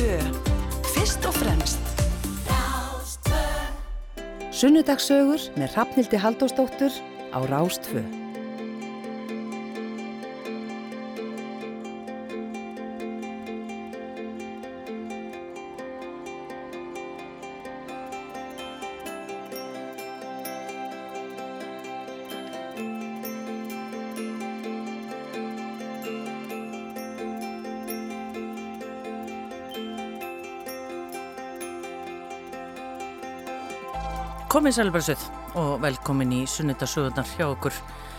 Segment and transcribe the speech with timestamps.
[0.00, 0.18] Rástvö.
[0.94, 1.78] Fyrst og fremst.
[4.50, 6.92] Sunnudagsögur með Rafnildi Haldóstóttur
[7.36, 8.19] á Rástvö.
[34.60, 35.22] Komið sælbarsöð
[35.56, 37.72] og velkomin í sunnudasögurnar hjá okkur.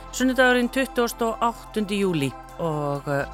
[0.10, 1.84] Sunnudagurinn 28.
[1.94, 3.28] júli og uh,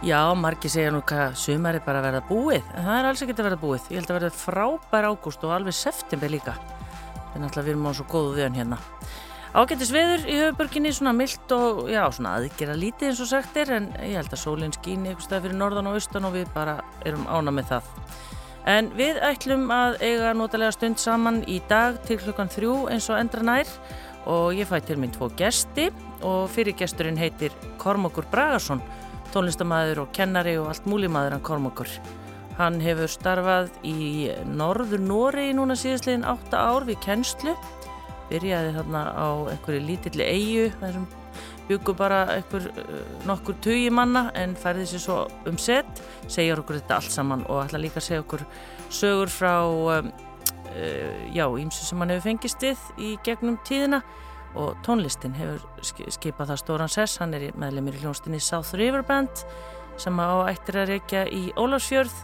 [0.00, 3.24] já, margi segja nú hvað sumar er bara að verða búið, en það er alls
[3.26, 3.90] ekkert að verða búið.
[3.92, 6.54] Ég held að verða frábær ágúst og alveg september líka.
[6.56, 8.78] Það er náttúrulega við erum á svo góðu viðan hérna.
[9.52, 13.76] Ágættis veður í höfuborginni, svona myllt og já, svona aðgera lítið eins og sagt er,
[13.82, 17.28] en ég held að sólinn skýni eitthvað fyrir norðan og austan og við bara erum
[17.28, 17.98] ána með það.
[18.64, 23.18] En við ætlum að eiga notalega stund saman í dag til klukkan þrjú eins og
[23.20, 23.68] endra nær
[24.24, 25.90] og ég fæ til minn tvo gesti
[26.24, 27.52] og fyrir gesturinn heitir
[27.82, 28.80] Kormokur Bragarsson,
[29.34, 31.90] tónlistamæður og kennari og allt múlimaður hann Kormokur.
[32.56, 37.56] Hann hefur starfað í norður Nóri núna síðastlegin 8 ár við kennslu,
[38.30, 41.06] byrjaði þarna á einhverju lítilli eigu þar sem
[41.68, 42.68] byggur bara einhver
[43.28, 47.64] nokkur tugi manna en færði sér svo um sett segjar okkur þetta allt saman og
[47.64, 48.44] ætla líka að segja okkur
[48.92, 50.12] sögur frá um,
[50.74, 54.02] uh, já, ímsu sem hann hefur fengist við í gegnum tíðina
[54.54, 59.42] og tónlistin hefur skipað það stóran sess, hann er meðlemið í hljónstinni South River Band
[59.98, 62.14] sem á ættir að reykja í Ólarsfjörð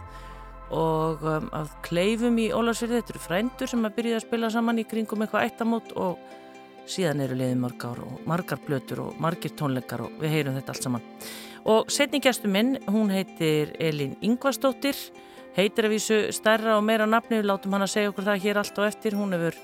[0.71, 4.79] og um, af kleifum í Ólarsfjörði, þetta eru frændur sem að byrja að spila saman
[4.79, 6.19] í kringum eitthvað ættamót og
[6.89, 10.75] síðan eru liðið mörg ár og margar blötur og margir tónleikar og við heyrum þetta
[10.75, 11.09] allt saman.
[11.71, 14.97] Og setningjæstu minn, hún heitir Elin Ingvarsdóttir,
[15.57, 18.61] heitir að vísu stærra og meira nafni, við látum hann að segja okkur það hér
[18.61, 19.17] allt og eftir.
[19.19, 19.59] Hún hefur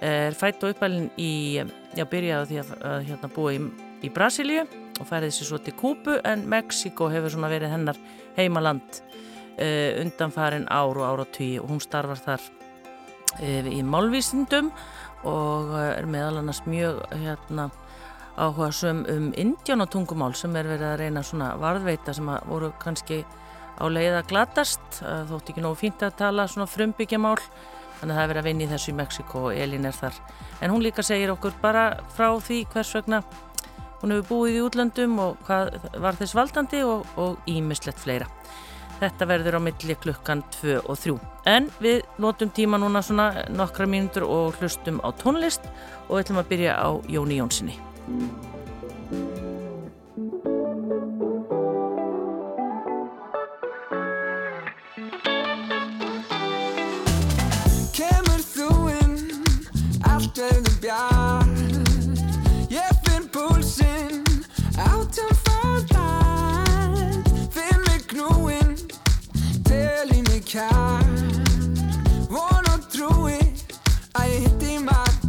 [0.00, 1.60] er fætt og uppælinn í,
[1.96, 3.58] já byrjaði því að, að hérna búa í,
[4.00, 4.64] í Brasilíu
[5.00, 8.00] og færið sér svo til Kúpu en Mexiko hefur svona verið hennar
[8.38, 12.46] heimaland uh, undanfarin ár og ára tíu og hún starfar þar
[13.42, 14.72] uh, í málvísindum
[15.28, 17.68] og er meðal annars mjög hérna,
[18.40, 23.20] áhuga söm um indjánatungumál sem er verið að reyna svona varðveita sem að voru kannski
[23.76, 25.02] á leið að glatast.
[25.28, 27.36] Þótt ekki nógu fínt að tala svona frumbyggjamál
[28.00, 30.16] þannig að það er verið að vinna í þessu í Mexiko og Elin er þar.
[30.60, 31.84] En hún líka segir okkur bara
[32.16, 33.20] frá því hvers vegna
[34.00, 38.30] hún hefur búið í útlöndum og hvað var þess valdandi og ímislegt fleira
[39.00, 41.14] Þetta verður á milli klukkan 2 og 3.
[41.48, 45.64] En við notum tíma núna svona nokkra mínútur og hlustum á tónlist
[46.08, 47.78] og við ætlum að byrja á Jóni Jónssoni.
[57.96, 58.68] Kemur þú
[59.00, 59.16] inn,
[60.04, 61.09] allt verður bjart
[69.70, 71.04] tel í mig kjær
[72.32, 73.38] von og trúi
[74.18, 75.19] að ég hitti mark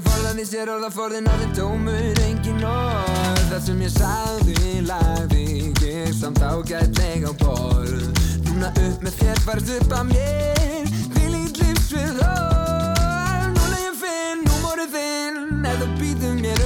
[0.00, 3.50] loksist orðið forðan í sér orðaforðin orðið tómur engin orð.
[3.50, 8.06] Það sem ég sagði lagði ég samt ágætlega á borð.
[8.46, 13.58] Núna upp með þér farð upp að mér Hvílíkt lífsvið orð.
[13.58, 16.59] Núna ég finn númórið þinn Ef þú býður mér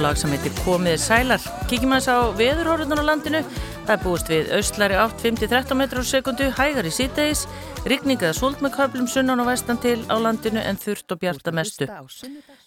[0.00, 1.42] lag sem heitir Komiðir sælar.
[1.70, 3.42] Kíkjum að þess á veðurhóruðun á landinu.
[3.86, 7.44] Það er búist við austlæri 8-5-13 metrar á sekundu, hægar í síðdeis,
[7.90, 11.54] rigning eða súld með köflum sunnan og vestan til á landinu en þurft og bjarta
[11.54, 11.90] mestu.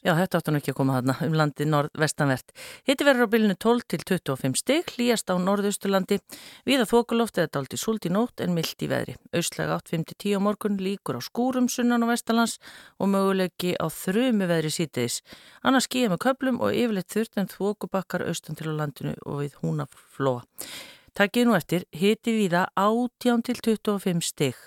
[0.04, 2.50] Já, þetta áttu nú ekki að koma þarna um landi norð-vestanvert.
[2.84, 6.18] Hitti verður á bylunu 12 til 25 stygg, líjast á norðausturlandi,
[6.68, 9.14] viða þokuloft eða daldi súld í nótt en myllt í veðri.
[9.32, 12.58] Austlæg 8-5-10 á morgun líkur á skúrum sunnan og vestanlands
[13.00, 15.22] og mögulegi á þrjumi veðri síðdeis.
[15.64, 19.56] Annars skýja með köflum og yfirleitt þurft en þokubakkar austan til á landinu og við
[19.64, 20.44] húnaflóa.
[21.16, 24.60] Takkið nú eftir, hitti viða 18 til 25 stygg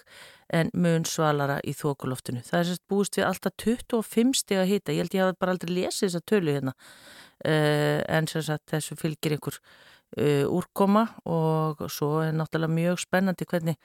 [0.55, 2.43] en mun svalara í þokuloftinu.
[2.47, 4.95] Það er sérst búist við alltaf 25 steg að hita.
[4.95, 9.37] Ég held ég hafa bara aldrei lesið þessa tölu hérna uh, en sérst þessu fylgir
[9.37, 13.79] einhver uh, úrkoma og svo er náttúrulega mjög spennandi hvernig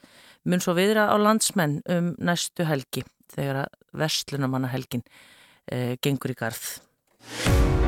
[0.45, 6.37] mun svo viðra á landsmenn um næstu helgi þegar að vestlunamanna helgin uh, gengur í
[6.37, 7.80] garð.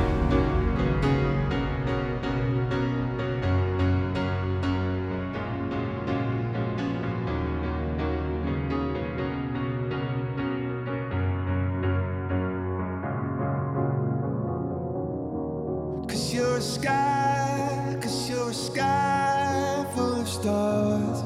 [16.63, 21.19] Sky, cause you're a sky full of stars.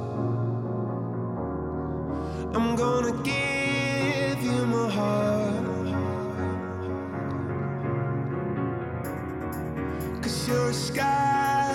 [2.56, 5.88] I'm gonna give you my heart.
[10.24, 11.67] Cause you're a sky,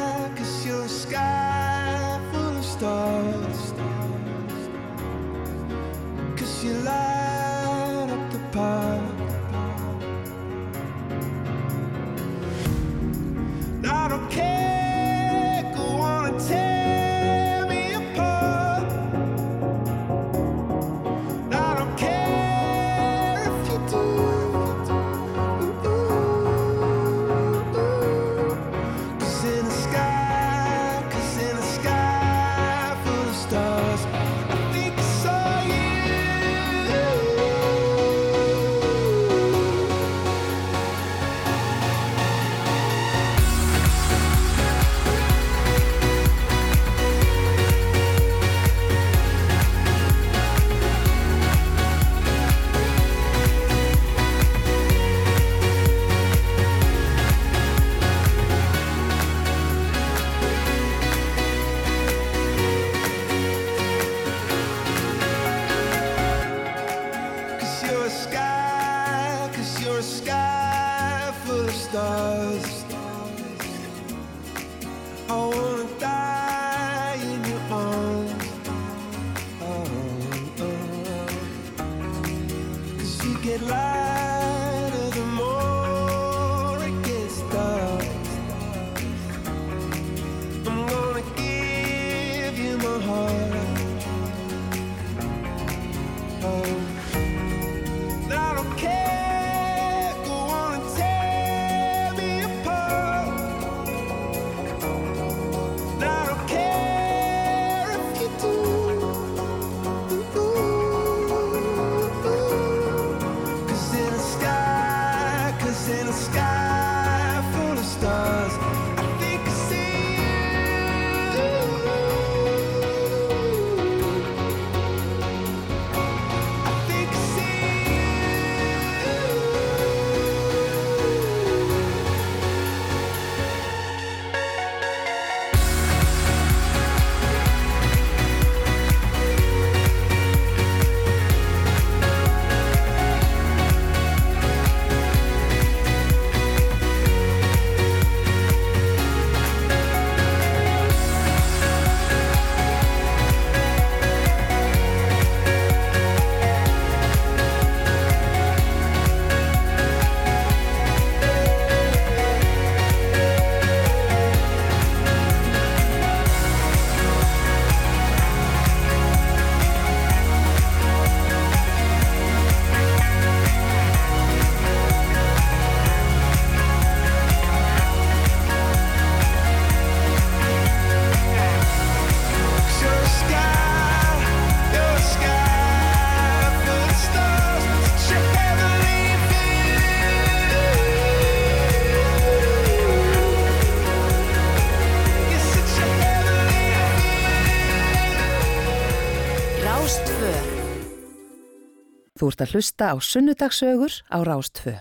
[202.23, 204.77] Þú ert að hlusta á Sunnudagsögur á Rástfö.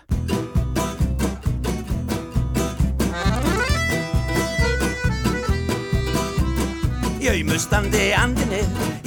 [7.17, 8.59] Jaumustandi andinni,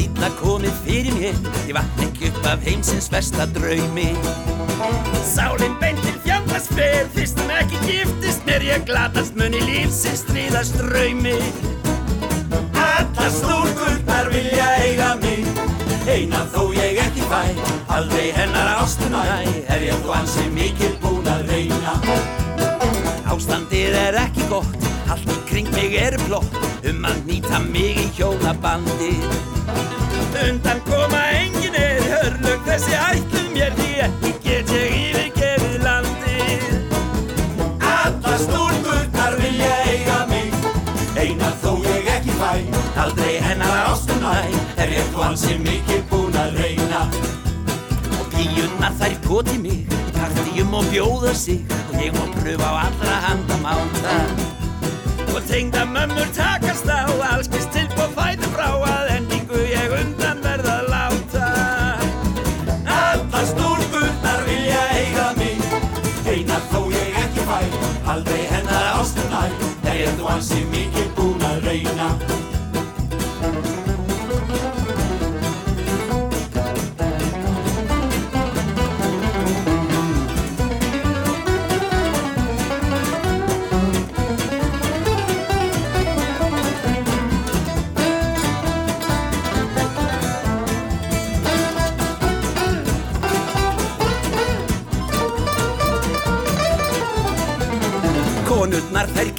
[0.02, 1.38] illa komið fyrir mér.
[1.68, 4.10] Ég vatn ekki upp af heimsins versta draumi.
[5.30, 8.66] Sálinn beint til fjandast fer Fyrst hann ekki giftist mér.
[8.66, 11.38] Ég glatast muni lífsins stríðast draumi.
[12.82, 15.46] Alla stúrkurnar vilja eiga mig
[16.10, 19.20] Eina þó ég ekki fæ Aldrei hennar ástunæ
[19.70, 21.92] Er ég þó ansi mikil búin að reyna.
[23.30, 26.56] Ástandið er ekki gott Allt í kring mig er blott
[26.90, 29.12] Um að nýta mig í hjónabandi.
[30.42, 36.66] Undan koma engin er Hörlug þessi ætlum mér Því ekki get ég yfirgefið landið.
[37.92, 40.50] Alla stúrkurnar vilja eiga mig
[41.14, 42.50] Eina þó ég ekki fæ.
[43.06, 44.34] Aldrei hennar ástunæ
[44.82, 46.03] Er ég þó ansi mikið
[48.84, 53.16] píunnar þær poti mig í Partíum og bjóða sig Og ég má pröfa á allra
[53.24, 54.14] handa máta.
[55.34, 61.48] Og tengda mömmur takast á Allskist tilbúð fæti frá Að endingu ég undan verða láta.
[62.86, 65.58] Alla stúrkurnar vilja eiga mig
[66.26, 67.60] Einar þó ég ekki fæ
[68.06, 69.48] Aldrei hennar ástunæ
[69.94, 72.43] ég þú ansi mikið búin að reyna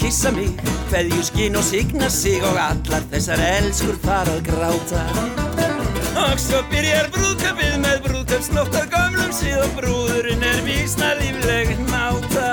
[0.06, 0.52] kissa mig,
[0.92, 5.02] hverju skinn og signa sig og allar þessar elskur fara að gráta.
[6.26, 12.52] Og svo byrjar brúðköpið með brúðköpsnóttar gömlum síðan brúðurinn er vísna lífleg náta.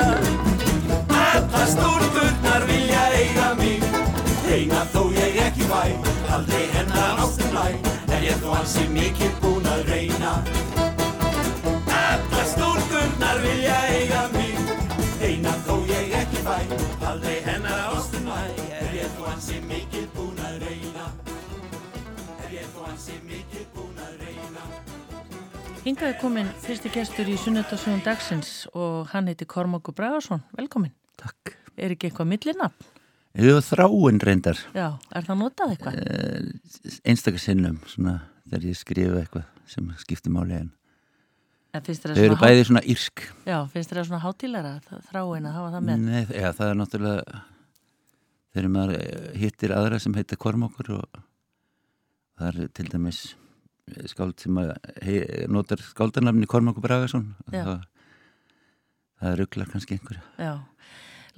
[1.18, 3.85] Allar stúrkurnar vilja eiga mig,
[4.49, 5.85] eina þó ég ekki fæ,
[6.32, 7.68] aldrei hennar ástum læ,
[8.16, 10.62] er ég þó ansi mikið búin að reyna.
[25.82, 30.44] Hingaði komin fyrsti gestur í Sunnudasögun dagsins og hann heiti Kormákur Bragarsson.
[30.54, 30.92] Velkomin.
[31.18, 31.56] Takk.
[31.75, 32.90] Er ekki eitthvað millinafn?
[33.32, 35.94] Var þráinn reyndar Já, er það notað eitthvað?
[36.04, 40.71] Eh, einstakar sinnum svona þegar ég skrifa eitthvað sem skiptir máli en
[41.73, 43.23] En þau eru bæði svona írsk.
[43.49, 44.73] Já, finnst þér það svona hátílæra
[45.09, 46.02] þráin að hafa það með?
[46.04, 47.38] Nei, já, það er náttúrulega
[48.52, 51.23] þegar maður eh, hittir aðra sem heita Kormákur og
[52.38, 53.22] það er til dæmis
[53.92, 54.74] eh, skáld sem að
[55.04, 55.16] hei,
[55.52, 57.86] notar skáldarnafni Kormákur Bragason það,
[59.22, 60.54] það rugglar kannski einhverja Já.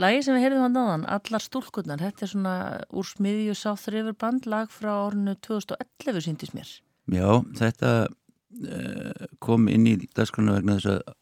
[0.02, 2.54] Lagi sem við heyrðum að náðan, Allar stúlkurnar, þetta er svona
[2.90, 6.72] úr smiðju South River band lag frá árinu 2011 síndist mér.
[7.14, 11.14] Já, þetta uh, kom inn í dagskrona vegna þess að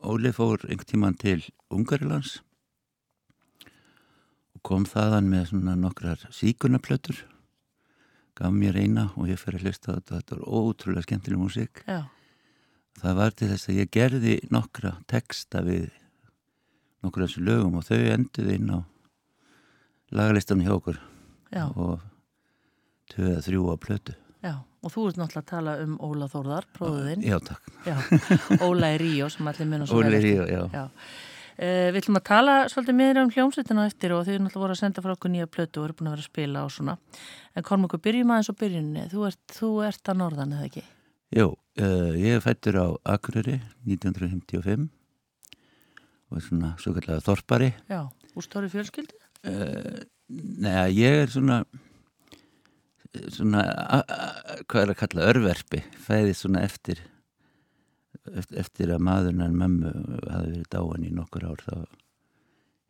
[0.00, 1.42] Óli fór einhvern tíman til
[1.74, 2.38] Ungarilands
[4.54, 7.18] og kom þaðan með svona nokkrar síkunaplötur
[8.40, 11.82] gaf mér eina og ég fer að hlusta þetta þetta var ótrúlega skemmtileg músík
[13.00, 15.90] það var til þess að ég gerði nokkra texta við
[17.04, 18.78] nokkra þessu lögum og þau enduði inn á
[20.16, 20.98] lagalistan hjá okkur
[21.52, 22.00] já, og
[23.12, 24.54] tvö eða þrjú á plötu já.
[24.80, 27.24] Og þú ert náttúrulega að tala um Óla Þórðar, bróðuðinn.
[27.28, 27.98] Já, takk Já,
[28.64, 30.30] Óla í Ríó sem allir munum Óli vel eftir.
[30.30, 30.62] Ríó, já.
[30.72, 30.84] Já.
[31.60, 34.76] Uh, við ætlum að tala svolítið meira um hljómsveitina eftir og þið er náttúrulega voru
[34.76, 36.94] að senda frá okkur nýja plötu og eru búin að vera að spila og svona.
[37.52, 39.02] En Kormungur, byrjum aðeins á byrjunni.
[39.12, 40.84] Þú ert, þú ert að norðan, eða ekki?
[41.36, 44.88] Jó, uh, ég er fættur á Akureyri 1955
[46.30, 47.70] og er svona svo kallega þorpari.
[47.92, 49.20] Já, úr stóri fjölskyldu?
[49.44, 50.00] Uh,
[50.30, 51.64] Nei, ég er svona
[53.34, 53.62] svona,
[54.70, 57.02] hvað er að kalla örverpi, fæði svona eftir
[58.38, 59.94] eftir, að maðurinn en mömmu
[60.30, 61.74] hafi verið dáin í nokkur ár þá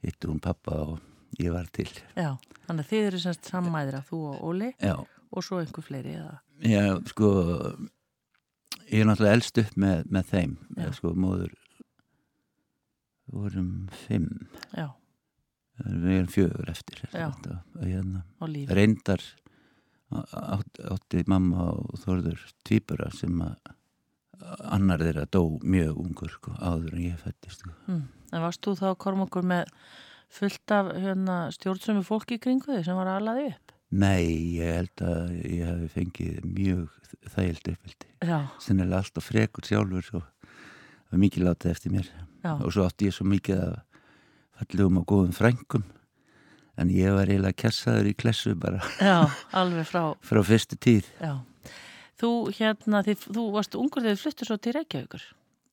[0.05, 1.89] hittu hún pappa og ég var til.
[2.17, 2.35] Já,
[2.67, 4.95] þannig að þið eru semst sammæðir að þú og Óli Já,
[5.31, 6.39] og svo einhver fleiri eða?
[6.67, 7.33] Já, sko
[8.91, 10.57] ég er náttúrulega elst upp með, með þeim.
[10.77, 10.89] Já.
[10.97, 11.53] sko, móður
[13.31, 13.75] vorum
[14.07, 14.49] fimm.
[14.75, 14.89] Já,
[15.85, 18.25] við erum fjögur eftir þetta, hérna,
[18.75, 19.23] reyndar
[20.11, 23.77] átti, mamma og Þórður tvíbura sem að
[24.71, 27.75] annar þeirra dó mjög ungur sko, áður en ég fættist sko.
[27.89, 28.07] Mm.
[28.31, 29.73] En varst þú þá Kormungur með
[30.31, 33.75] fullt af hérna, stjórnsömu fólki í kringu þig sem var aðlaði upp?
[33.91, 36.99] Nei, ég held að ég hef fengið mjög
[37.33, 38.11] þægild uppveldi
[38.63, 42.11] sennilega alltaf frekur sjálfur og það var mikið látið eftir mér
[42.45, 42.53] Já.
[42.55, 43.73] og svo átti ég svo mikið að
[44.61, 45.87] fallegum og góðum frængum
[46.81, 49.27] en ég var eiginlega kessaður í klessu bara Já,
[49.59, 51.35] alveg frá, frá fyrstu tíð já.
[52.21, 55.23] Þú hérna, þið, þú varst ungur þegar þið fluttu svo til Reykjavíkur.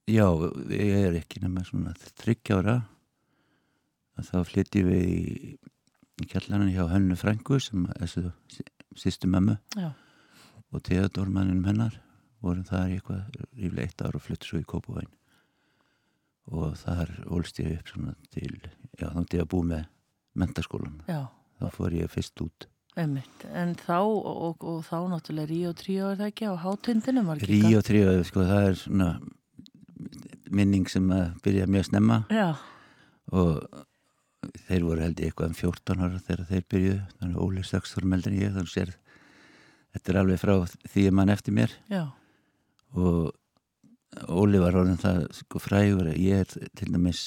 [0.08, 0.28] Já,
[0.72, 2.78] ég er ekki nema svona þryggjára
[4.24, 5.22] þá flytti við í,
[6.24, 8.32] í kjallanan hjá Hönnu Frængu sem þessu
[8.98, 9.58] sýstu mömmu.
[9.78, 9.92] Já.
[10.74, 12.00] og teðadórmanninum hennar
[12.44, 15.12] vorum þar í eitthvað ríflega eitt ár og fluttu svo í Kópavæn
[16.52, 18.60] og þar ólst ég upp svona til,
[19.00, 19.86] já þá til að bú með
[20.38, 21.28] mentaskólan, Já,
[21.60, 22.68] þá fór ég fyrst út
[23.00, 23.46] einmitt.
[23.54, 27.42] En þá, og, og, og þá náttúrulega Ríó 3 er það ekki á hátindinum, var
[27.42, 29.10] ekki Rí og tríu, sko, það er svona
[30.54, 32.22] minning sem að byrja mjög snemma.
[32.34, 32.50] Já,
[33.36, 33.84] og
[34.68, 38.34] þeir voru held ég eitthvað um 14 ára þegar þeir byrjuðu, þannig Óli Saksþór meldur
[38.34, 38.94] en ég, þannig sér
[39.96, 40.54] þetta er alveg frá
[40.94, 41.74] því að mann eftir mér.
[41.92, 42.06] Já,
[42.96, 43.34] og
[44.32, 47.26] Óli var orðin það sko frægur að ég er til dæmis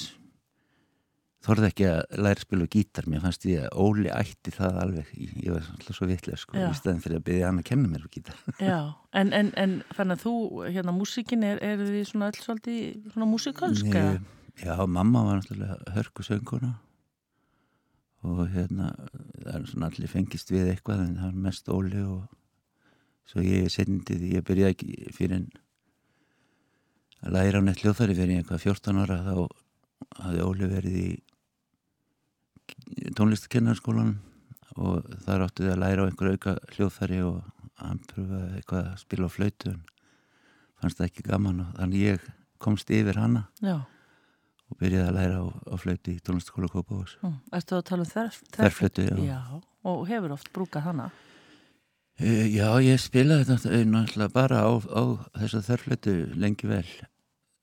[1.41, 5.13] þorði ekki að læra að spila gítar mér fannst ég að Óli ætti það alveg
[5.17, 6.67] ég, var alltaf svo vitlega sko Já.
[6.67, 8.77] í staðin fyrir að byggja hann að kenna mér á gítar já.
[9.17, 10.35] En, en, en þannig að þú,
[10.67, 13.89] hérna, músikin, er, er því svona öll svolítið svona músikalsk?
[13.89, 14.13] eða?
[14.19, 16.75] Nei, Já, mamma var náttúrulega hörku sönguna
[18.27, 18.91] og hérna
[19.41, 22.27] það er svona allir fengist við eitthvað en það var mest Óli og
[23.31, 25.49] svo ég því ég byrjaði ekki fyrir en
[27.21, 29.33] að læra á neitt hljóðfæri fyrir einhvað 14 ára þá
[30.21, 31.09] hafði Óli verið í
[33.17, 34.17] tónlistakennarskólanum
[34.79, 37.41] og þar áttu þið að læra á einhver auka hljóðfæri og
[37.81, 39.81] hann pröfaði eitthvað að spila á flautu en
[40.81, 42.29] fannst það ekki gaman og þannig ég
[42.61, 43.81] komst yfir hana Já,
[44.71, 47.17] og byrjaði að læra á, á flautu í tónlistaskóla Kópavós.
[47.21, 47.37] mm.
[47.57, 49.17] ertu að tala um þær, Þverflötu, já.
[49.27, 49.41] Já,
[49.91, 51.09] og hefur oft brúkað hana?
[52.21, 55.03] Uh, já, ég spilaði þetta eh, náttúrulega bara á, á
[55.41, 56.85] þessa þörflötu lengi vel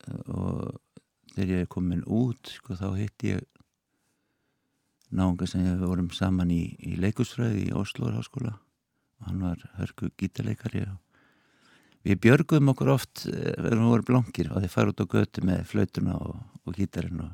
[0.08, 0.78] og
[1.34, 3.44] þegar ég er komin út sko, þá hitti ég
[5.14, 8.54] náunga sem við vorum saman í, í leikusfræði í Oslo háskóla
[9.18, 10.96] og hann var hörku gítarleikari og
[12.06, 15.44] við björgum okkur oft eh, þegar við vorum blankir og þeir fara út á götu
[15.48, 17.30] með flautuna og, og gítarinn og,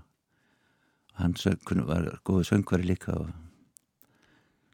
[1.15, 3.33] og hann söng, var góðu söngvari líka og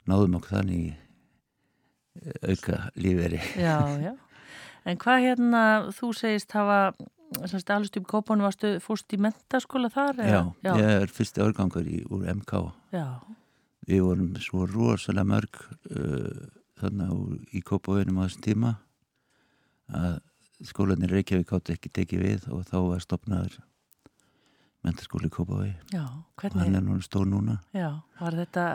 [0.09, 4.15] náðum okkur þannig eh, auka líferi Já, já.
[4.89, 6.95] En hvað hérna, þú segist hafa,
[7.51, 10.23] semst alveg stjúp kópanu varstu fórst í mentaskóla þar?
[10.25, 10.77] Já, eða?
[10.81, 12.63] ég er fyrsti árgangur í, úr MK
[12.95, 13.07] Já,
[13.89, 15.61] við vorum svo rosalega mörg
[15.95, 16.49] uh,
[16.81, 18.75] þannig úr, í Kópaveginum á þessum tíma
[19.91, 20.19] að
[20.67, 23.57] skólanir Reykjavík átti ekki tekið við og þá var stopnaður
[24.87, 27.59] mentaskóli í Kópavegi já, og hann hvernig, er núna stór núna.
[27.77, 28.67] Já, var þetta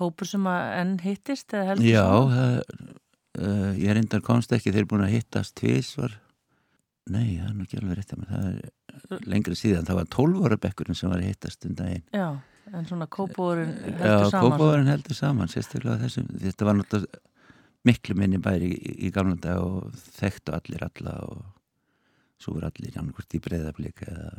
[0.00, 2.58] hópur sem að enn hittist eða heldur Já, það,
[3.42, 6.18] uh, ég reyndar komst ekki þeir búin að hittast tvísvar
[7.10, 8.30] Nei, það er nú ekki alveg rétt að mér.
[9.02, 12.04] Það er lengri síðan, það var 12 ára bekkurinn sem var að hittast um daginn.
[12.14, 12.28] Já,
[12.70, 14.44] en svona kópúurinn Já, heldur saman.
[14.46, 17.22] Kópavóðurinn heldur saman, sérstaklega þessum, þetta var náttúrulega
[17.88, 21.42] miklu minni bæri í, í gamla dag og þekktu allir alla og
[22.42, 24.30] svo voru allir annarkvort í breyðablík eða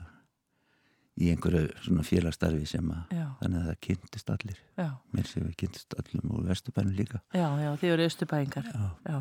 [1.21, 5.43] í einhverju svona félagstarfi sem að Já, þannig að það kynntist allir já, mér séu
[5.43, 8.07] við kynntist allum úr vesturbænum líka já, já, þið eru
[9.05, 9.19] Já,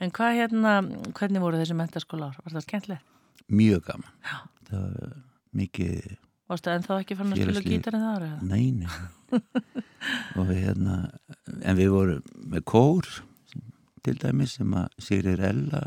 [0.00, 0.72] en hvað hérna,
[1.18, 2.40] hvernig voru þessi mentaskóla ár?
[2.44, 3.12] Var það skemmtilegt?
[3.46, 4.38] mjög gaman Já.
[4.70, 5.18] það var
[5.56, 7.72] mikið Varstu ennþá ekki fann að spila Félagslíf.
[7.74, 8.24] gítarinn þar?
[8.26, 8.42] eða?
[8.46, 8.88] Nei, nei.
[10.38, 10.96] og við hérna,
[11.66, 13.08] en við vorum með kór
[14.06, 15.82] til dæmis sem að Sigrir Ella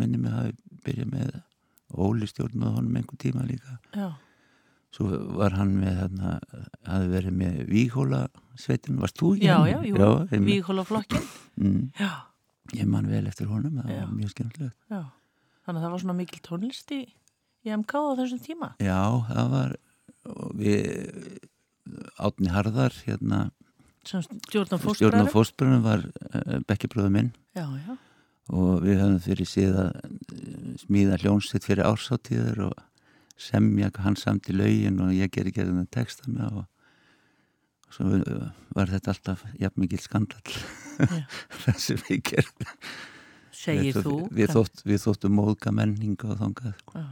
[0.00, 0.54] minni mig hafi
[0.86, 1.34] byrjað með
[1.92, 3.76] og Óli stjórnaði honum einhver tíma líka.
[3.92, 4.06] Já,
[4.92, 5.06] Svo
[5.38, 6.32] var hann með hérna,
[6.84, 8.18] hafi verið með Víghóla
[8.60, 9.46] sveitin, varst þú ekki?
[9.48, 10.50] já, já, jú, já einmitt.
[10.50, 11.24] Víghólaflokkin.
[11.56, 12.10] mm, Já,
[12.76, 14.02] Ég man vel eftir honum, það Já.
[14.04, 14.76] var mjög skemmtilegt.
[14.90, 15.00] já.
[15.66, 17.00] Þannig að það var svona mikil tónlist í,
[17.64, 18.68] í MK á þessum tíma.
[18.80, 19.00] Já,
[19.32, 19.74] það var
[20.28, 21.40] og við
[22.22, 23.40] Átni Harðar hérna,
[24.06, 25.30] stjórn fóstbræður.
[25.32, 27.96] fósbrunum var uh, bekkjabröðu minn Já, já,
[28.52, 32.80] og við höfum fyrir síðan eh, smíða hljónsitt fyrir ársáttíður og
[33.40, 36.66] semja hann samt í laugin og ég ger ekki þetta textana og,
[37.86, 38.20] og svo
[38.76, 40.58] var þetta alltaf jafn mikil skandal
[41.62, 42.76] það sem við gerðum
[43.62, 44.16] segir þú.
[44.32, 47.06] við, þótt, við þóttum móðga menninga og þangað sko.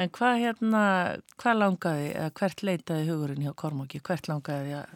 [0.00, 0.82] En hvað hérna,
[1.36, 4.00] hvað langaði, eða hvert leitaði hugurinn hjá Kormáki?
[4.00, 4.94] Hvert langaði að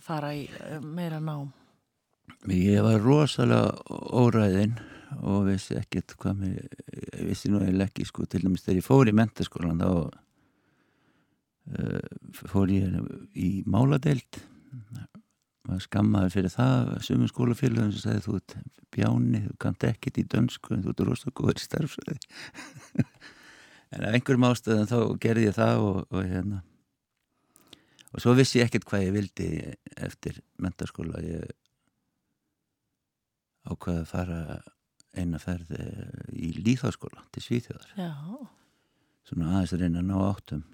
[0.00, 1.50] fara í eh, meira nám?
[2.46, 4.78] ég var rosalega óræðinn
[5.18, 6.66] og vissi ekkert hvað mér
[7.26, 9.90] vissi nú eiginlega ekki sko til dæmis þegar ég fór í mentaskólan þá
[11.74, 12.00] uh,
[12.52, 12.96] fór ég
[13.34, 14.40] í máladeild.
[15.68, 18.56] Var skammaður fyrir það sumum skólafélagum sem sagði þú ert
[18.94, 22.16] bjáni, þú kannt ekkert í dönsku en þú ert rosalega góður í starfsöði
[23.94, 26.62] en af einhverjum ástæðum þá gerði ég það og, og hérna.
[28.10, 29.48] Og svo vissi ég ekkert hvað ég vildi
[30.00, 31.44] eftir mentaskóla ég
[33.70, 34.40] ákvaði að fara
[35.18, 38.10] eina ferð eh, í líðháskóla til Svíþjóðar Já,
[39.28, 40.66] svona aðeins að reyna að ná áttum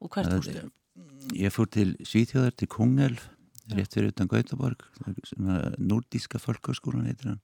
[0.00, 0.66] og hvert fórstu?
[1.36, 3.26] Ég fór til Svíþjóðar, til Kungelf,
[3.74, 4.84] rétt fyrir utan Gautaborg,
[5.26, 7.40] svona núrdíska fólkskólan heitir hann.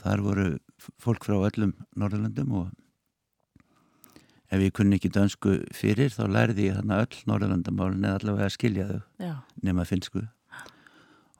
[0.00, 0.46] Þar voru
[1.02, 2.70] fólk frá öllum Norðurlandum og
[4.52, 8.56] ef ég kunni ekki dönsku fyrir þá lærði ég þarna öll Norðurlandamálin eða allavega að
[8.56, 9.34] skilja þau Já,
[9.68, 10.24] nema finsku.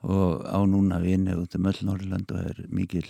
[0.03, 3.05] Og á núna vinni út um öll Norðurland og er mikil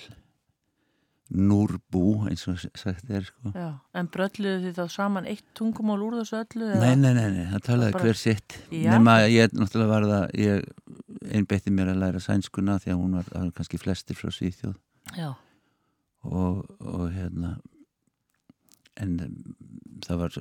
[1.34, 3.51] núrbú eins og sagt er sko.
[3.56, 3.79] já.
[3.95, 6.67] En brölluðu þið þá saman eitt tungumál úr þessu öllu?
[6.77, 10.67] Nei, nei, nei, nei, það talaði Bara- hver sitt nema ég náttúrulega var það ég
[11.34, 14.75] einbeitti mér að læra sænskuna því að hún var, var kannski flestir frá Svíþjóð
[15.17, 15.34] Já,
[16.23, 17.56] og, og hérna
[19.01, 19.17] en
[20.06, 20.38] það var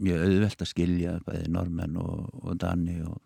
[0.00, 3.20] mjög auðvelt að skilja bæði normenn og, og Dani og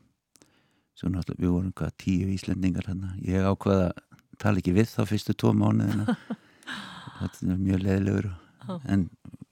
[0.99, 4.03] svo náttúrulega við vorum hvað tíu Íslendingar hérna ég ákvaða að
[4.41, 6.17] tala ekki við þá fyrstu tvo mánuðina.
[7.21, 8.31] Þetta er mjög leðilegur
[8.89, 9.09] en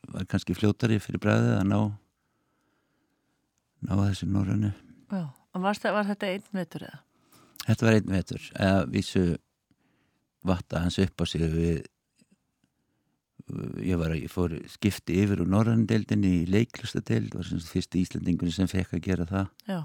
[0.09, 1.81] var kannski fljótari fyrir bræðið að ná
[3.85, 4.29] ná þessu.
[4.29, 7.03] En var, var þetta einn veitur eða?
[7.69, 8.49] Þetta var einn vetur.
[8.57, 9.23] Eða vísu
[10.49, 11.87] vatta hans upp á sig við
[13.85, 18.53] ég var ég fór skipti yfir úr norrandeldinni í leiklustadeld var sem sagt fyrsti Íslandingun
[18.53, 19.47] sem fekk að gera það.
[19.69, 19.79] Já,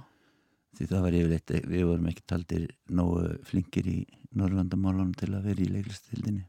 [0.78, 4.00] því það var yfirleitt, við vorum ekki taldir nógu flinkir í
[4.34, 6.48] Norrlandamálunum til að vera í leiklistadeldinni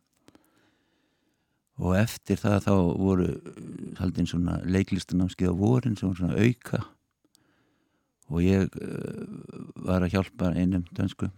[1.82, 3.28] og eftir það þá voru
[3.98, 6.82] haldin svona leiklistanámskið á vorin sem voru svona auka.
[8.30, 9.24] Og ég uh,
[9.84, 11.28] var að hjálpa einum dönsku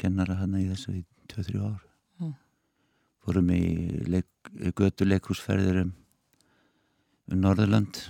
[0.00, 1.80] kennara hana í þessu í 2-3 ár.
[2.20, 2.34] Mm.
[3.24, 3.62] fórum í
[4.10, 5.94] leik, götu leikhúsferðir um,
[7.32, 8.04] um Norðurland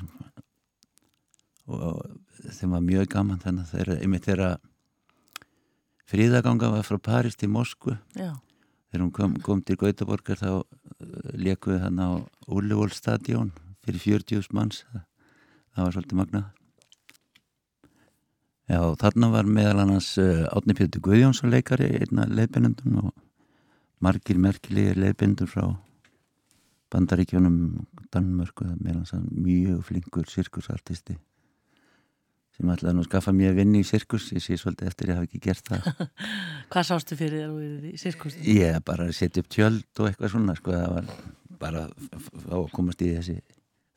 [1.71, 4.51] og þeim var mjög gaman þannig að þeirra, einmitt þeirra
[6.11, 7.97] fríðaganga var frá París til Moskvu.
[8.19, 8.35] Já,
[8.91, 10.65] þegar hún kom, kom til Gautaborgar þá uh,
[11.39, 12.11] lekuði hann á
[12.51, 13.53] Ullevólstadjón
[13.85, 14.83] fyrir 40 manns.
[14.91, 16.41] Það, var svolítið magna
[18.71, 23.15] Já, þarna var meðal annars uh, Átni Pétur Guðjónsson leikari einna leiðbennendum og
[24.03, 25.65] margir merkilegir leiðbennendur frá
[26.91, 31.17] Bandaríkjónum Danmörku, meðal annars hann mjög flinkur sirkusartisti
[32.61, 35.29] sem ætlaði nú að skaffa mér vinni í sirkus ég sé svolítið eftir ég hafi
[35.31, 35.87] ekki gert það
[36.73, 38.57] hvað sástu fyrir þér úr í sirkusti?
[38.59, 41.13] Ég bara setja upp tjöld og eitthvað svona sko, það var
[41.61, 43.39] bara að komast í þessi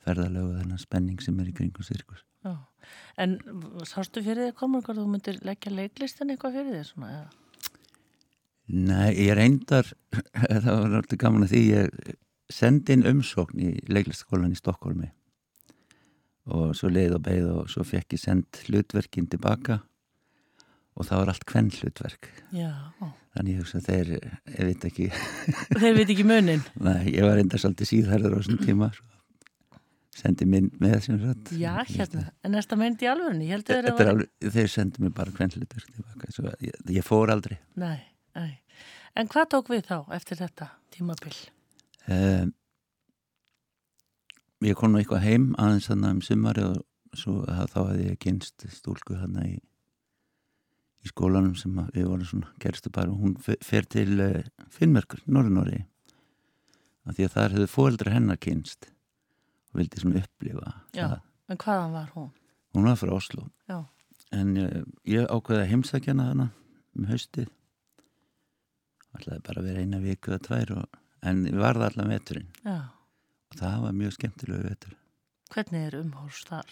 [0.04, 2.24] ferðalögu þennan spenning sem er í kringum sirkus.
[2.44, 2.56] Já,
[3.20, 3.38] en
[3.88, 7.32] sástu fyrir þér komur þú myndir leggja leiklistin eitthvað fyrir þér svona eða?
[8.74, 9.90] Nei, ég reyndar,
[10.64, 12.16] það var náttúrulega gaman að því ég
[12.52, 15.10] sendi inn umsókn í leiklistskólan í Stokkólmi
[16.46, 19.80] og svo leið og beið og svo fekk ég send hlutverkin tilbaka
[20.94, 22.28] og það var allt kvenn hlutverk.
[22.54, 22.70] Já,
[23.34, 24.10] Þannig ég hugsa að þeir,
[24.54, 25.06] ég veit ekki,
[25.80, 26.62] þeir veit ekki munin.
[26.78, 29.10] nei, ég var reyndar svolítið síðhærður á þessum tíma, svo
[30.14, 31.50] sendi mynd með þessum rætt.
[31.58, 36.52] Já, hérna, en næsta meint í alvörunni, alveg, þeir sendu mér bara kvennlutur tilbaka, svo
[36.62, 37.58] ég, ég fór aldrei.
[37.80, 37.98] Nei,
[38.38, 38.52] nei.
[39.18, 41.34] En hvað tók við þá eftir þetta tímabil?
[42.06, 42.54] Um,
[44.70, 46.82] ég kom nú eitthvað heim aðeins þannig um sumari og
[47.18, 49.52] svo að þá hefði ég kynst stúlku hann í,
[51.04, 54.40] í skólanum sem að við vorum svona gerstu bara og hún fe- fer til uh,
[54.74, 55.82] Finnmerkur, Norðunóri
[57.04, 58.88] af því að þar hefði fóreldra hennar kynst
[59.72, 61.04] og vildi svona upplifa Já.
[61.12, 61.20] það.
[61.52, 62.30] En hvaðan var hún?
[62.74, 63.78] Hún var frá Oslo Já,
[64.32, 66.48] en uh, ég ákveði að heimsækja hana
[66.96, 67.50] um haustið
[69.14, 72.76] ætlaði bara að vera eina viku eða tvær og, en við varði allan veturinn já.
[73.54, 74.94] Og það var mjög skemmtilegu vetur
[75.54, 76.70] Hvernig er umhórs þar?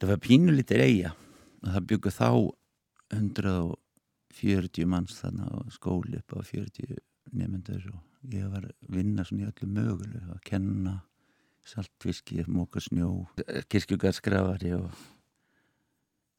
[0.00, 1.12] það var pínulítir eiga
[1.60, 2.28] og það byggu þá
[3.14, 6.98] 140 manns þannig á skóli upp á 40
[7.36, 10.96] nefnendur og ég var vinna svona í öllu mögulegu að kenna
[11.70, 13.26] saltfiski, móka snjó
[13.70, 14.88] kirkjugarskrafari og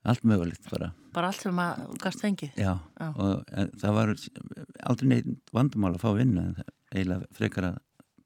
[0.04, 2.56] allt mögulegt bara Bara allt sem að gast fengið?
[2.58, 3.08] Já, Já.
[3.20, 3.44] og
[3.82, 4.14] það var
[4.90, 7.78] aldrei neitt vandamál að fá vinna en það eiginlega frekar að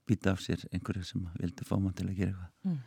[0.06, 2.84] býta af sér einhverju sem vildi fá mann til að gera eitthvað.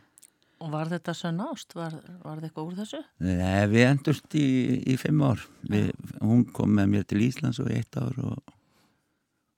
[0.59, 1.73] Og var þetta sönn ást?
[1.75, 2.99] Var, var þetta eitthvað úr þessu?
[3.23, 4.47] Nei, við endurst í,
[4.91, 5.45] í fimm ár.
[5.71, 8.55] Við, hún kom með mér til Íslands og eitt ár og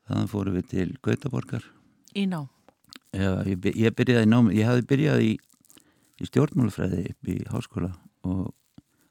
[0.10, 1.65] þannig fórum við til Gautaborgar.
[2.13, 2.50] Í nám?
[3.17, 5.32] Já, ég, ég byrjaði í námi, ég hafði byrjað í,
[6.21, 7.91] í stjórnmálafræði upp í háskóla
[8.28, 8.52] og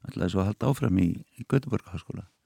[0.07, 2.23] ætlaði svo að halda áfram í, í Gautaborgar háskóla.
[2.23, 2.40] Já.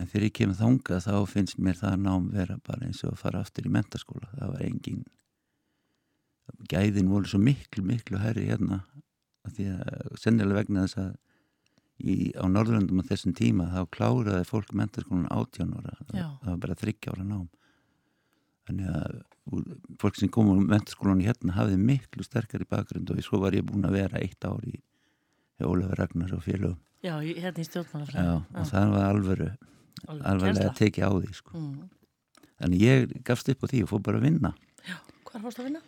[0.00, 3.20] En þegar ég kemur þangað þá finnst mér það nám vera bara eins og að
[3.20, 4.30] fara aftur í mentaskóla.
[4.38, 5.02] Það var engin,
[6.72, 8.80] gæðin voru svo miklu, miklu herri hérna
[9.46, 11.10] af því að sennilega vegna þess að
[12.00, 15.96] í, á Norðurlandum á þessum tíma þá kláraði fólk mentarskólan 18 ára.
[16.00, 17.48] Það, það var bara 30 ára nám.
[18.68, 19.18] Þannig að
[20.00, 23.88] fólk sem kom á mentarskólan hérna hafði miklu sterkari bakgrund og svo var ég búin
[23.88, 24.78] að vera eitt ár í
[25.60, 26.78] Ólafur Ragnar og félögum.
[27.04, 28.36] Já, hérna í Já, stjórnmálafræði.
[28.60, 29.48] og það var alvöru
[30.08, 31.58] alvarlega að tekið á því sko.
[31.58, 31.88] Mm.
[32.60, 34.54] þannig ég gafst upp á því og fór bara að vinna
[35.30, 35.82] Hvað fórst að vinna?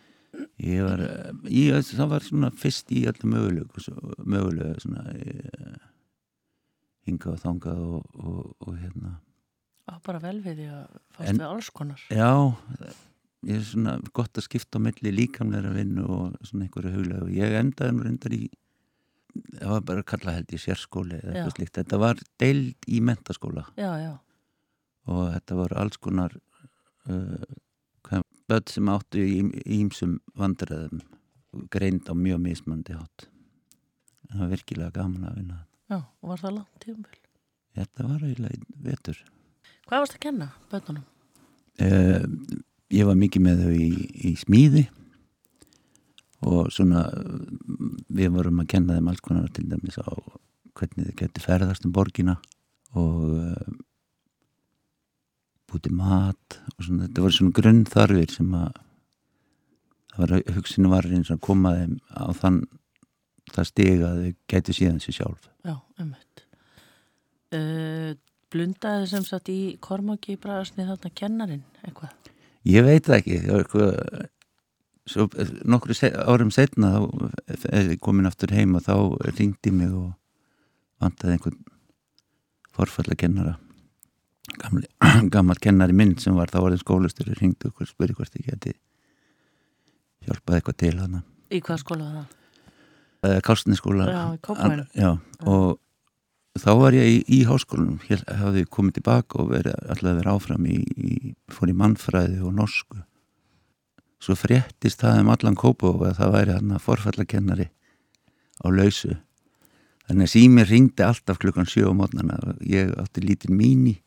[0.63, 1.63] ég var, eh, í,
[1.93, 5.33] það var svona fyrst í öllu mögulegu mögulegu svona e,
[7.05, 9.17] hinga og þanga og, og, og hérna
[9.83, 10.85] Á, bara vel við því að
[11.17, 11.99] fást En- við alls konar.
[12.09, 12.29] já,
[13.43, 17.33] ég er svona gott að skipta á milli líkamlega vinnu og svona einhverju huglega og
[17.35, 18.45] ég endaði nú reyndar í
[19.33, 22.99] það var bara að kalla held ég sérskóli eða eitthvað slíkt, þetta var deild í
[23.01, 24.13] mentaskóla Já, já.
[25.09, 26.35] og þetta voru alls konar
[27.09, 27.45] uh,
[28.49, 29.37] börn sem áttu í
[29.79, 30.99] ímsum vandræðum.
[31.71, 33.27] Greind á mjög mismandi hátt.
[34.29, 35.59] Það var virkilega gaman að vinna
[35.91, 37.17] Já, og var það langt tíumbil.
[37.77, 39.19] þetta var eiginlega vetur.
[39.87, 41.05] Hvað varst að kenna bönnunum?
[41.81, 42.25] uh,
[42.93, 43.89] ég var mikið með þau í,
[44.29, 44.83] í smíði
[46.43, 47.05] og svona
[48.13, 50.07] við vorum að kenna þeim alls konar til dæmis á
[50.73, 52.37] hvernig þau geti ferðast um borgina
[52.97, 53.73] og uh,
[55.69, 58.81] búti mat og svona, þetta voru svona grunnþarfir sem að
[60.13, 62.59] það var hugsinu var eins og að koma þeim á þann
[63.53, 66.45] það stiga að þau gæti síðan sér sjálf Já, umhett.
[67.53, 68.13] Uh,
[68.53, 72.31] blundaði sem sagt í Kormáki Bragasni þarna kennarin, eitthvað?
[72.67, 74.27] Ég veit ekki, það var eitthvað,
[75.09, 75.27] svo
[75.67, 78.95] nokkru se árum setna þá ég komin aftur heim og þá
[79.33, 80.13] ringdi mig og
[81.03, 81.59] vantaði einhvern
[82.73, 83.57] forfallakennara,
[84.61, 84.87] gamli,
[85.33, 88.73] gammal kennari minn sem var þá orðin skólastur, ringdi okkur og spurði hvort ég geti
[90.23, 91.21] hjálpað eitthvað til hana.
[91.53, 92.39] Í hvað skóla var það?
[93.43, 94.05] Kástinskóla.
[94.43, 94.87] Kópavoginum.
[94.99, 95.13] Já,
[95.47, 98.01] og þá var ég í, í háskólanum,
[98.41, 102.99] hafði komið tilbaka og verið, alltaf verið áfram í, í, fór í mannfræði og norsku.
[104.23, 107.67] Svo fréttist það um allan kópa og að það væri hann að forfallakennari
[108.63, 109.17] á lausu.
[110.07, 113.97] Þannig að sími ringdi alltaf klukkan sjö á mótnana og ég átti lítinn míní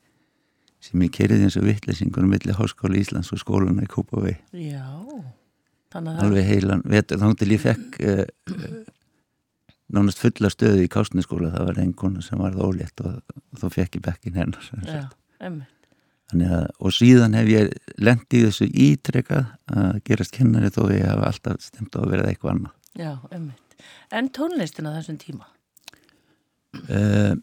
[0.81, 4.37] sem ég kerði eins og vittlesingur um milli háskóla Íslands og skólana í Kópavegi.
[4.71, 4.85] Já.
[5.97, 8.75] Alveg heilan vetur, þá til ég fekk uh, uh,
[9.97, 13.23] nánast fulla stöðu í kásniskóla, það var einn sem var ólétt og,
[13.55, 15.76] og þá fekk ég bekkin hennar Já, sagt.
[16.27, 21.05] Þannig að, og síðan hef ég lent í þessu ítrekað að gerast kennari þó ég
[21.07, 22.73] hef alltaf stemt á að vera eitthvað annað.
[22.99, 23.77] Já, umhett.
[24.17, 25.47] En tónlistin á þessum tíma?
[26.91, 27.37] Uh,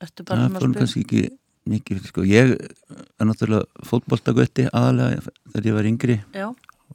[0.00, 0.80] Ertu bara það svona fórum að spila?
[0.80, 1.22] kannski ekki
[1.70, 6.46] mikið, sko, ég er náttúrulega fótboltagötti aðalega þegar ég var yngri Já,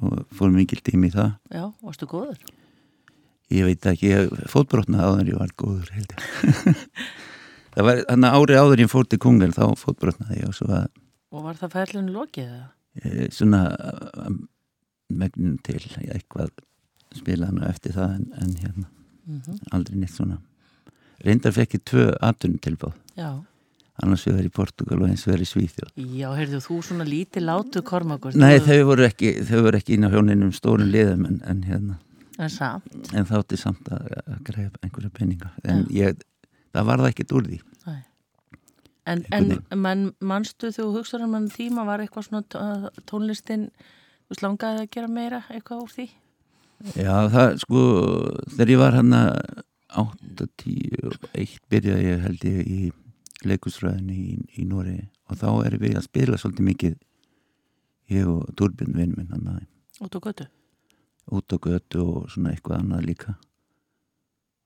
[0.01, 1.35] og fór mikil tími í það.
[1.53, 2.41] já, varstu góður?
[3.53, 6.25] Ég veit ekki, ég fótbrotnaði áður en ég var góður held ég.
[7.75, 10.69] það var hann ári áður en ég fór til kungel þá fótbrotnaði ég og svo
[10.71, 10.87] að
[11.35, 12.67] Og var það færlinu lokið eða?
[13.03, 13.61] e, svona
[14.25, 14.37] um,
[15.11, 16.53] megnum til eitthvað
[17.15, 18.85] spila hann eftir það en, en hérna
[19.25, 20.35] Mm aldrei neitt svona.
[21.25, 23.29] Reyndar fekk ég tvö atunum tilbáð, Já.
[24.03, 25.89] annars við verið í Portugal og eins við verið í Svíþjóð.
[26.19, 28.35] Já, heyrðu þú svona lítið látu kormakur.
[28.37, 31.97] Nei, þau voru ekki, þau voru ekki inn á hjóninum stórum liðum en, en hérna,
[32.37, 35.49] En samt, en þátti samt að, að greiða einhverja peninga.
[35.63, 36.21] En ég,
[36.75, 37.59] það var það ekkert úr því.
[37.87, 38.01] nei.
[39.05, 43.67] En, en man, manstu þú hugsaður um hann tíma var eitthvað svona tó- tónlistin,
[44.29, 46.07] þú slangaði að gera meira eitthvað úr því?
[46.97, 47.81] Já, það sko,
[48.55, 49.63] þegar ég var hann að
[49.95, 52.79] 8, 10 og 1 byrjaði ég held ég í
[53.45, 54.97] leikusfræðinni í, í Nóri
[55.29, 56.97] og þá erum við að spila svolítið mikið
[58.17, 59.61] ég og Turbjörn vinn minn hann að
[60.03, 60.49] Út á götu?
[61.31, 63.37] út á götu og svona eitthvað annað líka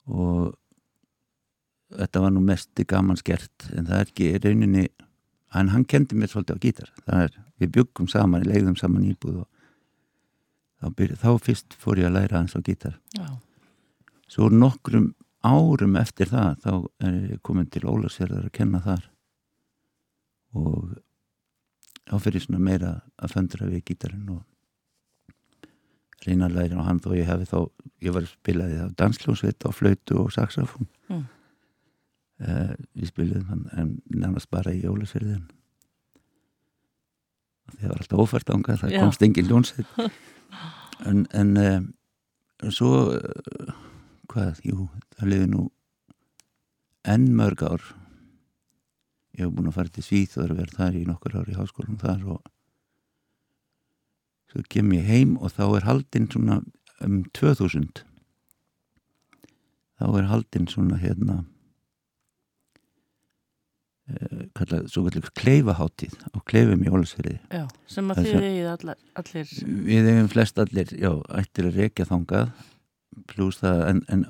[0.10, 0.56] og
[1.98, 4.88] þetta var nú mest gaman skert en það er ekki í rauninni
[5.58, 9.48] en hann kendi mér svolítið á gítar er, við byggum saman, leiðum saman íbúð og
[10.80, 13.28] þá, byrja, þá fyrst fór ég að læra hans á gítar Já.
[14.30, 16.74] svo nokkrum árum eftir það þá
[17.08, 19.10] er ég komin til Ólarsfjörðar að kenna þar
[20.60, 21.00] og
[22.10, 24.46] þá fyrir svona meira að föndra við gítarinn og
[26.26, 27.60] reyna að læra á hann þó ég hefði þá
[28.06, 30.90] ég var spilaði á dansljónsveit á flautu og saxofón.
[32.46, 35.48] Uh, við spilaðum hann en nánast bara í Ólarsfjörðin
[37.78, 39.02] það var alltaf ófært ángað það Já.
[39.04, 39.94] komst engin ljónsveit
[41.10, 43.76] en, en uh, svo uh,
[44.30, 45.66] hvað, jú, það liði nú
[47.10, 47.84] enn mörg ár.
[49.38, 52.02] Ég hef búin að fara til Svíþ og verið þar í nokkur ár í háskólanum
[52.02, 52.42] þar og
[54.50, 56.60] svo kem ég heim og þá er haldinn svona
[57.06, 58.04] um 2000
[60.00, 61.44] þá er haldinn svona hérna
[64.58, 69.52] kallað, svo kallað kleifaháttíð á kleifum í Ólasfyrði Já, sem að þið eigið allar, allir
[69.90, 72.54] við hefum flest allir, já, ættir að rekja þangað
[73.30, 74.26] pluss það, en, en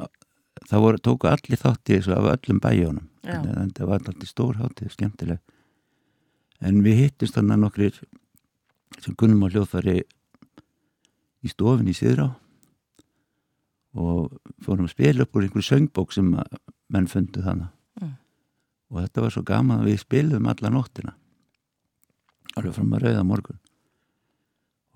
[0.67, 4.59] það voru, tóku allir þátt í þessu af öllum bæjónum en, það var allir stór
[4.59, 5.41] hátíð, skemmtileg.
[6.59, 7.99] En við hittist þannig nokkrir
[8.99, 10.01] sem kunnum á hljóðfæri
[11.39, 12.31] í stofin í Siðrá
[13.99, 16.33] og fórum að spila upp úr einhverju söngbók sem
[16.91, 17.71] menn fundu þannig.
[18.89, 21.15] Og þetta var svo gaman að við spilum alla nóttina.
[22.57, 23.59] Alveg fram að rauða morgun.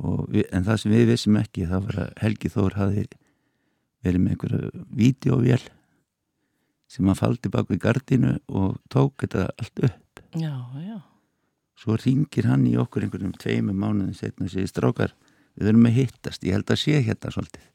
[0.03, 3.05] Við, en það sem við vissum ekki það var að Helgi Þór hafi
[4.03, 5.61] verið með einhverju vídeovél
[6.91, 10.23] sem hann faldi bak við gardinu og tók þetta allt upp.
[10.37, 10.97] Já, já,
[11.79, 15.13] svo ringir hann í okkur einhverjum tveimum mánuðin setna og segir strákar
[15.53, 17.69] við þurfum að hittast, ég held að sé hérna svolítið.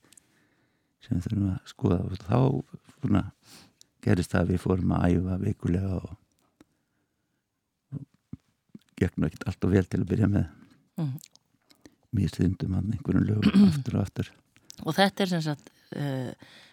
[1.04, 1.98] Sem við þurfum að skoða.
[2.04, 2.38] Og þá
[2.98, 3.24] svona,
[4.04, 6.12] gerist það að við fórum að æfa vikulega og,
[7.94, 8.04] og
[9.00, 10.46] gekk nú ekkert alltaf vel til að byrja með.
[10.98, 11.18] Mm.
[12.18, 14.30] mér stundum hann einhverjum lögum aftur og aftur.
[14.87, 16.32] Og þetta er sem sagt uh,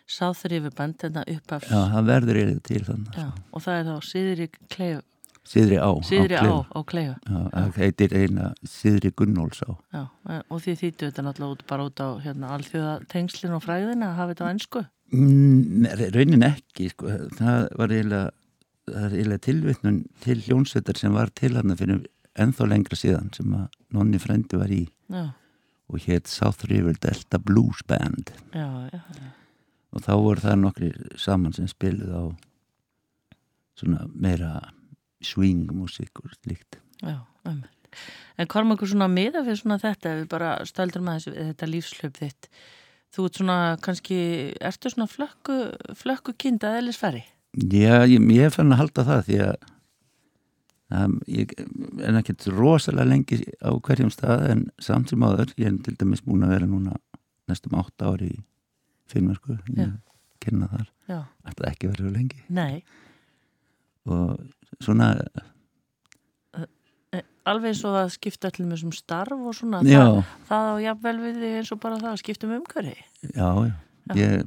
[0.10, 4.48] sáþrifuband, þetta upphafs já, það verður eiginlega til þannig Já, og það er þá Siðri
[4.70, 5.04] Kleif
[5.46, 6.60] Síðri á Siðri á, Kleifu.
[6.62, 9.72] á Kleifa Já, það heitir eina Síðri Gunnóls á.
[9.94, 13.66] Já, eh, og því þýttu þetta náttúrulega út bara út á hérna, alþjóða tengslin og
[13.66, 17.12] fræðina að hafa þetta á ennsku raunin ekki sko.
[17.38, 22.06] það var eiginlega tilvittnun til hljónsveitar sem var til hann fyrir
[22.42, 25.30] ennþá lengra síðan sem að nonni frendi var í Já,
[25.92, 28.34] og hétt South River Delta Blues Band.
[28.54, 29.02] Já, já,
[29.94, 30.92] og þá voru það nokkri
[31.22, 32.24] saman sem spiluð á
[33.80, 34.52] svona meira
[35.24, 36.82] swing músík og slíkt.
[37.04, 37.72] Já einmitt.
[38.36, 41.36] En hvað er maður svona miða fyrir svona þetta ef við bara stöldrum að þessu,
[41.52, 42.50] þetta lífslöp þitt
[43.16, 44.18] þú ert svona kannski
[44.60, 45.60] ertu svona flökku,
[45.98, 47.24] flökku kind að eðlisfæri?
[47.72, 49.56] Já, ég, ég fann að halda það því að
[51.00, 51.54] um, ég
[52.04, 56.24] er ekkert rosalega lengi á hverjum stað en samt sem áður, ég er til dæmis
[56.26, 56.98] búin að vera núna
[57.50, 58.38] næstum átta ári í
[59.16, 59.86] Já.
[59.86, 59.92] ég
[60.44, 62.84] kenna þar Já, ætla ekki svo lengi nei
[64.06, 64.42] og
[64.84, 65.14] svona,
[67.52, 70.76] alveg eins og það skipta allir með sem starf og svona já, það, það á
[70.86, 72.96] jafnvel við þig eins og bara það að skipta um umhverfi.
[73.32, 73.76] Já, já.
[74.16, 74.46] Ég,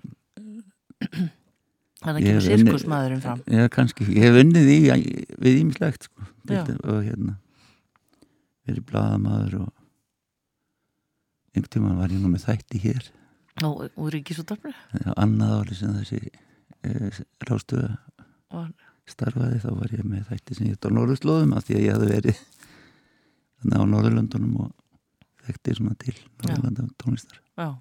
[2.02, 3.42] þannig að kemur sirkusmaðurinn fram.
[3.50, 4.78] Ég kannski, ég hef unnið í
[5.42, 6.62] við ímislegt sko, Já.
[6.84, 7.38] og hérna
[8.68, 9.70] verið blaðamaður og
[11.54, 13.08] einhvern tímann var ég nú með þætti hér.
[13.66, 16.20] Og, og ríkisúttarpinu á annað ári sem þessi
[16.86, 17.08] e,
[17.48, 17.96] rástöða
[18.54, 18.68] og
[19.08, 21.96] starfaði þá var ég með þætti sem ég hitt á Norðurslóðum af því að ég
[21.96, 22.42] hafði verið
[23.66, 24.72] á Norðurlöndunum og
[25.48, 27.42] þekkti svona til Norðurlanda tónlistar.
[27.58, 27.78] Já.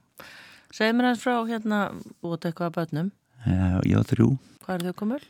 [0.73, 1.82] Segð mér aðeins frá hérna
[2.25, 3.11] út eitthvað að börnum.
[3.45, 4.30] Já, ég á þrjú.
[4.65, 5.23] Hvað er þau komul?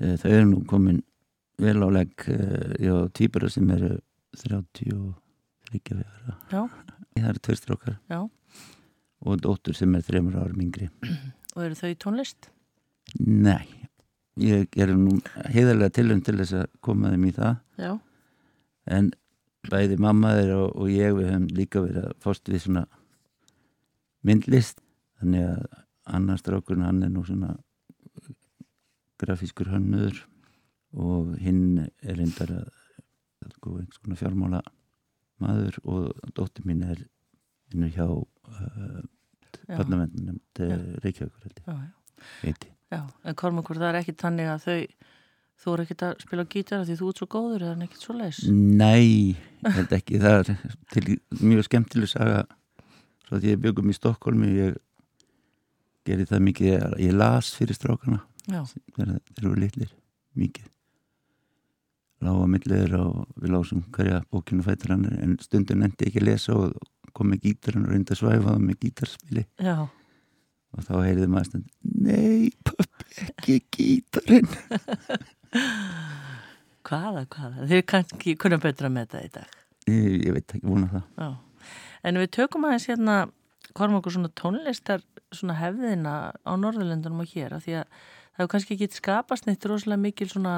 [0.00, 1.00] þau eru nú komin
[1.60, 2.36] vel á legg e,
[2.80, 3.98] ég á týpura sem eru
[4.40, 5.10] 30 og
[5.70, 6.62] 30 vegar Já,
[7.18, 8.20] það eru tveir strókar já.
[9.20, 10.88] Og dóttur sem er þreymur árum yngri.
[11.56, 12.48] Og eru þau tónlist?
[13.20, 13.66] Nei,
[14.40, 15.16] ég gerum nú
[15.52, 17.58] heiðarlega tilum til þess að koma þeim í það.
[17.82, 17.90] Já,
[18.96, 19.10] en
[19.68, 22.86] bæði mamma þeir og, og ég við höfum líka verið að fórst við svona
[24.26, 24.80] myndlist
[25.20, 25.66] þannig að
[26.16, 27.54] annars strákurinn hann er nú svona
[29.20, 30.16] grafískur hönnur
[30.96, 34.60] og hinn er reyndar að sko, einhvers konar fjármála
[35.40, 37.04] maður og dóttir mín er
[37.70, 39.00] vinnur hjá uh,
[39.68, 40.80] barnavendunum til Já.
[41.04, 41.62] Reykjavíkur held
[42.66, 42.68] ég.
[42.90, 44.78] En Kormakur, það er ekki tannig að þau
[45.60, 48.40] þú eru ekkert að spila gítara því þú ert svo góður eða ekkert svo leis
[48.48, 49.36] Nei,
[49.66, 50.20] held ekki.
[50.22, 50.50] Það er
[50.94, 52.42] til mjög skemmtileg saga.
[53.26, 54.78] Svo að ég byggum í Stokkólmi ég
[56.08, 58.22] gerði það mikið ég, ég las fyrir strákana.
[58.48, 59.92] Þegar þeir eru litlir
[60.40, 60.66] mikið.
[62.24, 66.56] Lága milliður og við lásum hverja bókinu fættur hann en stundum endi ekki að lesa
[66.56, 66.74] og
[67.16, 69.44] kom með gítarinn og reyndi að svæfa það með gítarspili.
[69.60, 69.76] Já,
[70.74, 74.50] og þá heyrði maður stund Nei, pappi, ekki gítarinn
[76.86, 79.58] hvaða, hvaða Þið kannski kunna betra með þetta í dag
[79.90, 81.30] ég, ég veit ekki vona það Já,
[82.10, 83.18] en við tökum aðeins hérna
[83.76, 88.76] Kormakur svona tónlistar svona hefðina á Norðurlöndunum og hér af því að það hefur kannski
[88.76, 90.54] ekki skapast neitt rosalega mikil svona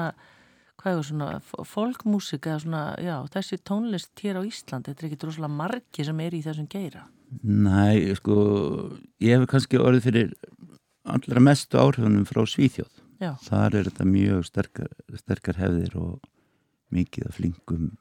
[0.81, 1.27] hvað er svona,
[1.69, 6.23] folkmúsika eða svona, já, þessi tónlist hér á Íslandi, þetta er ekki rosalega margi sem
[6.23, 7.05] er í þessum geira.
[7.43, 8.35] Næ, sko,
[9.23, 10.33] ég hef kannski orðið fyrir
[11.13, 12.91] allra mestu áhrifunum frá Svíþjóð.
[13.23, 16.25] Já, Þar er þetta mjög sterkar, sterkar hefðir og
[16.93, 17.91] mikið af flinkum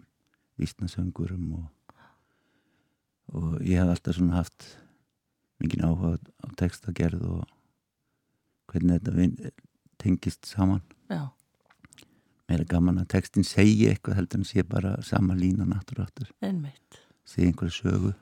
[0.61, 2.07] vísnasöngurum og,
[3.33, 4.67] og ég hef alltaf svona haft
[5.63, 7.45] mikið áhuga á textagerð og
[8.73, 9.37] hvernig þetta vin,
[10.03, 10.83] tengist saman.
[11.13, 11.31] Já,
[12.51, 16.99] mér er gaman að textin segi eitthvað heldur en sé bara sama lína náttúráttur einmitt.
[17.25, 18.13] segi einhverju sögu.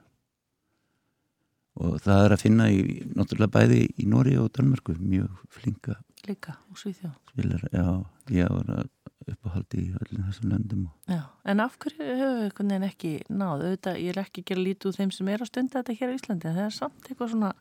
[1.81, 2.81] Og það er að finna í,
[3.17, 5.97] náttúrulega bæði í Nóri og Danmörku mjög flinka
[6.29, 7.15] Líka og Svíþjóð.
[7.33, 7.85] spilar já,
[8.31, 8.89] ég var
[9.31, 13.13] uppáhaldi í öllum þessum löndum og Já, en af hverju hefur við einhvern veginn ekki
[13.29, 13.65] náð?
[13.67, 16.11] Auðvitað, ég er ekki að gera lítið úr þeim sem er að stunda þetta hér
[16.11, 17.53] á Íslandi, það er samt eitthvað svona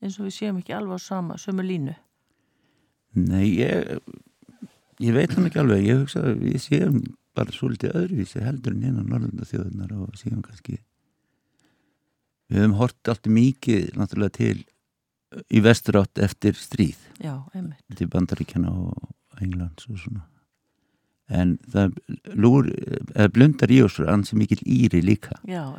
[0.00, 1.94] eins og við séum ekki alveg á sama, sömu línu.
[3.18, 3.98] Nei, ég
[5.02, 7.00] ég veit hann ekki alveg, ég hugsa að við séum
[7.38, 10.78] bara svolítið öðruvísi heldur en hérna Norðlanda þjóðunar og séum kannski
[12.48, 14.64] við höfum hort allt mikið náttúrulega til
[15.52, 17.00] í vesturátt eftir stríð.
[17.22, 17.34] Já,
[17.96, 20.24] til Bandaríkjana og Englands og svona.
[21.28, 21.98] En það
[22.40, 22.70] lúr,
[23.34, 25.36] blundar í oss ansi mikil íri líka.
[25.48, 25.74] Já,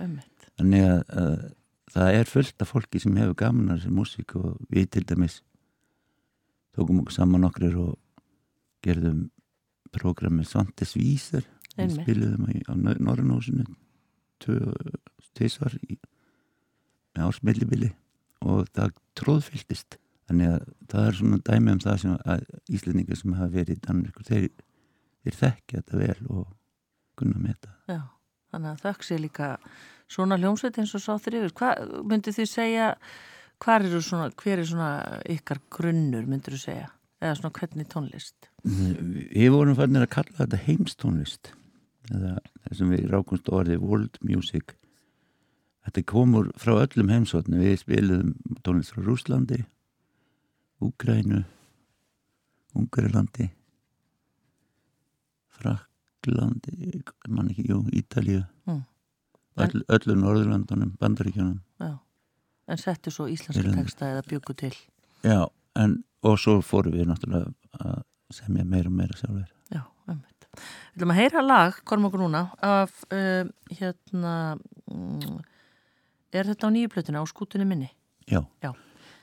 [0.59, 1.47] þannig að, að
[1.89, 5.39] það er fullt af fólki sem hefur gaman að þessi músík og við til dæmis
[6.77, 7.95] tókum okkur saman okkur og
[8.85, 9.29] gerðum
[9.95, 11.47] prógrami Svantes Vísar
[11.79, 12.21] við
[12.53, 13.65] í, á Norrnósinu
[14.39, 17.89] tveisvar með ársmillibili
[18.45, 23.35] og það tróðfylltist þannig að það er svona dæmi um það sem að Íslendingar sem
[23.37, 24.49] hafa verið í Danmörku þeir,
[25.25, 26.43] þeir þekkja þetta vel og
[27.19, 28.01] kunna með þetta Já,
[28.53, 29.49] þannig að þökk sé líka
[30.09, 31.53] svona hljómsveit eins og sá þrifur.
[31.57, 32.87] Hvað myndir þið segja,
[33.61, 34.91] hvar eru svona, hver er svona
[35.29, 36.89] ykkar grunnur, myndir þú segja?
[37.19, 38.49] Eða svona hvernig tónlist?
[38.63, 41.51] Við vorum fannir að kalla þetta heimstónlist
[42.09, 42.37] eða
[42.69, 44.73] þessum við rákumst orðið world music
[45.85, 48.33] Þetta komur frá öllum heimsotni við spilum
[48.65, 49.61] tónlist frá Rúslandi
[50.83, 51.43] Úgrænu
[52.77, 53.49] Ungarilandi
[55.59, 58.83] Fraklandi mann ekki, jú, Ítalíu Mm.
[59.59, 61.97] öll, öllum Norðurlandunum, Bandaríkjunum Já.
[62.67, 63.81] En settu svo íslenska Irlandi.
[63.83, 64.73] texta eða bjöku til.
[65.23, 70.45] Já, en og svo fórum við náttúrulega að semja meira og meira sjálfur Já, einmitt.
[70.53, 74.59] Við ætlum að heyra lag, hvorm okkur núna, af uh, hérna,
[74.91, 75.39] mm,
[76.37, 77.89] er þetta á nýju plötuna, á skútunni minni?
[78.29, 78.43] Já.
[78.63, 78.73] Já.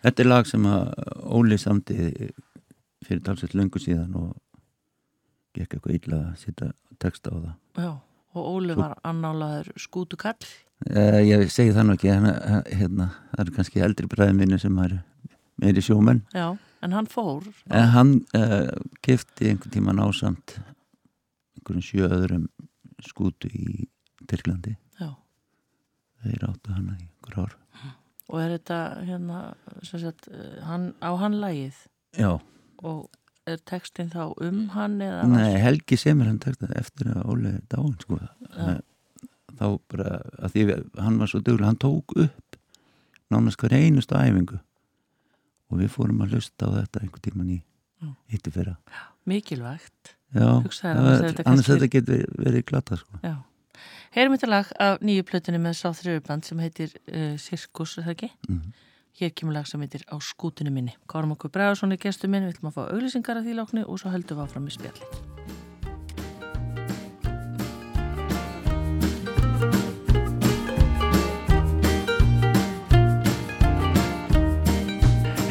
[0.03, 0.91] Þetta er lag sem að
[1.37, 1.97] Óli samti
[3.07, 4.35] fyrir talsett löngu síðan og
[5.57, 6.71] gekk eitthvað illa að setja
[7.03, 7.55] texta á það.
[7.81, 7.91] Já,
[8.37, 10.37] og Óli Svo- var annálaður skútukall.
[10.91, 14.77] Uh, ég segi það nú ekki, uh, hérna, það eru kannski eldri bræði minni sem
[14.85, 14.99] er
[15.63, 16.21] meiri sjómenn.
[16.37, 16.51] Já,
[16.85, 17.47] en hann fór.
[17.71, 18.69] En hann uh,
[19.07, 20.59] kefti einhvern tíman ásamt
[21.57, 22.45] einhverjum sjö öðrum
[23.07, 23.87] skútu í
[24.29, 24.77] Tyrklandi.
[26.27, 27.57] Þeir áttu hana í einhver ár.
[28.27, 29.41] Og er þetta, hérna,
[29.87, 31.77] sagt, eh, hann, á hann lagið
[32.19, 32.33] Já,
[32.83, 33.05] og
[33.47, 35.23] er textin þá um hann eða?
[35.31, 38.19] nei, Helgi semur hann texta eftir að Óli dáin, sko.
[38.51, 38.81] Já.
[39.57, 40.65] Þá bara, að því
[40.99, 42.59] hann var svo duglega, hann tók upp
[43.31, 44.59] nánast hver einustu æfingu
[45.71, 47.61] og við fórum að lusta á þetta einhvern tíman í
[48.03, 48.11] Já.
[48.35, 48.77] hitti fyrra.
[49.27, 50.17] Mikilvægt.
[50.35, 50.51] Já,
[50.91, 53.23] annars þetta getur verið glata, sko.
[53.23, 53.39] Já.
[54.17, 58.17] Heyrum þetta lag af nýju plötunni með Sá þrjöfuband sem heitir uh, Sirkus, er það
[58.17, 58.33] ekki?
[58.49, 58.83] Mhm.
[59.17, 60.93] Hér kemur lag sem heitir Á skútunni minni.
[61.09, 64.03] Kárum okkur Bræðarsson er gestur minn, við ætlum að fá auglýsingar af því láknu og
[64.03, 65.37] svo höldum við áfram í spjallið.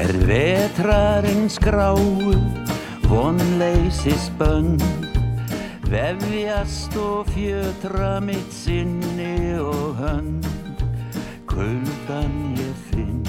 [0.06, 1.98] Er vetrarins gráu,
[3.10, 4.86] vonleysis bönd,
[5.96, 10.44] vefjast og fjötra mitt sinni og hönd.
[11.48, 13.24] Kuldan ég finn,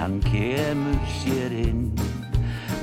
[0.00, 1.90] hann kemur sér inn,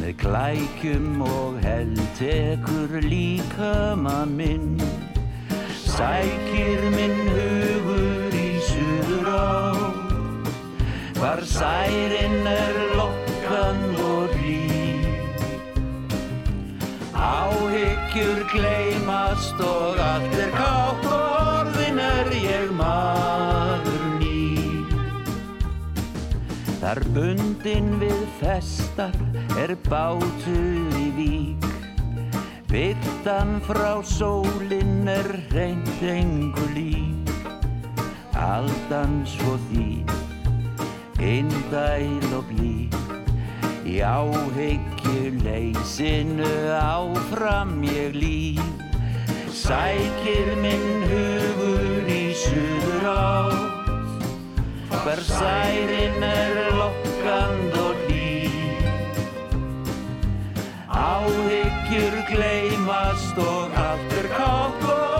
[0.01, 4.77] með klækjum og heldtekur líkama minn.
[5.81, 9.49] Sækir minn hugur í suður á,
[11.17, 13.20] Hvar særin er lokkan
[17.21, 24.39] Áhyggjur gleymast og allt er kátt og orðin er ég maður ný
[26.81, 29.13] Þar bundin við festar
[29.61, 31.69] er bátur í vík.
[32.71, 37.31] Byrtan frá sólin er reynd engu lík.
[38.33, 40.01] Aldan svo því
[41.21, 42.70] indæl og blík
[43.91, 46.47] í áhyggjuleysinu
[46.79, 48.63] áfram ég líf.
[49.51, 53.71] Sækir minn hugur í suður átt
[55.01, 58.79] hver særin er lokkand og líf
[60.87, 65.10] áhyggjur gleymast og allt er kátt og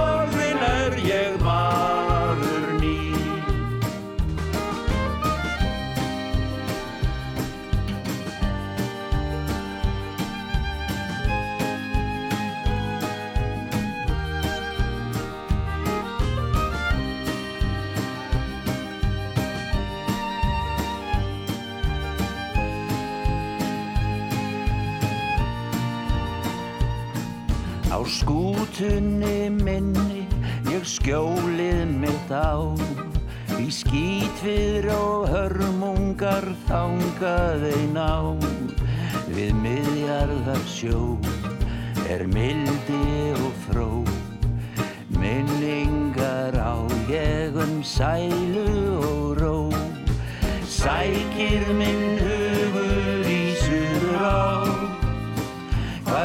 [28.12, 30.26] skútunni minni
[30.72, 32.76] ég skjólið mitt á
[33.62, 38.36] Í skítfyr og hörmungar þangað ein á
[39.32, 41.16] Við miðjarðar sjó
[42.12, 43.88] er mildi og fró.
[45.16, 46.76] Minningar á
[47.08, 48.68] ég um sælu
[49.00, 49.56] og ró.
[50.68, 52.20] Sækir minn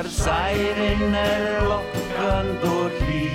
[0.07, 3.27] Hvar særin er lokkand og hlý.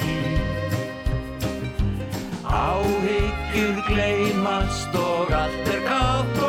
[2.45, 6.40] Áhyggjur gleymast og allt er kátt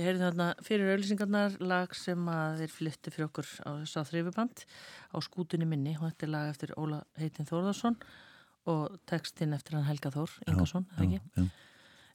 [0.00, 4.06] Við heyrðum þarna fyrir auðlýsingarnar lag sem að þeir flyttu fyrir okkur á þess að
[4.14, 4.62] þrifuband
[5.12, 7.98] á skútunni minni og þetta er lag eftir Óla Heitin Þórðarsson
[8.72, 11.20] og textinn eftir hann Helga Þór Ingarsson, eða ekki?
[11.36, 11.44] já.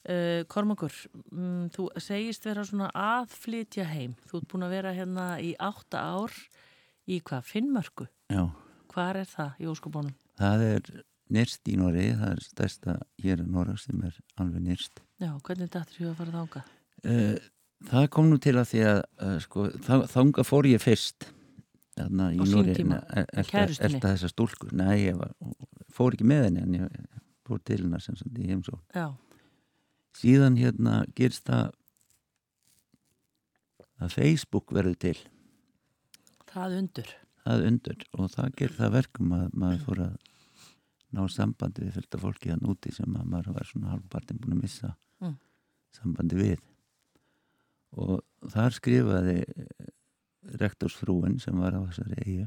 [0.06, 0.94] Uh, Kormakur,
[1.30, 4.12] mm, þú segist vera svona að flytja heim.
[4.30, 6.34] Þú ert búin að vera hérna í átta ár
[7.10, 7.48] í hvað?
[7.52, 8.06] Finnmörku?
[8.30, 8.44] Já,
[8.94, 10.14] Hvar er það í óskubónum?
[10.38, 10.92] það er
[11.34, 15.02] nyrst í Noregi, það er stærsta hér í Noreg sem er alveg nyrst.
[15.22, 16.64] Já, hvernig dættur þú að fara þánga?
[17.06, 17.36] Uh,
[17.90, 21.28] það kom nú til að því að uh, sko, þa- þanga fór ég fyrst
[21.96, 23.94] þarna í e- elta, Kærustunni?
[23.94, 25.32] elta þessa stúlku nei, ég var,
[25.92, 27.06] fór ekki með henni en ég
[27.46, 29.06] fór til hennar sem sagt í heimsól Já,
[30.16, 31.70] síðan hérna gerst það
[34.02, 35.16] að Facebook verður til
[36.52, 37.10] það undur.
[37.46, 40.16] það undur og það gerð það verkum að maður fór að
[41.16, 44.62] ná sambandi við fylgta fólki hann úti sem að maður var svona halvpartin búin að
[44.66, 45.38] missa Mm.
[45.96, 46.58] sambandi við
[47.96, 49.88] og þar skrifaði eh,
[50.60, 52.46] rektorsfrúin sem var á þessari eigu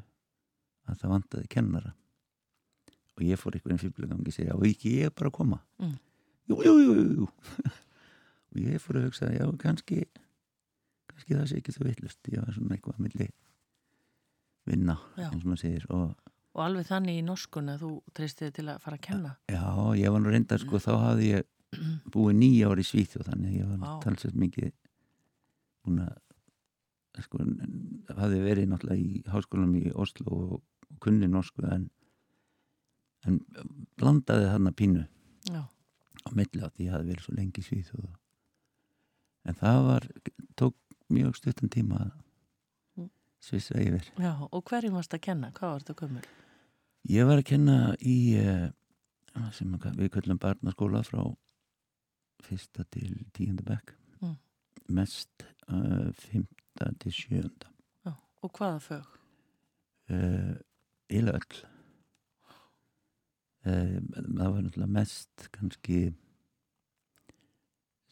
[0.90, 1.92] að það vantaði kennara
[3.20, 5.98] og ég fór einhverjum fylglegangi að segja og ekki ég bara koma Mm.
[6.50, 7.28] jú, jú, jú, jú,
[8.50, 10.00] og ég fór að hugsa já, kannski
[11.12, 13.28] kannski það sé ekki svo vittlust ég var svona eitthvað að milli
[14.70, 15.28] vinna, Já.
[15.32, 16.10] eins og maður segir og
[16.58, 19.32] Og alveg þannig í norskun að þú treystið þig til að fara að kenna.
[19.48, 19.62] já,
[20.02, 21.46] ég var nú reyndar sko, þá hafði ég
[22.12, 24.72] búið nýja ári í Svíþjóð þannig að ég var talsett mikið
[25.90, 27.42] búin að sko,
[28.16, 30.54] hafði verið náttúrulega í háskólanum í Oslo og,
[30.88, 31.90] og kunni norsku en,
[33.28, 33.42] en
[34.00, 35.04] blandaði þarna pínu
[35.50, 38.10] Já, á milli að því ég hafði verið svo lengi í Svíþjóð
[39.50, 40.08] en það var
[40.60, 40.76] tók
[41.10, 42.18] mjög stuttan tíma að
[43.00, 43.10] Mm.
[43.40, 45.52] svissa yfir já, og hverjum varst að kenna?
[45.56, 46.24] Hvað var þetta gömul?
[47.08, 48.66] Ég var að kenna í uh,
[49.56, 51.22] sem að, við köllum barnaskóla frá
[52.44, 53.99] fyrsta til tíunda bekk Mm.
[54.90, 57.70] Mest uh, fymta til sjönda
[58.06, 59.06] Já, og hvaða fög?
[60.10, 60.56] uh,
[61.10, 61.60] eila öll.
[63.66, 66.14] Uh, það var náttúrulega mest kannski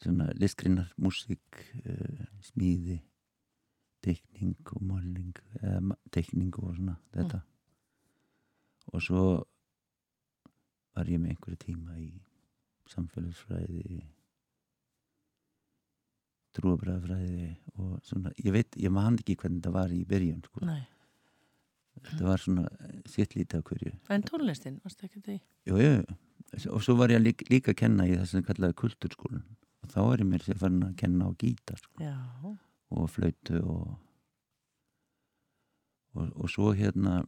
[0.02, 3.00] svona listgrinnar, músík uh, smíði
[4.04, 7.40] teikning og ma- teikning og svona þetta.
[8.92, 9.22] Og svo
[10.94, 12.12] var ég með einhverju tíma í
[12.88, 13.98] samfélagsfræði
[16.58, 20.64] trúabræðafræði og svona, ég veit, ég man ekki hvernig þetta var í byrjun sko.
[20.66, 20.82] Nei,
[21.98, 22.64] þetta var svona
[23.10, 23.94] sitt lítið af hverju.
[24.14, 25.38] En tónlistin, varst ekki því?
[25.70, 26.18] jú, jú,
[26.72, 29.46] og svo var ég líka, líka að kenna í þess að kallaði kulturskólan
[29.84, 32.16] og þá er ég mér sér farin að kenna á gítar sko, Já,
[32.94, 33.88] og flautu og,
[36.16, 37.20] og og svo hérna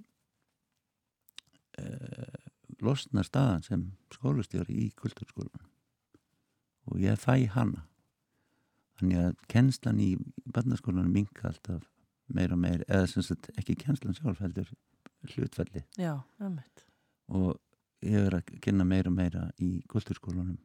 [1.79, 2.41] uh,
[2.81, 5.69] losnar staðan sem skólastjóri í kulturskólan
[6.91, 7.85] og ég fæ hana
[9.01, 10.11] þannig að kennslan í
[10.55, 11.83] barnaskólanum minka alltaf
[12.31, 14.69] meira og meira eða sem sagt ekki kennslan sjálf heldur
[15.35, 16.85] hlutfalli já, ömmit.
[17.29, 17.57] og
[18.07, 20.57] ég er að kenna meira og meira í kulturskólanum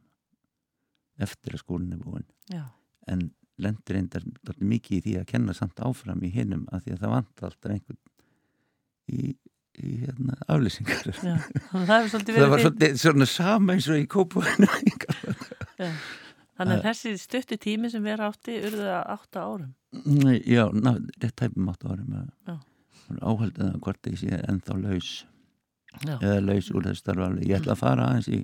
[1.20, 2.26] eftir að skólinn er búinn.
[2.52, 2.62] Já,
[3.08, 3.30] en
[3.60, 4.24] lendur reyndar
[4.60, 7.72] mikið í því að kenna samt áfram í hinnum af því að það vant alltaf
[7.72, 8.00] einhvern
[9.16, 9.20] í,
[9.80, 11.08] í hérna, aflýsingar.
[11.24, 11.36] Já,
[11.72, 14.70] að það hefur svolítið það verið var þitt- svolítið svona sama eins og í kópúinu
[15.76, 15.90] Já.
[16.56, 19.72] Þannig að þessi stutti tími sem vera átti urðu að átta árum.
[20.06, 22.14] Nei, já, ná, rétt tæpum áttu árum.
[22.48, 22.56] Já.
[23.20, 25.10] áhaldið að hvort ég sé ennþá laus
[26.04, 28.40] Já, eða laus úr þessu starfalvi ég ætla að fara aðeins í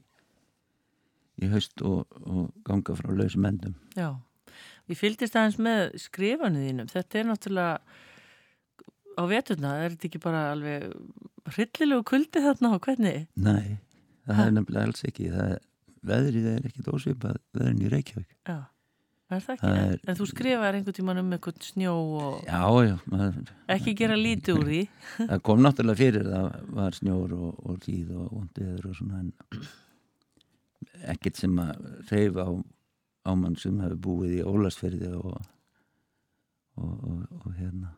[1.43, 4.13] í haust og, og ganga frá lausum endum já.
[4.93, 6.89] Ég fylgdist aðeins með skrifanu þínum.
[6.93, 7.75] Þetta er náttúrulega
[9.19, 10.87] á veturna, er þetta ekki bara alveg
[11.57, 13.27] hryllilegu kuldi þarna og hvernig?
[13.37, 13.79] nei,
[14.29, 14.47] það Ha?
[14.47, 15.63] er nefnilega alls ekki það er,
[16.07, 18.57] veðrið er ekkit ósvipað veðrin í Reykjavík Já,
[19.33, 19.63] er það ekki?
[19.63, 23.95] Það er- en þú skrifaðir einhvern tíman um einhvern snjó og já, já, maður, ekki
[24.03, 24.83] gera lítið úr því.
[25.31, 26.51] það kom náttúrulega fyrir það
[26.81, 29.23] var snjór og, og ríð og vondiður og svona
[31.13, 32.51] ekkert sem að reyfa á,
[33.27, 35.41] á mann sem hefur búið í Ólasferði og,
[36.83, 36.95] og,
[37.39, 37.95] og, hérna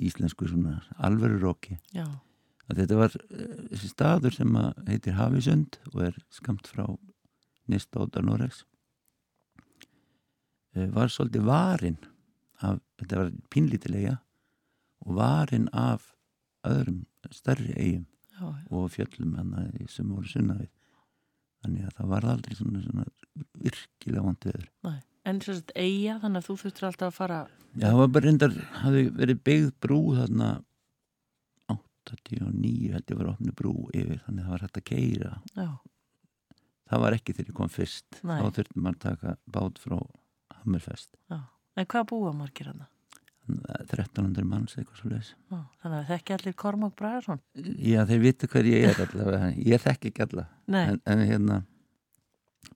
[0.00, 2.06] íslensku svona alvöru róki Já,
[2.70, 4.58] að þetta var eh, þessi staður sem
[4.88, 6.86] heitir Hafisund og er skamt frá
[7.70, 8.64] Nistóta Noregs
[10.76, 11.98] eh, var svolítið varin
[12.62, 14.18] af, þetta var pínlítilega
[15.02, 16.12] og varin af
[16.66, 17.04] öðrum
[17.34, 18.66] stærri eigum já, já.
[18.70, 20.70] og fjöllum hana sem voru sunna við
[21.62, 23.08] þannig að það var aldrei svona, svona
[23.62, 25.00] virkilega vant veður Nei.
[25.22, 27.36] En þess að eiga, þannig að þú þurftur alltaf að fara,
[27.78, 30.48] Já, það var bara reyndar, hafði verið byggð brú þarna
[32.10, 35.68] 89 held ég var opnu brú yfir þannig að það var hægt að keira já,
[36.90, 38.20] það var ekki þegar ég kom fyrst.
[38.22, 38.38] Nei.
[38.38, 39.98] þá þurfti maður að taka bát frá
[40.62, 41.14] Hammerfest.
[41.32, 41.38] Já.
[41.72, 42.82] En hvað búa margir að
[43.52, 47.40] 1300 manns eitthvað svo leis Já, þannig að þekki allir Kormák Bræðarsson?
[47.82, 49.48] Já, þeir vitu hver ég er allavega.
[49.58, 50.44] Ég þekki ekki alla.
[50.70, 51.56] Nei, en, en hérna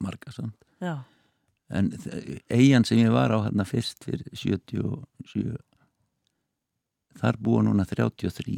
[0.03, 0.51] Margason
[0.83, 0.97] já,
[1.69, 1.93] en
[2.51, 5.55] eigin sem ég var á hérna fyrst fyrir 77
[7.21, 8.57] þar búa núna 33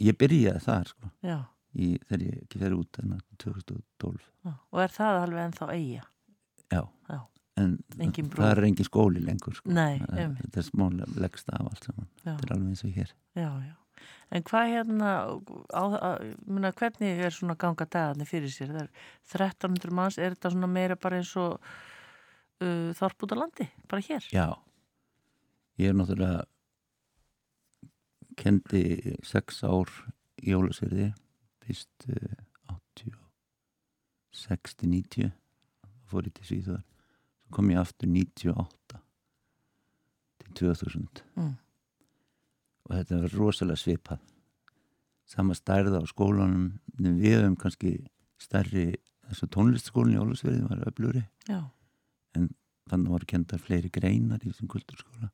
[0.00, 1.10] ég byrjaði þar sko
[1.74, 4.54] í, þegar ég ekki fer út enna 2012 já.
[4.72, 6.06] Og er það alveg ennþá eiga?
[6.70, 7.18] já, Já.
[7.60, 9.70] en það er engin skóli lengur sko.
[9.74, 10.40] Nei, einmitt.
[10.46, 13.76] þetta er smálega leggst af allt saman þetta er alveg eins og hér já, já.
[14.32, 15.08] En hvað hérna,
[15.74, 16.10] á, á,
[16.46, 18.70] muna, hvernig er svona ganga dagarnir fyrir sér?
[18.70, 18.92] Það er
[19.34, 21.58] 1300 manns, er þetta svona meira bara eins og
[22.62, 24.24] uh, þorp út á landi, bara hér?
[24.32, 24.46] já,
[25.82, 26.46] ég er náttúrulega
[28.40, 28.82] kendi
[29.26, 29.90] sex ár
[30.40, 31.10] í Jólasverði
[31.66, 32.38] fyrst uh,
[34.32, 35.30] 86-90
[36.10, 36.84] fór ég til Svíþjóðar.
[37.44, 39.00] Svo kom ég aftur 98
[40.40, 41.54] til 2000 Mm.
[42.90, 44.18] og þetta var rosalega svipað.
[45.30, 47.92] Sama stærða á skólanum en við hefum kannski
[48.42, 48.96] stærri
[49.28, 51.60] þessu tónlistskólinn í Ólusverði var öfluri Já,
[52.90, 55.30] þannig voru kendar fleiri greinar í þessum kulturskóla.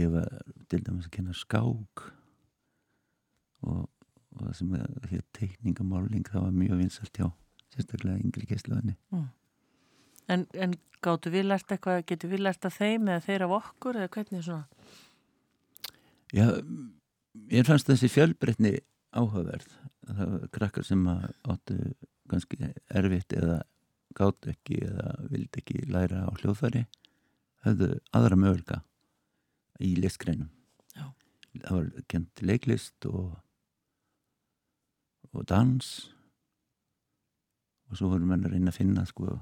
[0.00, 0.28] Ég var
[0.72, 2.04] til dæmis að kenna skák
[3.66, 4.76] og, og það sem
[5.12, 7.28] hér teikningamáling það var mjög vinsalt hjá
[7.70, 8.96] sérstaklega yngri gæsluðinni
[10.30, 10.74] en, en
[11.04, 14.44] gáttu við lært eitthvað, getur við lært að þeim eða þeir af okkur eða hvernig
[14.46, 14.66] svona?
[16.30, 16.46] Já,
[17.50, 18.76] ég fannst þessi fjölbreytni
[19.16, 19.72] áhugaverð.
[20.10, 21.78] Það var krakkar sem áttu
[22.30, 23.60] kannski erfitt eða
[24.18, 26.84] gátt ekki eða vildi ekki læra á hljóðfæri
[27.66, 28.78] höfðu aðra möguleika
[29.80, 30.50] í listgreinum.
[31.50, 33.38] Það var kent leiklist og
[35.30, 35.88] og dans.
[37.90, 39.34] Og svo voru menn að reyna að finna sko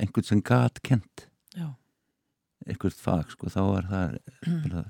[0.00, 1.68] einhvern sem gat kent Já,
[2.66, 4.16] einhvert fag sko þá var það
[4.64, 4.84] bara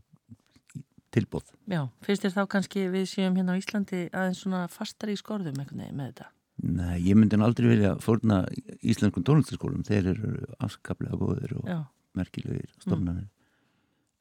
[1.13, 5.19] tilbúð já, finnst þér þá kannski við séum hérna á Íslandi aðeins svona fastar í
[5.19, 6.31] skorðum með þetta?
[6.63, 8.45] Nei, ég myndi aldrei vilja fórna
[8.85, 11.79] íslenskum tónlistaskólum, þeir eru afskaplega góðir og Já,
[12.19, 13.29] merkilegir stofnanir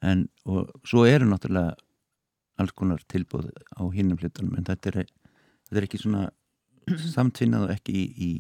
[0.02, 1.76] en og svo eru náttúrulega
[2.62, 5.04] alls konar tilbúð á hinnum hlutunum en þetta er,
[5.68, 6.24] þetta er ekki svona
[7.16, 8.32] samtvinnað og ekki í, í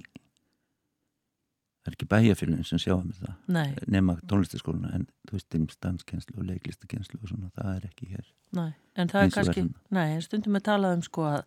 [1.82, 6.38] það er ekki bæjafélagin sem sjáum þetta nei, nema tónlistaskóluna en þú veist um stanskenslu
[6.38, 8.28] og leiklistakenslu og svona, það er ekki hér.
[8.57, 9.64] Nei, en það er kannski,
[9.97, 11.41] nei, en stundum við talað um sko að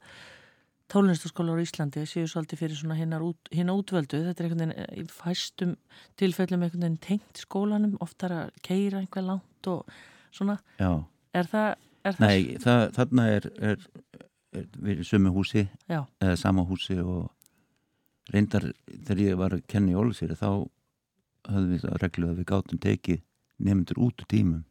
[0.92, 5.00] tónlistaskólar á Íslandi séu svolítið fyrir svona hinnar út, hinna útvöldu, þetta er einhvern veginn
[5.00, 5.74] í fæstum
[6.20, 9.88] tilfellum einhvern veginn tengt skólanum, oftar að keira einhver langt og
[10.34, 10.90] svona, Já,
[11.32, 11.70] er það,
[12.04, 13.88] er það nei, það, þarna er, er,
[14.60, 17.30] er við erum sömu húsi Já, eða sama húsi og
[18.34, 20.48] reyndar þegar ég var að kenna í Ólusýri þá
[21.48, 23.24] höfðum við það reglu að við gátum tekið
[23.64, 24.62] nefndur út úr tímum.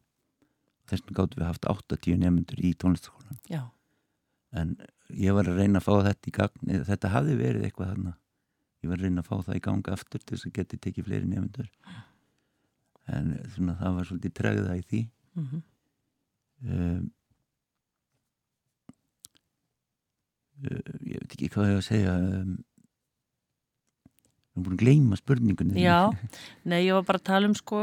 [0.89, 3.69] Þess vegna gátum við haft 80 nefndur í tónlistaskólan
[4.53, 4.75] en
[5.19, 8.13] ég var að reyna að fá þetta í gang þetta hafði verið eitthvað þarna.
[8.83, 11.07] Ég var að reyna að fá það í gang aftur til þess að geti tekið
[11.07, 11.69] fleiri nefndur
[13.13, 15.01] en svona það var svolítið tregða í því.
[15.39, 15.63] Mhm,
[16.69, 17.07] um,
[20.63, 22.53] uh, ég veit ekki hvað ég á að segja um,
[24.53, 25.81] nú Hún er búin að gleyma spurningunni.
[25.81, 26.11] Já,
[26.69, 27.79] nei, ég var bara að tala um sko,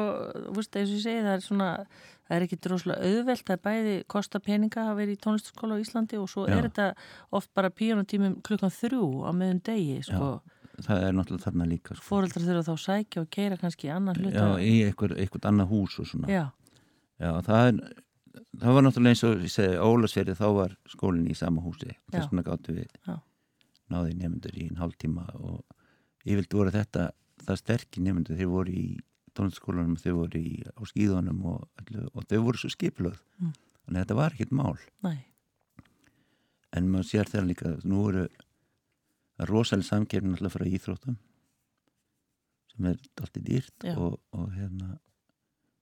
[0.55, 1.71] veist, segi, það er svona,
[2.29, 5.83] það er ekki droslega auðvelt, það er bæði kosta peninga að vera í tónlistaskóla á
[5.83, 6.55] Íslandi og svo Já.
[6.57, 6.87] er þetta
[7.35, 10.41] oft bara píjónutímum klukkan þrjú á meðum degi, sko,
[10.81, 11.93] Það er náttúrulega þarna líka.
[11.93, 12.07] Sko.
[12.07, 14.45] fóreldrar þurfa þá að sækja og keira kannski í annan hluta.
[14.47, 16.31] Já, í eitthvað, eitthvað annað hús og svona.
[16.31, 16.45] Já,
[17.21, 17.81] Já, það er,
[18.63, 21.93] það var náttúrulega eins og ég segi, Ólasverið þá var skólinn í sama húsi.
[22.09, 23.19] Þess vegna gáttu við Já.
[23.93, 25.61] náði nefndur í einn hálftíma og
[26.27, 27.07] vildi voru þetta,
[27.47, 28.85] það sterkir nefndur, þeir voru í
[29.37, 31.67] tónlistaskólanum, þeir voru í, á skíðunum og,
[32.13, 33.21] og þeir voru svo skipilöð.
[33.41, 33.53] Mm.
[33.89, 34.79] Að þetta var ekkert mál.
[35.07, 35.19] nei,
[36.71, 38.29] En maður sér þegar líka, nú eru
[39.41, 41.17] er rosalega samkefni alltaf frá íþróttum
[42.71, 44.93] sem er alltaf dýrt og, og hérna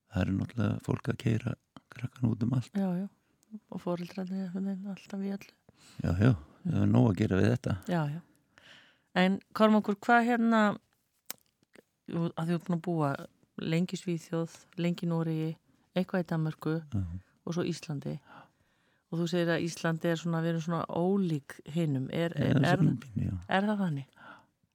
[0.08, 1.54] það eru náttúrulega fólk að keira
[1.92, 2.72] krakkan út um allt.
[2.72, 3.08] já, já,
[3.68, 3.82] og
[4.70, 5.54] veginn alltaf í öllu.
[6.04, 6.32] Já, já,
[6.64, 7.76] það er nóg að gera við þetta.
[7.88, 8.20] Já, já.
[9.18, 10.62] En Kormakur, hvað hérna,
[12.08, 13.12] að þú er búin að búa
[13.58, 15.48] lengi Svíþjóð, lengi í Nóriði,
[15.98, 17.00] eitthvað í Danmarku Já.
[17.44, 18.18] og svo Íslandi.
[19.08, 22.06] Og þú segir að Íslandi er svona, við erum svona ólík hinnum.
[22.12, 22.84] Er, er, er,
[23.48, 24.06] er það þannig?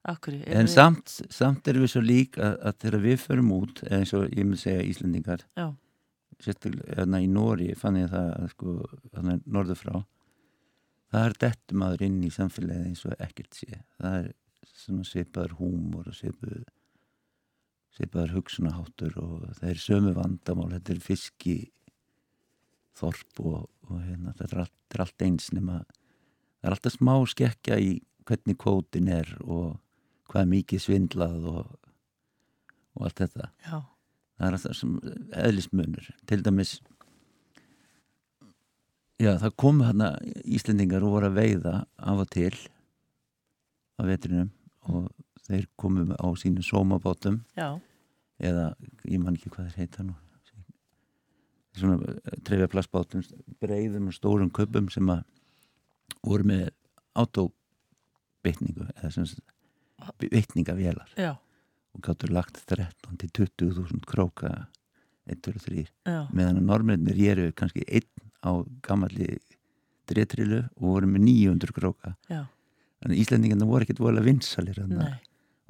[0.04, 4.10] Akkur, En samt, samt erum við svo lík að, að þegar við förum út, eins
[4.12, 5.70] og ég vil segja Íslendingar, Já,
[6.44, 8.74] sérstaklega hérna í Nóri fann ég það að sko,
[9.54, 9.94] norður frá,
[11.14, 13.82] það er dettum maður inn í samfélagið eins og ekkert sé.
[14.00, 14.30] Það er
[14.74, 16.64] svona svipaður húmor og svipaður,
[17.94, 21.56] svipaður hugsunaháttur og það er sömu vandamál, þetta er fiski
[22.98, 23.60] þorp og,
[23.90, 27.78] og hérna, þetta er allt, þetta er allt eins nema það er alltaf smá skekkja
[27.82, 27.88] í
[28.24, 29.74] hvernig kvótin er og
[30.32, 31.74] hvað mikið svindlað og,
[32.96, 33.50] og allt þetta.
[33.66, 33.78] Já,
[34.38, 34.94] það er alltaf sem
[35.44, 36.08] eðlismunur.
[36.30, 36.78] Til dæmis
[39.22, 40.10] já það komu hérna
[40.44, 42.54] Íslendingar og voru að veiða af og til
[43.98, 44.50] á vetrinum
[44.90, 45.08] og
[45.46, 47.40] þeir komu á sínum sómabátum.
[47.56, 47.78] Já,
[48.42, 48.68] eða
[49.04, 50.16] ég man ekki hvað þeir heita nú.
[51.74, 51.98] Svona
[52.46, 53.24] trefja plastbátum
[53.62, 55.24] breiðum og stórum köpum sem að
[56.22, 56.68] voru með
[57.18, 59.26] autobytningu eða sem
[60.22, 61.10] bytningavélar
[61.94, 64.52] og gáttur lagt 13 til 20.000 króka
[65.30, 68.10] 1, 2, 3 já, meðan að normennir geru kannski einn
[68.44, 68.52] á
[68.84, 69.38] gamalli
[70.10, 72.42] dréttrilu og voru með 900 króka já,
[73.00, 75.18] þannig að Íslendingarna voru ekkert vola vinsalir þarna nei.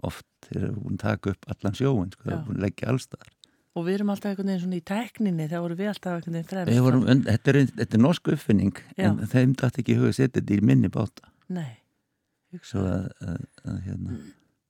[0.07, 2.37] oft þeir eru búin að taka upp allan sjóin sko, þeir Já.
[2.37, 3.33] eru búin að leggja allstaðar
[3.75, 6.47] Og við erum alltaf einhvern veginn svona í tækninni, þá vorum við alltaf einhvern veginn
[6.47, 6.83] fremst.
[6.85, 9.09] Vorum, þetta, er, þetta er norsk uppfinning Já.
[9.09, 11.73] en þeim dætt ekki huga að setja þetta í minni báta Nei,
[12.63, 14.21] svo að, að, að hérna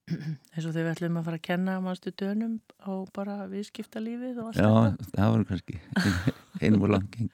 [0.55, 4.51] eins og þegar við ætlum að fara að kenna mannstu dönum á bara viðskiptalífið og
[4.51, 5.11] allt Já, þetta.
[5.19, 5.79] það var kannski
[6.61, 7.33] einum og langt geng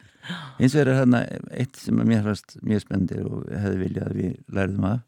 [0.60, 4.18] eins og er þarna eitt sem að mér fannst mjög spendi og hefði viljað að
[4.20, 5.06] við lærðum af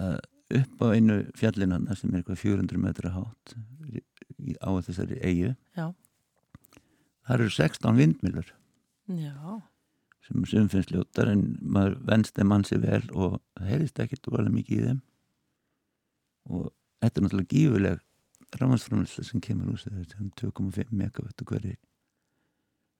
[0.00, 0.20] að
[0.60, 3.56] upp á einu fjallinanna sem er eitthvað 400 metra hátt
[4.60, 5.90] á þessari eigu Já,
[7.28, 8.54] þar eru 16 vindmilur
[9.10, 9.60] já,
[10.26, 14.54] sem sem finnst ljótar en maður venst þeim sér vel og það heyrist ekkert alveg
[14.54, 15.00] mikið í þeim.
[16.50, 16.70] Og
[17.02, 18.00] þetta er náttúrulega gífuleg
[18.60, 21.89] rámansframlæsla sem kemur úr þessu sem 2,5 megavattu hverju með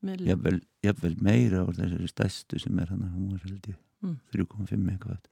[0.02, 4.14] jafnvel, jafnvel meira úr þessari stæstu sem er hann að hún er held ég Mm.
[4.32, 5.26] 3,5 megawatt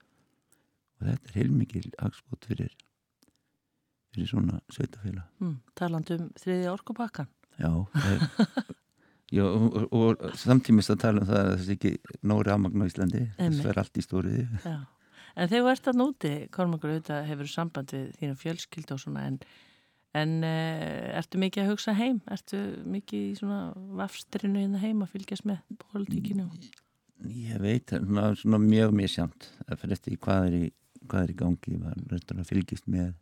[1.00, 2.74] og þetta er heilmikil agspot fyrir
[4.12, 7.30] fyrir svona sveitafélag mm, taland um þriðja orkupakkan.
[7.56, 8.74] já, það er
[9.28, 11.90] Já, og, og, samtímis að tala um það að þessi ekki
[12.30, 13.66] nóri afmagn á Íslandi þess Einmitt.
[13.66, 14.44] fer allt í stóriði.
[15.36, 16.94] En þegar þú ert að núti, Kormakur,
[17.28, 18.36] hefur samband við þína
[19.02, 19.36] svona, en,
[20.18, 22.20] en uh, ertu mikið að hugsa heim?
[22.32, 23.60] Ertu mikið í svona
[24.00, 26.48] vafstrinu hérna heim að fylgjast með politíkinu?
[27.28, 30.64] Ég veit, svona, svona mjög misjamt það fyrir eftir hvað er í,
[31.06, 33.12] hvað er í gangi maður reyndar að fylgjast með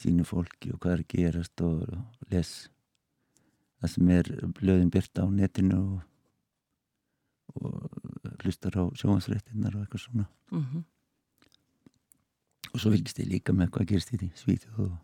[0.00, 2.54] sínu fólki og hvað er að gerast og, og les
[3.80, 6.00] það sem er blöðin byrta á netinu og,
[7.60, 10.82] og hlustar á sjóhansréttinnar og eitthvað svona Mm
[12.70, 14.98] og svo fylgist ég líka með hvað gerist í Svíþjóð og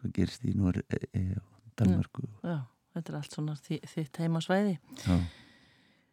[0.00, 2.58] hvað gerist í Nóri e, og Danmarku Já,
[2.94, 4.78] þetta er allt svona þi- þitt heimasvæði.
[5.04, 5.18] Já.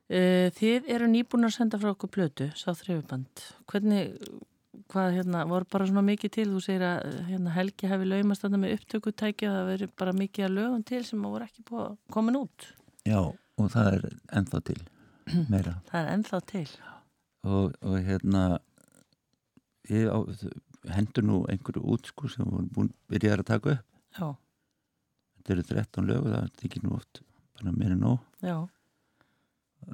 [0.06, 3.42] Uh, þið eru nýbúin að senda frá okkur plötu, sá þrjöfuband.
[3.72, 4.12] Hvernig,
[4.94, 8.60] hvað hérna, voru bara svona mikið til, þú segir að hérna, Helgi hafi laumast þarna
[8.62, 11.66] með upptökutæki og það veri bara mikið að lögum til sem voru ekki
[12.14, 12.68] komin út.
[13.10, 14.06] Já, og það er
[14.38, 14.78] ennþá til
[15.56, 16.68] meira Það er ennþá til.
[17.50, 18.44] og, og hérna
[19.90, 20.18] ég á,
[20.94, 23.86] hendur nú einhverju út sko sem voru búin byrjaði að taka upp.
[24.16, 24.28] Já,
[25.38, 27.22] þetta eru 13 lög og það tekir nú oft
[27.56, 28.20] bara meira nóg.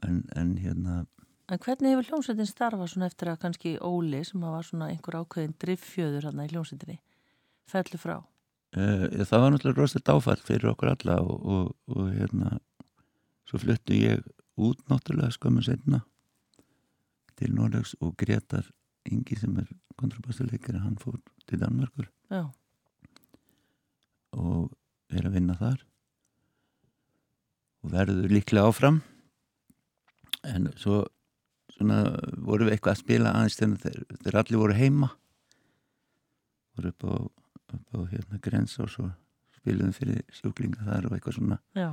[0.08, 1.04] En, en hérna
[1.52, 5.56] En hvernig hefur hljómsveitin starfa svona eftir að kannski Óli sem var svona einhver ákveðin
[5.60, 7.02] driffjöður hann í hljómsveitinni
[7.68, 8.22] fellu frá?
[8.72, 12.54] Uh, það var náttúrulega rosalega áfall fyrir okkur alla og, og, og hérna
[13.50, 14.24] svo fluttu ég
[14.56, 16.06] út náttúrulega skömmu setna
[17.36, 18.70] til Norrlags og Gretar
[19.10, 21.18] Ingi sem er kontrabassuleikari hann fór
[21.49, 22.43] til Danmarkur Já,
[24.38, 24.70] og
[25.12, 25.82] er að vinna þar
[27.82, 29.02] og verður líklega áfram.
[30.45, 31.02] En svo
[31.72, 32.04] svona
[32.38, 35.10] vorum við eitthvað að spila aðeins þegar, þegar allir voru heima.
[36.78, 37.14] Voru upp á,
[37.74, 39.08] upp á hérna grens og svo
[39.58, 41.58] spilum fyrir sjúklinga þar og eitthvað svona.
[41.78, 41.89] Já,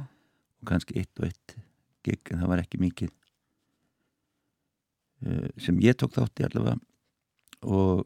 [0.60, 1.56] og kannski eitt og eitt
[2.06, 3.10] gig en það var ekki mikið
[5.24, 6.78] uh, sem ég tók þátt í allavega
[7.66, 8.04] og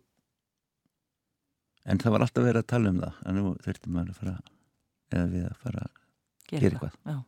[1.84, 4.36] en það var alltaf verið að tala um það en nú þurfti maður að fara
[5.12, 5.96] eða við að fara að
[6.52, 7.24] gera eitthvað.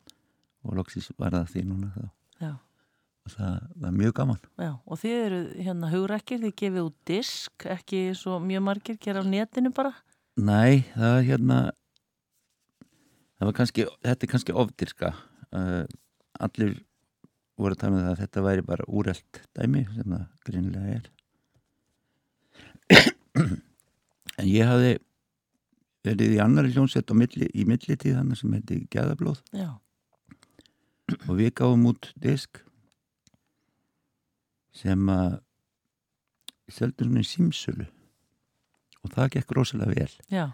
[0.65, 2.05] og loksins var það því núna þá.
[2.41, 2.53] Já,
[3.25, 4.43] og það var mjög gaman.
[4.61, 9.25] Já, og þið eru hérna hugrækir, þið gefið út disk, ekki svo mjög margir gera
[9.25, 9.93] á netinu bara.
[10.35, 11.59] Nei, það er hérna
[13.39, 15.85] það var kannski, þetta er kannski ofdirska uh,
[16.43, 16.79] allir
[17.61, 21.11] voru að tala um það að þetta væri bara úrelt dæmi sem það greinilega er
[24.39, 24.93] en ég hafði
[26.05, 29.41] verið í annari hljónsett milli, í millitíð hann sem heiti Gæðablóð
[31.29, 32.61] og við gáum út disk
[34.75, 35.39] sem að
[36.73, 37.89] seldur svona í símsölu.
[39.05, 40.15] Og það gekk rosalega vel.
[40.33, 40.45] Já,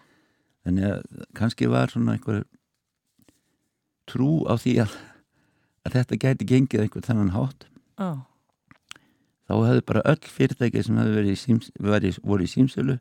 [0.66, 2.42] þannig að kannski var svona einhver
[4.10, 4.96] trú á því að,
[5.86, 7.68] að þetta gæti gengið einhver þennan hátt.
[7.94, 8.10] Já,
[9.50, 12.98] þá hefðu bara öll fyrirtæki sem hefðu verið í, síms, verið, voru í símsölu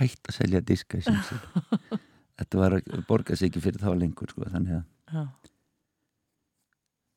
[0.00, 1.64] hægt að selja diska í símsölu
[2.40, 5.30] þetta var að borga sig ekki fyrir þá lengur sko, þannig að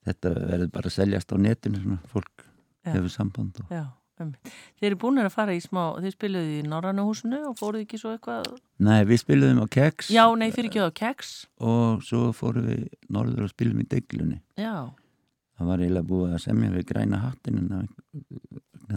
[0.07, 2.47] þetta verður bara að seljast á netinu svona, fólk
[2.83, 2.95] Já.
[2.97, 3.69] hefur samband og...
[3.71, 3.83] já.
[4.19, 4.49] einmitt.
[4.79, 7.99] Þið eru búin að fara í smá, þið spiluðu í Norrannu húsinu og fóruð ekki
[8.01, 8.49] svo eitthvað,
[8.83, 11.31] Nei, við spiluðum á Keks já, nei, fyrir ekki á keks.
[11.63, 12.83] og svo fórum við
[13.13, 14.91] norður og spilum í deglunni Já,
[15.55, 17.87] það var eiginlega búið að semja við græna hattin en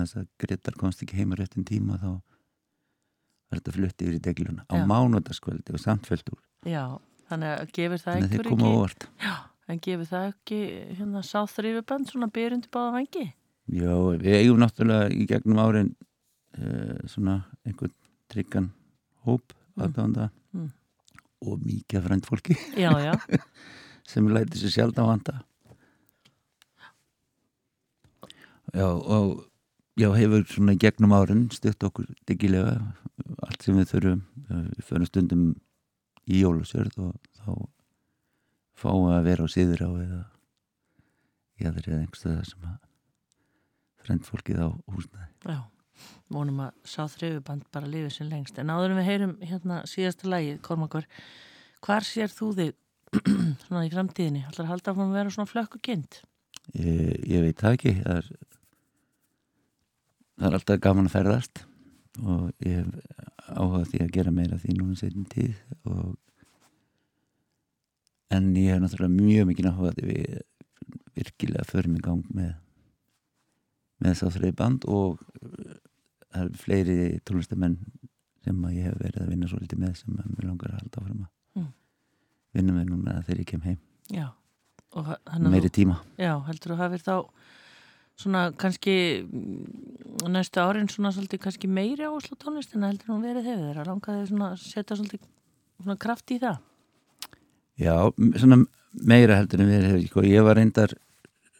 [0.02, 4.64] þess að Gretar komst ekki heima réttin tíma þá var þetta flutt yfir í degluna
[4.66, 6.40] á mánudaskvöldi og samtfjöld úr.
[6.66, 6.84] Já,
[7.30, 9.34] þannig að gefur það þannig koma ekki, já,
[9.70, 10.60] en gefur það ekki
[11.00, 13.26] hérna sáþrýfuband svona byrjundi báða vangi?
[13.66, 13.92] Já,
[14.22, 15.92] við eigum náttúrulega í gegnum árin
[16.58, 17.94] uh, svona einhvern
[18.30, 18.72] tryggan
[19.26, 20.70] hóp aðdánda Mm.
[21.44, 22.54] og mikið frænt fólki.
[22.80, 23.12] Já, já,
[24.08, 25.34] sem læti sér sjálf á vanda
[28.72, 29.44] Já, og
[29.96, 32.76] já, hefur svona gegnum árin stutt okkur diggilega
[33.46, 35.46] allt sem við þurfum við förum stundum
[36.26, 37.50] í jólusjörð og þá
[38.76, 40.20] fáum við að vera á síður á eða
[41.56, 42.76] í aðri eða einhverstaðar sem að
[44.06, 45.60] frend fólkið á húsnaði já.
[46.28, 48.58] Mónum að sáþrýfuband bara lifið sem lengst.
[48.60, 51.06] En áður en við heyrum hérna síðasta lagið, Kormakur,
[51.86, 52.74] hvar sér þú þig
[53.64, 54.42] svona í framtíðinni?
[54.44, 56.18] Ætlar að halda að vera svona flökku kind?
[56.74, 58.30] ég, ég veit það ekki það er,
[60.36, 61.62] það er alltaf gaman að ferðast
[62.22, 65.56] og ég hef áhuga því að gera meira því núna setjum tíð
[65.92, 66.16] og
[68.34, 70.40] en ég hef náttúrulega mjög mikið áhuga því við
[71.16, 72.54] virkilega förum í gang með
[74.04, 75.76] með að þreið band og uh,
[76.34, 77.78] það er fleiri tónlistamenn
[78.44, 81.02] sem að ég hef verið að vinna svolítið með sem að mér langar að halda
[81.04, 81.70] áfram að Mm.
[82.52, 83.76] vinna með núna þegar ég kem heim
[84.12, 84.26] Já.
[84.92, 87.14] Að meiri þú- tíma Já, heldur þú hafið þá
[88.16, 93.66] svona kannski mm, næstu árin svona svolítið kannski meiri áherslu tónlistina heldur hún verið hefur.
[93.68, 95.26] Þeirra langaði svona að setja svolítið
[95.82, 96.62] svona kraft í það.
[97.76, 97.94] Já,
[98.40, 98.62] svona
[99.04, 100.96] meira heldur en við hefur sko, ég var reyndar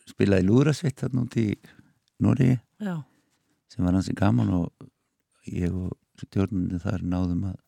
[0.09, 1.49] spilað í lúðrasveit þarna út í
[2.25, 2.55] Nóri
[3.69, 4.87] sem var hansi gaman og
[5.53, 5.93] ég og
[6.23, 7.59] stjórnandi þar náðum að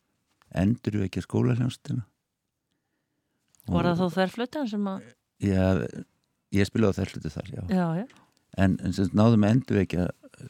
[0.63, 2.07] endur við ekki skólahljónstina
[3.69, 5.11] var það þó þærflutan sem að
[5.45, 5.67] Já,
[6.57, 8.07] ég spilaði þærflutu þar, já, Já, já,
[8.59, 10.07] en, en sem náðum að endur ekki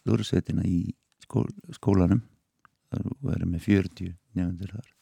[0.09, 0.79] lúðrasveitina í
[1.25, 1.47] skól,
[1.77, 2.23] skólanum.
[2.89, 4.93] Þar varum með 40 nefndur þar.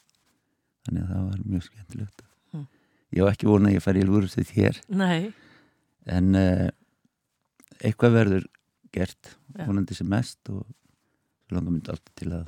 [0.87, 2.25] Þannig að það var mjög skemmtilegt.
[2.55, 2.67] Mm.
[3.15, 4.81] Ég var ekki vona að ég færi í lúðrasveit hér.
[4.91, 5.31] Nei.
[6.07, 6.67] En uh,
[7.81, 8.49] eitthvað verður
[8.95, 10.65] gert vonandi sem mest og
[11.53, 12.47] langar myndi alltaf til að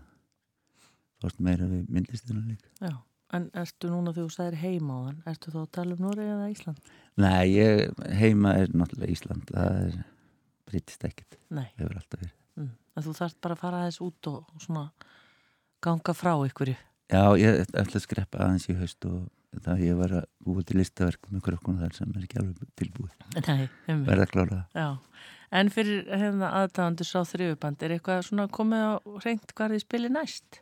[1.22, 2.70] fórst meira við myndlistina líka.
[2.82, 2.94] Já,
[3.34, 6.26] en ertu núna þegar þú sagðir heima á þann ertu þá að tala um Nóri
[6.26, 6.92] eða Ísland?
[7.18, 9.50] Nei, ég, heima er náttúrulega Ísland.
[9.50, 9.98] Það er
[10.68, 11.38] breytist ekkert.
[11.48, 12.36] Hefur alltaf verið.
[12.58, 12.74] Mm.
[12.98, 14.88] þú þarft bara að fara aðeins út og svona
[15.84, 16.74] ganga frá ykkurju
[17.08, 20.76] Já, ég ætla að skreppa aðeins í haust og það ég var að búa til
[20.76, 23.14] listaverk með krökkuna þar sem er ekki alveg tilbúið.
[23.46, 24.82] Nei, um verða að klára það.
[24.82, 25.22] Já,
[25.60, 28.92] en fyrir hérna aðdáðandur sá þrjöfuband, er eitthvað svona komið á
[29.24, 30.60] reynd hvað þið spilir næst?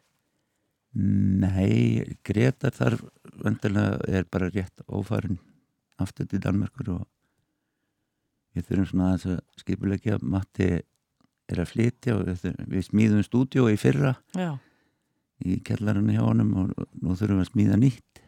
[1.43, 3.01] Nei, Gretar þar
[3.43, 5.41] vendilega er bara rétt ófarin
[6.01, 7.05] aftur til Danmarkur og
[8.57, 10.71] við þurfum svona aðeins að skipulegja Matti
[11.47, 14.57] er að flytja og við, við smíðum stúdíó í fyrra Já,
[15.45, 18.23] í kellarinn hjá honum og nú þurfum við að smíða nýtt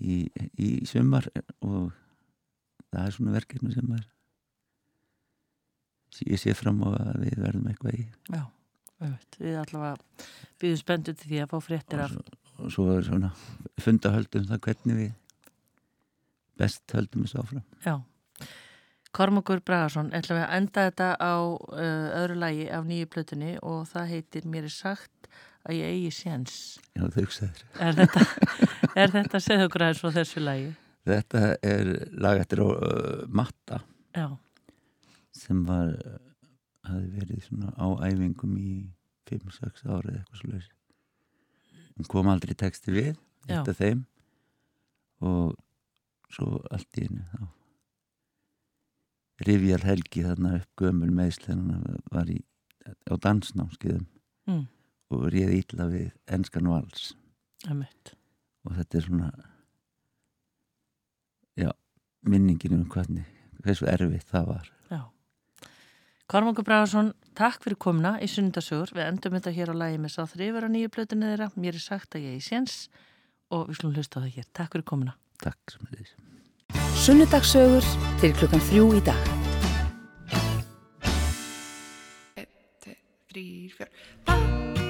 [0.00, 0.18] í,
[0.56, 1.28] í sumar
[1.60, 1.92] og
[2.90, 4.04] það er svona verkefni sem er
[6.26, 8.42] ég sé fram á að við verðum eitthvað í já.
[9.36, 10.26] Við allavega
[10.56, 12.14] býðum spenntu til því að fá fréttir af.
[12.16, 13.30] og og svo er svona
[13.82, 15.10] fundahöldum það hvernig við
[16.56, 17.96] best höldum þessu áfram Já.
[19.16, 23.86] Kormokur Bragarsson, ætlum við að enda þetta á uh, öðru lagi af nýju plötunni og
[23.88, 25.30] það heitir Mér er sagt
[25.64, 26.56] að ég eigi séns.
[26.92, 27.62] Já, þau hugsaður.
[27.80, 28.26] Er þetta,
[29.02, 30.68] er þetta segðu okkur aðeins frá þessu lagi?
[31.06, 31.90] Þetta er
[32.26, 33.80] lag eftir uh, Matta
[34.12, 34.28] Já,
[35.36, 36.20] sem var uh,
[36.90, 38.78] hafi verið svona á æfingum í
[39.30, 40.70] 5-6 árið eitthvað laus.
[41.96, 43.14] Hún kom aldrei í texti við,
[43.48, 44.04] af þeim
[45.24, 45.54] og
[46.28, 47.46] svo allt í henni þá
[49.44, 51.80] rifjar helgi þarna upp gömul meðslenna
[52.12, 52.38] var í,
[53.10, 54.06] á dansnámskiðum
[54.48, 54.64] mm,
[55.12, 57.12] og réði ítla við enskan vals
[58.66, 59.30] og þetta er svona
[61.56, 61.70] já,
[62.22, 63.26] minningin um hvernig
[63.64, 65.02] hversu erfitt það var Já.
[66.26, 68.90] Kormokur Bragarsson, takk fyrir komuna í sunnudasögur.
[68.96, 71.50] Við endum þetta hér á lagi með sáþri yfir á nýju plötunni þeirra.
[71.54, 72.78] Mér er sagt að ég eigi séns
[73.54, 74.48] og við slum hlusta á það hér.
[74.50, 75.14] Takk fyrir komuna.
[75.42, 76.25] takk sem þess
[77.06, 77.84] Sunnudagsögur
[78.18, 79.28] til klukkan þrjú í dag.
[83.30, 83.90] þrýr, fjör
[84.26, 84.85] Ba, ba,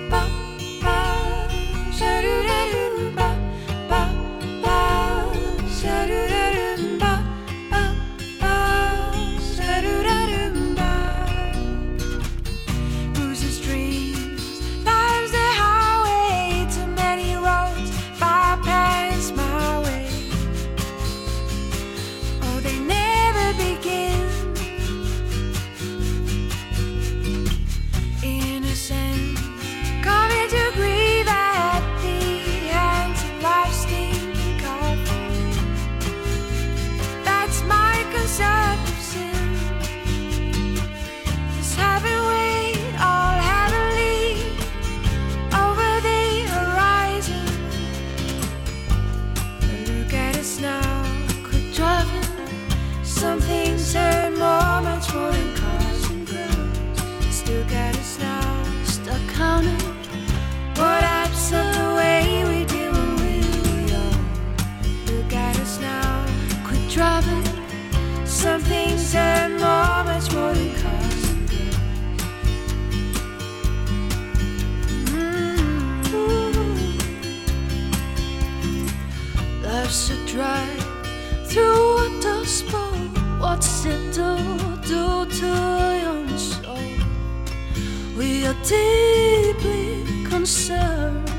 [88.68, 91.30] deeply concerned.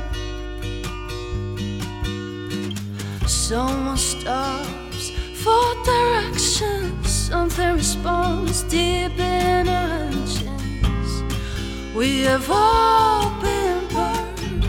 [3.26, 5.12] Someone stops
[5.44, 7.04] for direction.
[7.04, 11.24] Something responds deep in our engines.
[11.96, 14.66] We have all been burned.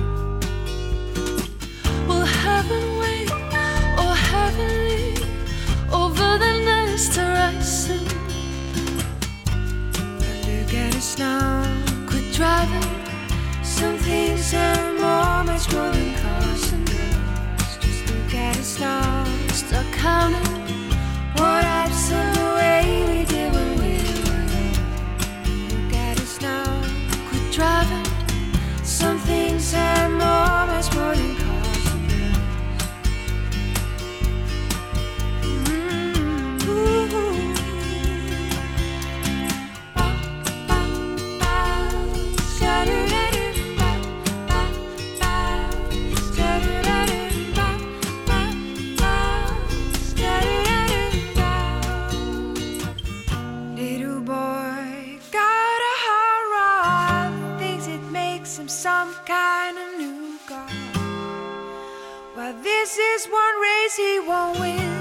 [2.09, 3.31] Will heaven wait
[4.03, 5.27] or heaven lead
[5.93, 8.05] over the next horizon?
[10.47, 11.58] Look at us now,
[12.39, 12.89] driving.
[13.65, 17.77] Some things are more, much more than cars and girls.
[17.81, 20.93] Just look at us now, stuck counting.
[21.35, 22.39] What apps of
[64.27, 64.95] won't win.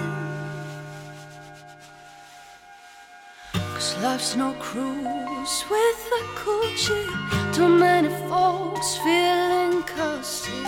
[3.53, 7.09] Cause life's no cruise with a cool chip.
[7.53, 10.63] Too many folks feeling cussy.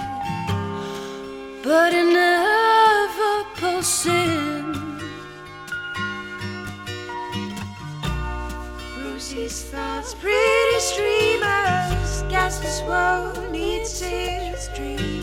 [1.63, 4.79] But it never pulls in.
[9.71, 12.23] thoughts, pretty streamers.
[12.29, 15.18] Guess this world needs tears, dreams.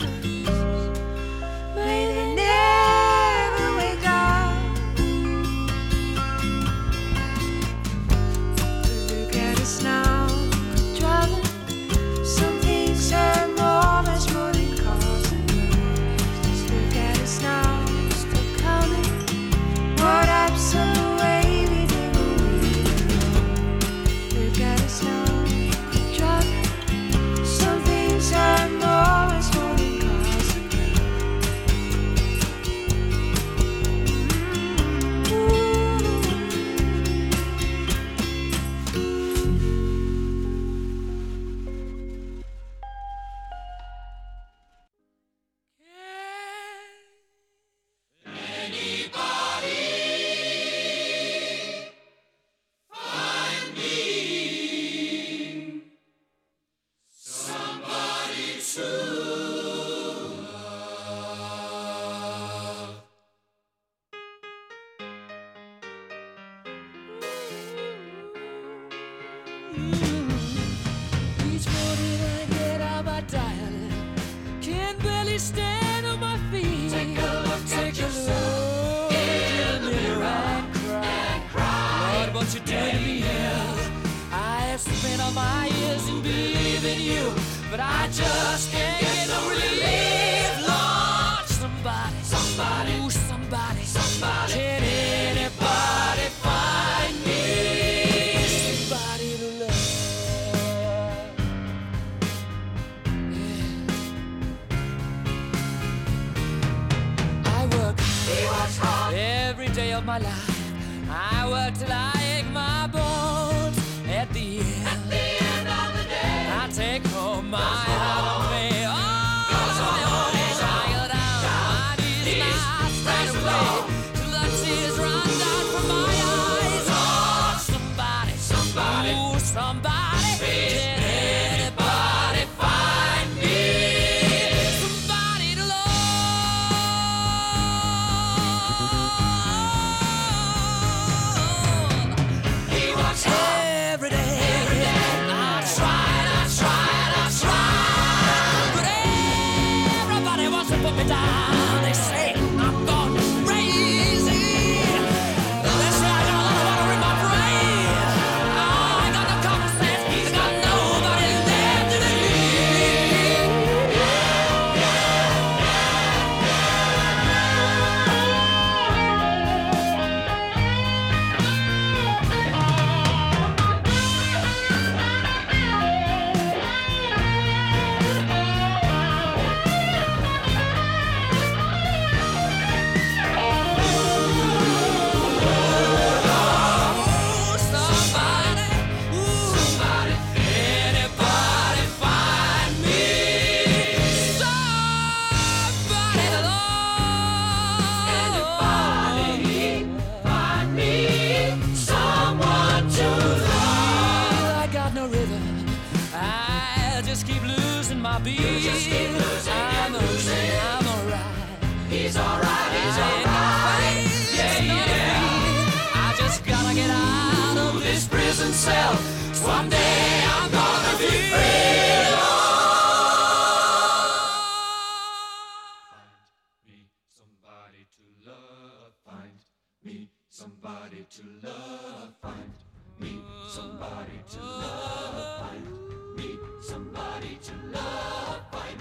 [230.39, 232.53] Somebody to love, find
[232.99, 233.23] me.
[233.49, 236.37] Somebody to love, find me.
[236.61, 238.79] Somebody to love, find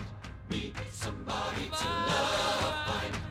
[0.50, 0.74] me.
[0.90, 3.25] Somebody to love, find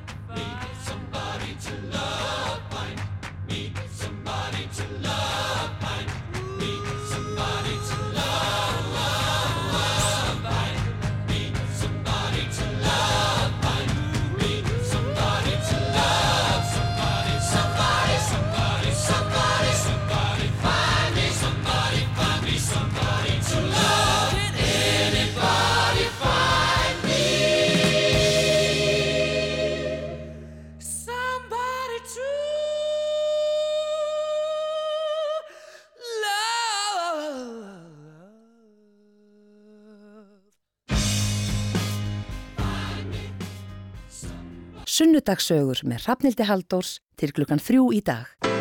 [45.26, 48.55] föstudagsögur með Rafnildi Haldórs til klukkan þrjú í dag.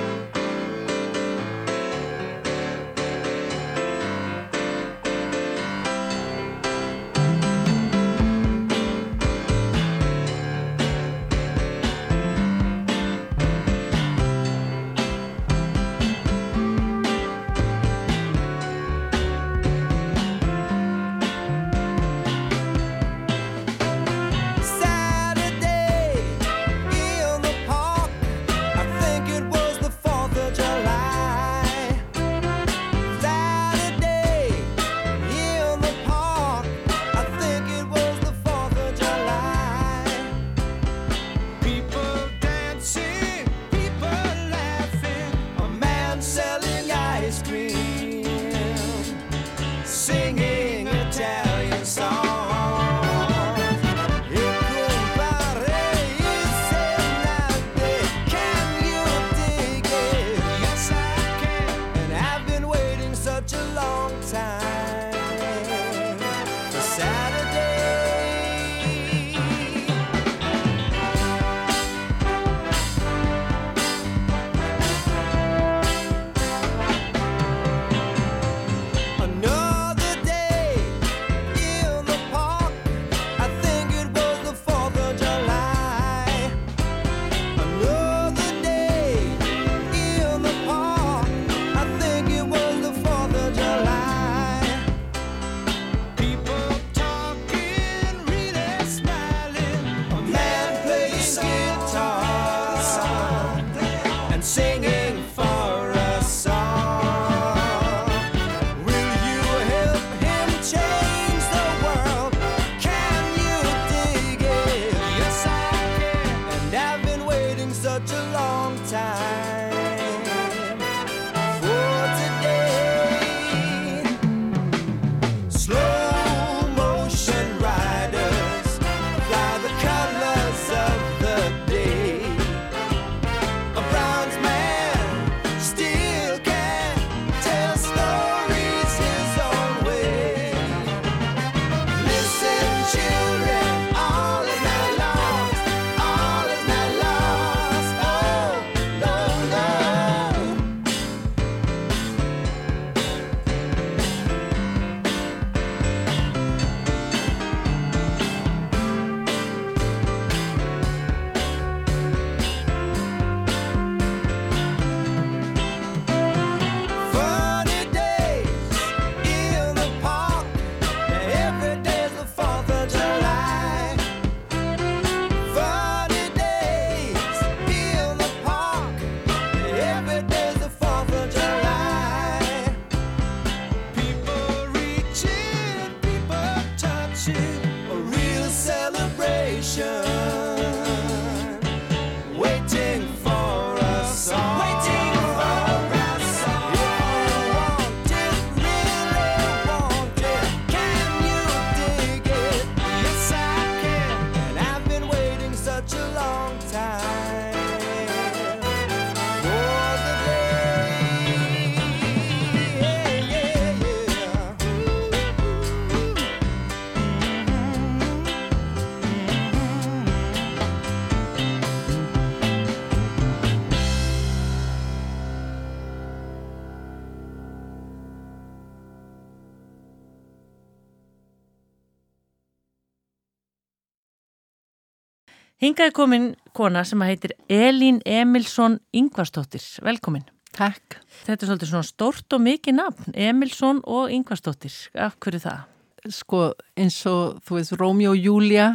[235.75, 239.65] Hingaði komin kona sem heitir Elín Emilsson Ingvarsdóttir.
[239.83, 240.23] Velkomin.
[240.55, 241.01] Takk.
[241.25, 244.71] Þetta er svolítið svona stort og mikið nafn, Emilsson og Ingvarsdóttir.
[244.95, 245.67] Af hverju það?
[246.15, 246.45] Sko
[246.79, 248.69] eins og þú veist Rómjó og Júlia.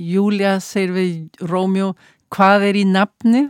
[0.00, 1.92] Júlia segir við Rómjó
[2.32, 3.46] hvað er í nafni?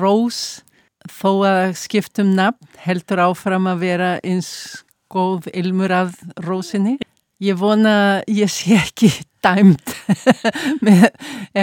[0.00, 0.64] Rós,
[1.06, 6.18] þó að skiptum nafn, heldur áfram að vera eins góð ilmur af
[6.50, 6.98] rósinni.
[7.38, 9.94] Ég vona ég sé ekki dæmt
[10.86, 11.08] með,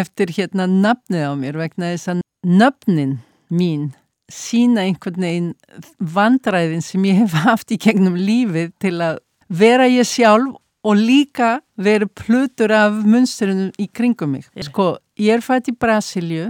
[0.02, 3.18] eftir hérna nafnið á mér vegna þess að nafnin
[3.50, 3.90] mín
[4.30, 5.52] sína einhvern veginn
[5.98, 11.60] vandræðin sem ég hef haft í gegnum lífið til að vera ég sjálf og líka
[11.76, 14.48] vera plutur af munsturinn í kringum mig.
[14.70, 16.48] Sko, ég er fætt í Brasilju,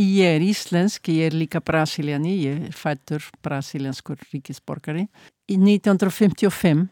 [0.00, 5.06] ég er íslensk, ég er líka brasiliani, ég er fættur brasilianskur ríkisborgari.
[5.50, 6.88] Í 1955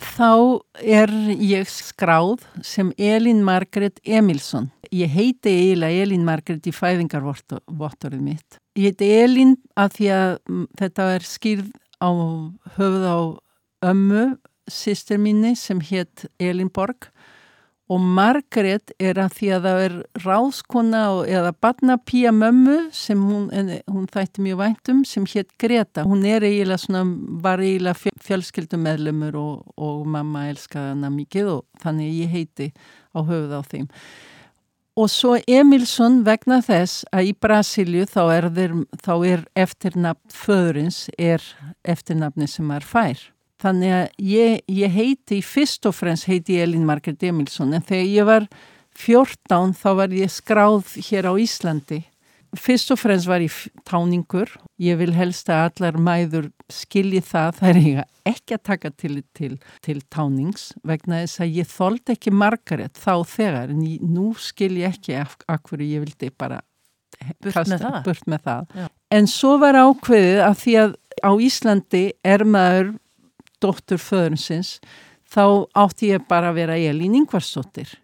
[0.00, 4.70] þá er ég skráð sem Elin Margret Emilsson.
[4.92, 8.58] Ég heiti eiginlega Elin Margret í fæðingarvottorið mitt.
[8.76, 10.32] Ég heiti Elin að því að
[10.80, 11.70] þetta er skýrð
[12.00, 12.10] á
[12.76, 13.18] höfuð á
[13.92, 14.24] ömmu,
[14.70, 17.10] sýster minni sem hétt Elin Borg
[17.92, 19.94] og Margaret er að því að það er
[20.24, 23.48] ráskona eða barnapía mömmu sem hún,
[23.90, 26.06] hún þætti mjög væntum sem hétt Greta.
[26.08, 27.02] Hún er eiginlega svona,
[27.44, 32.70] var eiginlega fjölskyldumedlumur og, og mamma elskaði hana mikið og þannig ég heiti
[33.12, 33.90] á höfuð á þeim.
[34.92, 41.06] Og svo Emilsson vegna þess að í Brasilju þá er, þeir, þá er eftirnafn föðurins
[41.16, 41.44] er
[41.88, 43.20] eftirnafni sem er fær.
[43.62, 48.26] Þannig að ég, ég heiti, fyrst og fremst heiti Elin Margret Emilsson en þegar ég
[48.28, 48.48] var
[48.98, 52.02] 14 þá var ég skráð hér á Íslandi.
[52.58, 53.54] Fyrst og fremst var ég
[53.88, 54.50] táningur.
[54.82, 57.60] Ég vil helst að allar mæður skilji það.
[57.60, 58.02] Það er
[58.32, 63.14] ekki að taka til, til, til tánings vegna þess að ég þóldi ekki Margaret þá
[63.30, 66.60] þegar en ég, nú skilji ekki af, af hverju ég vildi bara
[67.40, 68.02] burt kasta, með það.
[68.08, 68.90] Burt með það.
[69.12, 72.92] En svo var ákveðið að því að á Íslandi er maður
[73.62, 74.76] dóttur föðurinsins,
[75.32, 77.94] þá átti ég bara að vera Elín Ingvarsdóttir.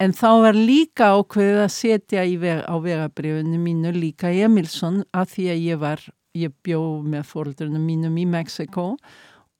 [0.00, 5.48] En þá var líka ákveðið að setja veg, á vegabrifinu mínu líka Emilsson að því
[5.52, 8.94] að ég var, ég bjó með fóröldurinn mínum í Mexiko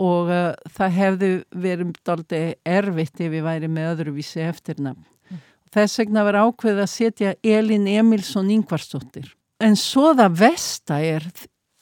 [0.00, 5.04] og uh, það hefði verið doldi erfitt ef ég væri með öðruvísi eftirnafn.
[5.28, 5.42] Mm.
[5.76, 9.28] Þess vegna var ákveðið að setja Elin Emilsson Ingvarsdóttir.
[9.60, 11.26] En svo það vesta er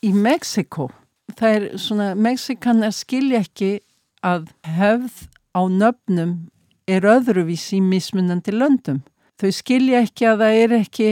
[0.02, 0.88] í Mexiko
[1.36, 3.72] það er svona, Mexikanar skilja ekki
[4.24, 6.32] að hefð á nöfnum
[6.88, 9.02] er öðruvísi í mismunandi löndum.
[9.38, 11.10] Þau skilja ekki að það er ekki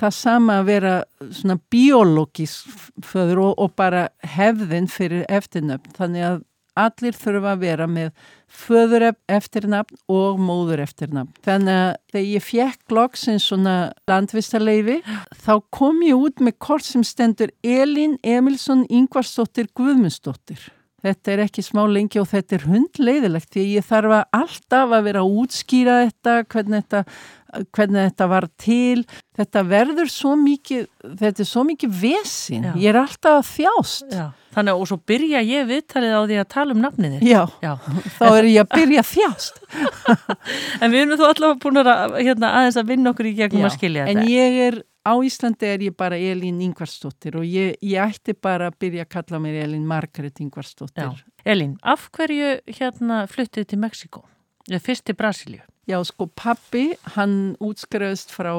[0.00, 0.94] það sama að vera
[1.30, 2.72] svona biológísk
[3.06, 5.94] föður og, og bara hefðin fyrir eftirnöfn.
[5.96, 6.42] Þannig að
[6.78, 8.12] allir þurfa að vera með
[8.54, 11.32] föður eftirnafn og móður eftirnafn.
[11.46, 13.76] Þannig að þegar ég fjekk loksins svona
[14.10, 15.00] landvistarleifi
[15.44, 20.70] þá kom ég út með kort sem stendur Elin Emilsson Ingvarsdóttir Guðmundsdóttir.
[21.04, 25.08] Þetta er ekki smá lengi og þetta er hundleiðilegt því ég þarf að alltaf að
[25.08, 27.02] vera að útskýra þetta, hvernig þetta,
[27.76, 29.02] hvernig þetta var til.
[29.36, 30.86] Þetta verður svo mikið,
[31.20, 32.64] þetta er svo mikið vesin.
[32.70, 32.72] Já.
[32.80, 34.16] Ég er alltaf að þjást.
[34.16, 34.24] Já.
[34.54, 37.28] Þannig og svo byrja ég viðtalið á því að tala um nafnið þitt.
[37.28, 37.72] Já, Já.
[38.16, 39.62] þá er ég að byrja þjást.
[40.80, 43.74] en við erum þú allavega búin að hérna, aðeins að vinna okkur í gegnum að
[43.76, 44.24] skilja þetta.
[44.24, 48.70] En ég er, á Íslandi er ég bara Elín Ingvarsdóttir og ég, ég ætti bara
[48.70, 51.12] að byrja að kalla mér Elín Margaret Ingvarsdóttir.
[51.12, 51.32] Já.
[51.44, 54.24] Elín, af hverju hérna fluttið til Mexiko?
[54.70, 55.64] Eða fyrst til Brasilíu?
[55.84, 58.54] Já, sko pappi, hann útskröðist frá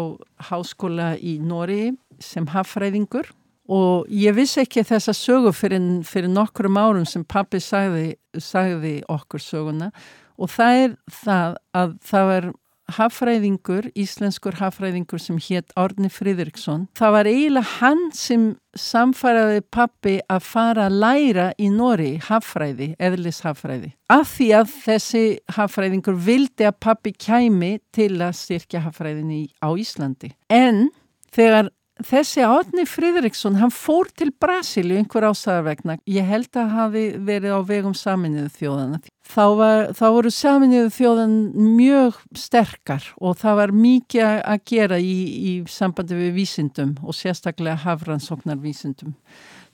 [0.51, 3.31] háskóla í Nóri sem haffræðingur
[3.65, 9.41] og ég vissi ekki þessa sögu fyrir, fyrir nokkrum árum sem pappi sagði, sagði okkur
[9.41, 9.89] söguna
[10.37, 10.93] og það er
[11.23, 12.47] það að það var
[12.93, 16.87] haffræðingur, íslenskur haffræðingur sem hétt Árni Fridriksson.
[16.97, 18.45] Það var eiginlega hann sem
[18.75, 23.93] samfaraði pappi að fara að læra í Nóri haffræði, eðlis haffræði.
[24.11, 25.23] Af því að þessi
[25.57, 30.35] haffræðingur vildi að pappi kæmi til að styrkja haffræðinni á Íslandi.
[30.53, 30.89] En
[31.35, 31.71] þegar
[32.03, 35.95] Þessi Átni Fridriksson, hann fór til Brasilíu einhver ásæðarvegna.
[36.11, 38.99] Ég held að hafi verið á vegum saminuðu þjóðana.
[39.25, 45.15] Þá, var, þá voru saminuðu þjóðan mjög sterkar og það var mikið að gera í,
[45.39, 49.15] í sambandi við vísindum og sérstaklega hafrannsóknar vísindum.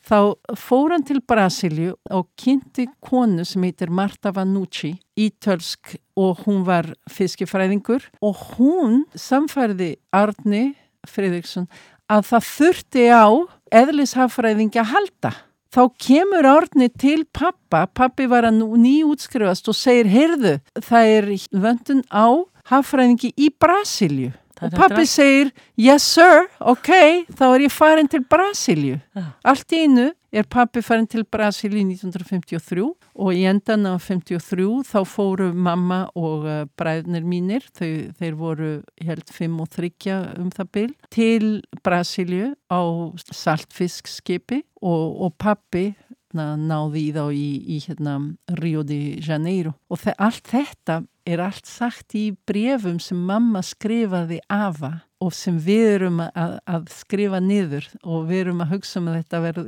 [0.06, 6.61] Þá fór hann til Brasilíu og kynnti konu sem heitir Marta Vanucci, ítölsk og hún
[6.69, 10.72] var fiskifræðingur og hún samfærði Arni
[11.10, 11.68] Fridriksson
[12.11, 13.27] að það þurfti á
[13.81, 15.31] eðlishafræðingi að halda.
[15.71, 21.29] Þá kemur orðni til pappa, pappi var að nýjútskrifast og segir, heyrðu, það er
[21.63, 22.27] vöndun á
[22.67, 24.33] hafræðingi í Brasilju.
[24.61, 26.91] Og pappi segir yes sir, ok,
[27.33, 29.23] þá er ég farin til Brasilju Já.
[29.43, 34.99] allt í einu er pappi farin til Brasilju 1953 og í endan á 53 þá
[35.09, 38.71] fóru mamma og uh, bræðnir mínir, þau, þeir voru
[39.03, 39.91] held 5 og 3
[40.39, 41.49] um það bil til
[41.83, 42.81] Brasilju á
[43.33, 45.91] saltfiskskipi og, og pappi
[46.37, 48.17] na, náði í þá í, í hérna,
[48.61, 49.75] Rio de Janeiro.
[49.91, 55.57] Og þe allt þetta er allt sagt í brefum sem mamma skrifaði afa og sem
[55.61, 59.60] við erum að, að skrifa niður og við erum að hugsa um að þetta ver,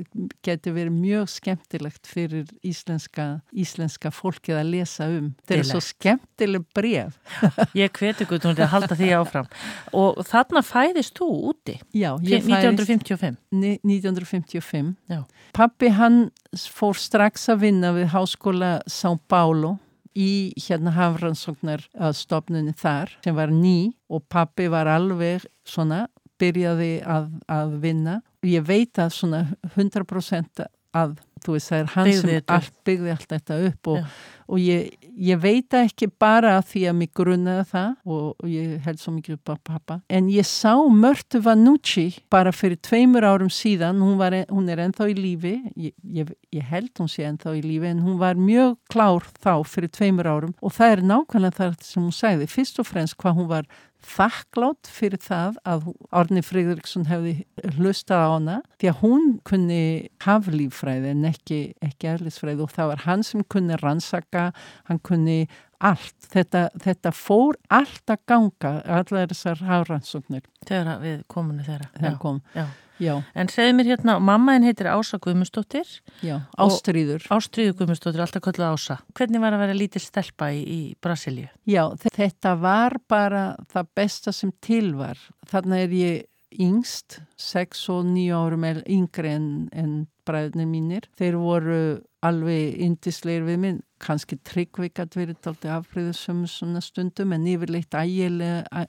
[0.48, 5.28] geti verið mjög skemmtilegt fyrir íslenska, íslenska fólkið að lesa um.
[5.46, 7.20] Þetta er svo skemmtileg bref.
[7.84, 9.52] Ég hveti ykkur til að halda því áfram.
[9.94, 13.38] Og þarna fæðist þú úti, Já, ég færist 1955.
[13.54, 14.94] ni- 1955.
[15.14, 15.22] Já.
[15.54, 16.24] Pappi hann
[16.58, 19.78] fór strax að vinna við Háskóla São Paulo
[20.16, 21.86] í hérna hafrannsóknar
[22.18, 26.06] stofnunni þar sem var ný og pappi var alveg svona,
[26.42, 28.20] byrjaði að, að vinna.
[28.46, 33.30] Ég veit að svona 100% að þú veist það er hann Byggði sem byggði allt
[33.34, 34.18] þetta upp og,
[34.48, 39.14] og ég, ég veit ekki bara því að mig grunnaði það og, ég held svo
[39.16, 44.02] mikið upp á pappa en ég sá Mörtu Vanucci bara fyrir tveimur árum síðan.
[44.04, 45.56] Hún, var, hún er ennþá í lífi.
[45.80, 49.56] Ég, ég, ég held hún sé ennþá í lífi en hún var mjög klár þá
[49.68, 50.54] fyrir tveimur árum.
[50.62, 52.50] Og það er nákvæmlega það sem hún sagði.
[52.52, 53.70] Fyrst og fremst hvað hún var
[54.04, 57.34] þakklátt fyrir það að Árni Fridriksson hefði
[57.78, 59.84] hlustað á hana því að hún kunni
[60.26, 64.50] haflífræði en ekki, ekki erlisfræði og það var hann sem kunni rannsaka,
[64.90, 65.40] hann kunni
[65.84, 66.30] allt.
[66.34, 71.90] Þetta, þetta fór allt að ganga, allar þessar hafrannsóknir Þegar við kominu þeirra.
[72.00, 72.42] þegar kom.
[72.56, 72.66] Já.
[73.02, 75.88] Já, En segðu mér hérna, mammaðin heitir Ása Guðmustóttir,
[76.24, 77.24] já, ástríður.
[77.34, 79.00] Ástríðu Guðmustóttir, alltaf kölluð Ása.
[79.18, 81.50] Hvernig var að vera lítil stelpa í, í Brasilíu?
[81.68, 83.42] Já, þe- þetta var bara
[83.74, 85.18] það besta sem til var.
[85.50, 86.22] Þarna er ég
[86.62, 89.94] yngst, 6 og 9 árum er yngri en, en
[90.28, 91.08] bræðnir mínir.
[91.20, 91.80] Þeir voru
[92.24, 98.86] alveg yndisleir við minn, kannski tryggveikat verið tólti afbreyðisum svona stundum en yfirleitt ægilega,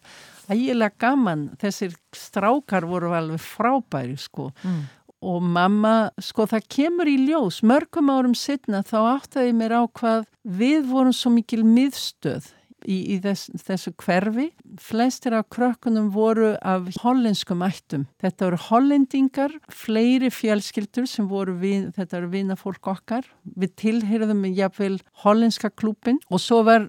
[0.50, 1.48] ægilega gaman.
[1.62, 4.84] Þessir strákar voru alveg frábæri sko Mm.
[5.24, 10.26] og mamma, sko það kemur í ljós mörgum árum setna þá áttaði mér á hvað
[10.44, 12.50] við vorum svo mikil miðstöð
[12.84, 14.50] í, í þess, þessu hverfi.
[14.80, 18.06] Flestir af krökkunum voru af hollenskum ættum.
[18.22, 24.62] Þetta voru hollendingar, fleiri fjölskyldur sem voru við, þetta eru vinafólk okkar, við tilheyrðum með
[24.62, 26.88] jafnvel hollenska klúpin og svo var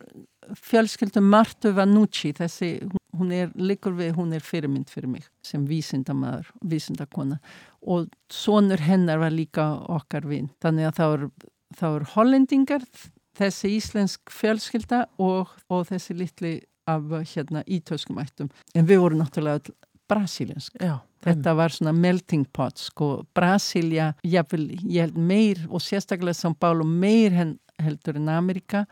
[0.53, 2.69] fjölskyldum Martu Vanucci, þessi,
[3.17, 7.39] hún er liggur við, hún er fyrirmynd fyrir mig sem vísindamaður, vísindakona.
[7.81, 11.31] Og sonur hennar var líka okkar vinn, þannig að það voru,
[11.79, 12.87] það voru hollendingar,
[13.37, 16.53] þessi íslensk fjölskylda og, og þessi litli
[16.89, 19.73] af hérna ítöskum ættum, en við vorum náttúrulega
[20.09, 20.75] brasílensk.
[20.79, 20.99] Já.
[21.25, 26.85] Þetta var svona melting pot, sko, Brasilia, jáfnvel, ég held meir og sérstaklega São Paulo
[26.85, 28.83] meir hen, heldur en Amerika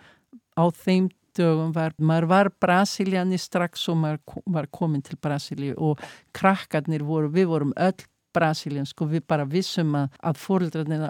[0.58, 6.02] á þeim dögum var, maður var Brasiliani strax og maður var komin til Brasilíu og
[6.36, 8.02] krakkarnir voru, við vorum öll
[8.34, 11.08] brasiliansk og við bara vissum að, að fóreldrarnir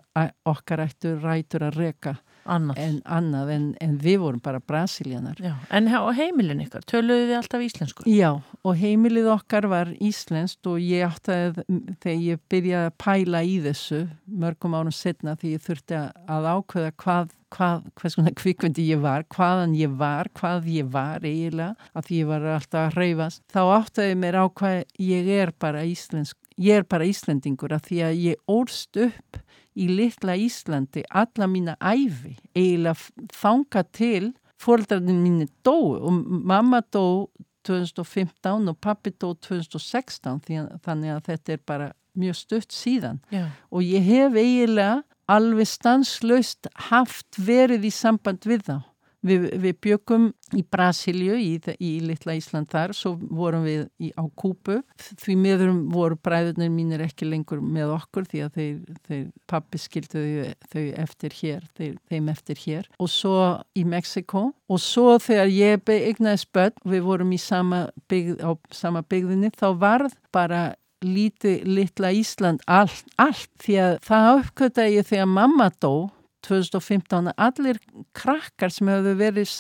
[0.50, 2.80] okkar ættu rætur að reka Annað.
[2.84, 5.38] en annað en, en við vorum bara brasilianar.
[5.40, 5.54] Já.
[5.72, 8.06] En heimilin ykkar, töluðu þið alltaf íslensku?
[8.10, 8.32] Já,
[8.64, 11.62] og heimilið okkar var íslenskt og ég átti að,
[12.04, 14.02] þegar ég byrjaði að pæla í þessu
[14.44, 19.26] mörgum árum setna því ég þurfti að ákveða hvað, hvað, hvað svona kvikvendi ég var,
[19.32, 23.44] hvaðan ég var, hvað ég var eiginlega, að ég var alltaf að reyfast.
[23.54, 28.00] Þá áttaði mér á hvað ég er bara íslensk, ég er bara íslendingur að því
[28.08, 29.40] að ég órst upp
[29.74, 37.28] í litla Íslandi alla mína æfi, eiginlega þanga til fóreldrarnir mínu dóu og mamma dó
[37.66, 41.90] 2015 og pappi dó 2016 því að, þannig að þetta er bara
[42.20, 43.48] mjög stutt síðan Já.
[43.72, 45.02] og ég hef eiginlega
[45.32, 48.76] alveg stanslaust haft verið í samband við þá.
[49.24, 50.26] Við, við bjökum
[50.58, 54.82] í Brasilju, í, í litla Ísland þar, svo vorum við í, á Kúpu.
[55.22, 60.26] Því miðurum voru bræðurnir mínir ekki lengur með okkur því að þeir, þeir pappi skildu
[60.26, 62.92] þau, þau eftir hér, þeir, þeim eftir hér.
[63.00, 63.40] Og svo
[63.80, 69.04] í Mexiko og svo þegar ég eignaði spött, við vorum í sama, byggð, á sama
[69.08, 70.74] byggðinni, þá varð bara
[71.04, 75.94] lítið litla Ísland allt, allt því að það uppkvötaði ég þegar mamma dó
[76.48, 77.80] 2015 að allir
[78.18, 79.56] krakkar sem hefðu verið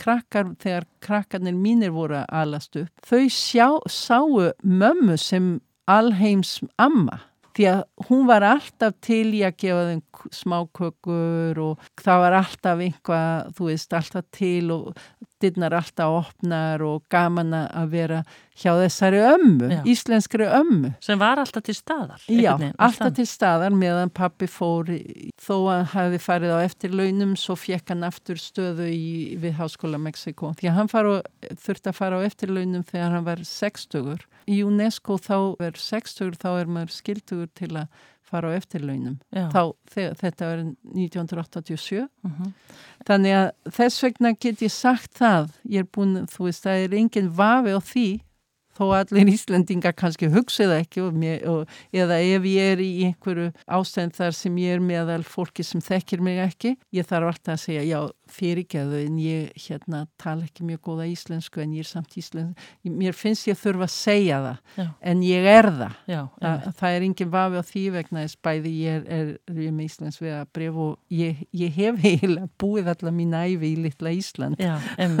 [0.00, 5.54] krakkar þegar krakkarnir mínir voru að alast upp, þau sjá, sáu mömmu sem
[5.90, 7.20] alheims amma
[7.54, 10.02] því að hún var alltaf til í að gefa þeim
[10.34, 14.88] smákökur og það var alltaf einhvað, þú veist, alltaf til og
[15.44, 18.20] dittnar alltaf opnar og gaman að vera
[18.54, 19.80] hjá þessari ömmu, Já.
[19.90, 20.92] íslenskri ömmu.
[21.02, 24.92] sem var alltaf til staðar Já, veginn, alltaf til staðar meðan pappi fór,
[25.42, 30.54] þó að hefði farið á eftirlaunum, svo fekk hann aftur stöðu í, við Háskóla Mexiko.
[30.60, 31.18] Því að hann fara,
[31.66, 34.24] þurfti að fara á eftirlaunum þegar hann var 60.
[34.50, 39.18] Í UNESCO þá er 60, þá er maður skildugur til að fara á eftirlaunum.
[39.32, 39.62] Þá,
[39.94, 40.62] þetta var
[40.94, 42.04] 1987.
[42.24, 42.52] Mhm.
[43.06, 43.48] Þannig að
[43.78, 47.74] þess vegna get ég sagt það, ég er búin, þú veist, það er engin vafi
[47.76, 48.08] á því,
[48.78, 52.90] þó allir Íslendingar kannski hugsa það ekki og mér, og, eða ef ég er í
[53.08, 57.54] einhverju ástæðin þar sem ég er meðal fólki sem þekkir mig ekki, ég þarf alltaf
[57.56, 58.00] að segja, já,
[58.34, 63.16] fyrirgeðu en ég hérna tala ekki mjög góða íslensku en ég er samt íslensku, mér
[63.16, 64.86] finnst ég þurfa að segja það, Já.
[65.10, 65.98] en ég er það.
[66.10, 69.74] Já, Þa, það er engin vafi á því vegna þess bæði ég er, er, er
[69.74, 73.78] með Íslands við að bref og ég, ég hef eiginlega búið allar mín æfi í
[73.84, 74.60] litla Ísland.
[74.60, 75.18] Já, em,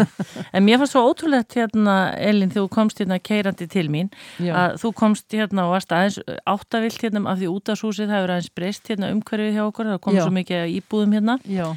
[0.50, 4.10] en mér fannst svo ótrúlegt hérna, Elin, þegar þú komst hérna keirandi til mín,
[4.40, 4.54] Já.
[4.54, 6.18] að þú komst hérna og varst aðeins
[6.48, 10.16] áttavilt hérna af því útashúsið, það hefur aðeins breyst hérna umhverfið hjá okkur, það kom
[10.16, 10.22] Já.
[10.24, 11.68] svo mikið íbúðum hérna, Já,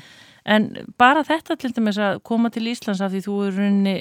[0.45, 3.97] en bara þetta til dæmis að koma til Íslands af því þú er rauninni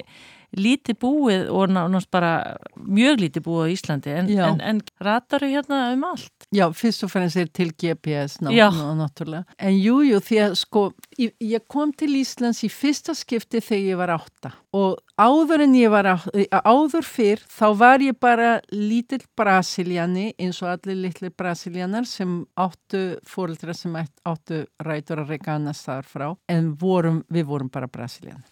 [0.55, 5.51] lítið búið og nánast bara mjög lítið búið á Íslandi, en, en, en ratar þú
[5.51, 6.37] hérna um allt?
[6.55, 9.43] já, fyrst og fremst er til GPS ná, ná, náttúrulega.
[9.59, 10.83] En jú, jú, því að sko,
[11.19, 15.75] ég, ég kom til Íslands í fyrsta skipti þegar ég var átta og áður en
[15.75, 21.33] ég var átta, áður fyrr, þá var ég bara lítill brasiljani eins og allir litlir
[21.35, 27.49] brasiljanar sem áttu fóreldra sem áttu rætur að reyka annars þar frá, en vorum, við
[27.49, 28.43] vorum bara brasiljan.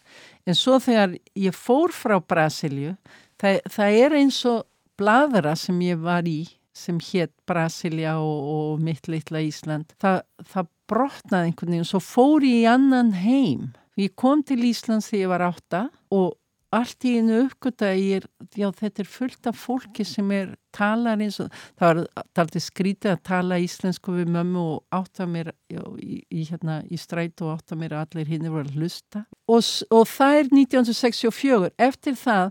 [0.46, 2.94] En svo þegar ég fór frá Brasilju,
[3.40, 4.64] það, það er eins og
[4.96, 6.44] bladra sem ég var í
[6.76, 12.44] sem hétt Brasilia og, og mitt litla Ísland, það, það brotnaði einhvern veginn, svo fór
[12.46, 13.70] ég í annan heim.
[13.96, 15.80] Ég kom til Íslands þegar ég var átta
[16.12, 16.36] og
[16.74, 21.20] allt í einu uppgötaði ég, er- já þetta er fullt af fólki sem er talar
[21.22, 22.02] eins og, það
[22.36, 26.98] var skrítið að tala íslensku við mömmu og átta mér já, í, í, hérna, í
[27.00, 29.24] stræt og mér að allir hinn voru að hlusta.
[29.48, 32.50] Og, og það er 1964, eftir það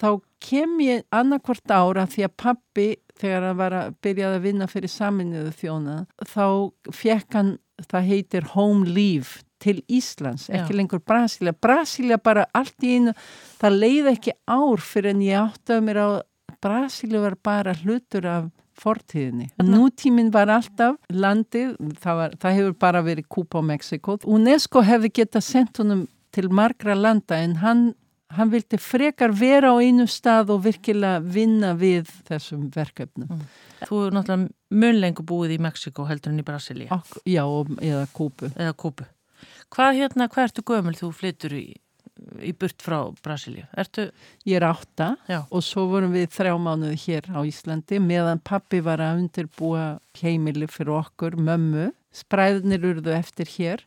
[0.00, 0.08] þá
[0.42, 2.88] kem ég annarkvort ára því að pappi
[3.20, 6.46] þegar hann var að byrjaði að vinna fyrir saminuðu þjóna þá
[6.94, 7.52] fekk hann,
[7.86, 10.78] það heitir Home Leave til Íslands, ekki Já.
[10.82, 11.54] lengur Brasilia.
[11.56, 13.14] Brasilia bara allt í einu,
[13.62, 16.08] það leið ekki ár fyrir en ég áttaði mér á
[16.64, 18.50] Brasilia var bara hlutur af
[18.80, 19.50] fortíðinni.
[19.62, 24.16] Nútíminn var alltaf landið, það, var, það hefur bara verið Kúpa og Mexiko.
[24.26, 27.84] UNESCO hefði getað sendt honum til margra landa en hann
[28.34, 33.28] hann vildi frekar vera á einu stað og virkilega vinna við þessum verkefnum.
[33.86, 36.88] Þú er náttúrulega mun lengur búið í Mexiko heldur en í Brasilíu.
[36.90, 38.50] Ok, já, og- eða Kúpu.
[38.56, 39.06] Eða Kúpu.
[39.72, 41.64] Hvað hérna, hvað ertu gömul þú flyttur í,
[42.44, 43.64] í burt frá Brasilíu?
[43.80, 44.08] Ertu,
[44.46, 45.40] Ég er átta Já.
[45.50, 49.86] og svo vorum við þrjá mánuði hér á Íslandi meðan pappi var að undirbúa
[50.20, 51.90] heimili fyrir okkur, mömmu.
[52.14, 53.82] Spræðnir urðu eftir hér.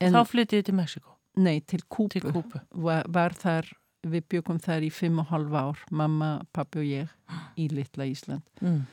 [0.00, 2.14] En, þá flyttið þið til Mexiko, nei, til Kúpu.
[2.14, 2.62] til Kúpu.
[2.72, 3.68] Var, var þar,
[4.08, 7.10] við byggum þar í fimm og halv ár, mamma, pappi og ég
[7.60, 8.40] í litla Ísland.
[8.64, 8.86] Mm.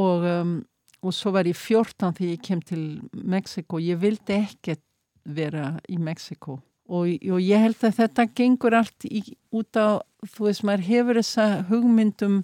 [0.00, 0.54] og, um,
[1.02, 2.82] og svo var ég 14 þegar ég kem til
[3.12, 4.80] Mexiko ég vildi ekkert
[5.24, 6.60] vera í Mexiko
[6.90, 9.22] og, og ég held að þetta gengur allt í,
[9.54, 12.42] út á, þú veist, maður hefur þessa hugmyndum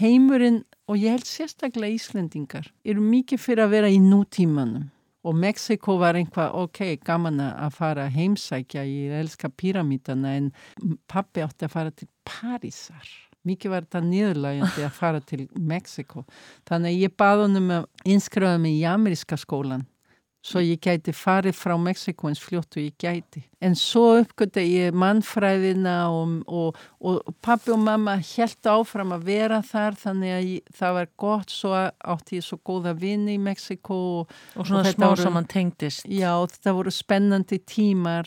[0.00, 4.88] heimurinn og ég held sérstaklega Íslendingar eru mikið fyrir að vera í nútímanum.
[5.22, 10.48] Og Mexiko var einhvað, ok, gaman að fara heimsækja, ég elska píramítana en
[11.06, 13.06] pappi átti að fara til Parísar.
[13.46, 16.24] Mikið var þetta niðurlægjandi að fara til Mexiko.
[16.66, 17.86] Þannig að ég baði honum að
[18.16, 19.86] innskrifa mig í ameríska skólan
[20.42, 23.44] svo ég gæti farið frá Mexiko eins fljótt og ég gæti.
[23.62, 29.60] En svo uppgötta ég mannfræðina og, og, og pappi og mamma held áfram að vera
[29.62, 34.00] þar þannig að ég, það var gott svo átti ég svo góða vinni í Mexiko
[34.24, 36.06] og, Og svona smá voru- saman tengdist.
[36.10, 38.26] Já, þetta voru spennandi tímar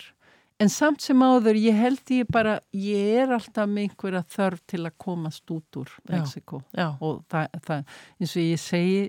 [0.63, 4.85] en samt sem áður, ég held ég bara ég er alltaf með einhverja þörf til
[4.87, 6.13] að komast út úr Já.
[6.15, 9.01] Mexiko Já, og það, það, eins og ég segi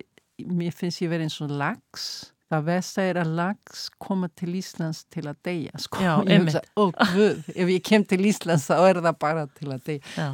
[0.51, 2.09] mér finnst ég verið eins og lags
[2.53, 6.03] það vest að er að lags koma til Íslands til að deyja sko.
[6.05, 9.71] Já, Ég hugsa, ó guð, ef ég kem til Íslands þá er það bara til
[9.75, 10.29] að deyja.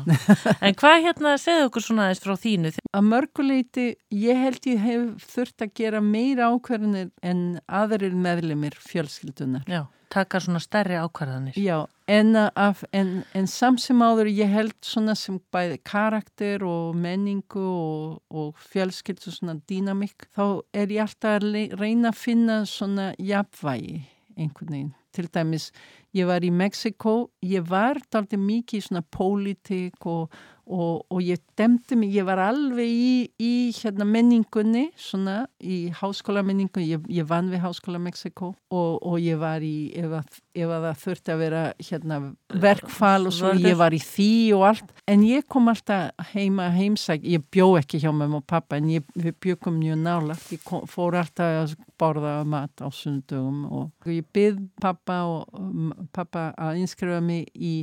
[0.61, 2.75] En hvað hérna, segðu okkur svona aðeins frá þínu?
[2.93, 9.65] að mörguleiti, ég held ég hef þurft að gera meira ákvarðanir en aðrir meðlimir fjölskyldunar
[9.71, 11.57] Já, taka svona stærri ákvarðanir.
[11.57, 16.97] Já, en, af, en, en samt sem áður ég held svona sem bæði karakter og
[16.99, 23.13] menningu og, og fjölskyldu svona dýnamik þá er ég alltaf að reyna að finna svona
[23.19, 24.03] jafnvægi
[24.37, 25.71] einhvern veginn til dæmis,
[26.17, 30.33] ég var í Mexiko, ég var daldi mikið í svona pólitík og,
[30.69, 36.45] og, og ég demdi mig, ég var alveg í, í hérna menningunni, svona í háskóla
[36.47, 40.75] menningu, ég, ég vann við háskóla Mexiko og, og ég var í, ef að, ef
[40.77, 42.21] að það þurfti að vera hérna
[42.67, 47.25] verkfall og svo, ég var í því og allt, en ég kom alltaf heima heimsæk,
[47.37, 50.85] ég bjó ekki hjá mér og pappa, en ég, við bjökum mjög nálagt, ég kom,
[50.91, 57.21] fór alltaf að borða mat á sundugum og ég byrð pappa og pappa að innskrifa
[57.25, 57.75] mig í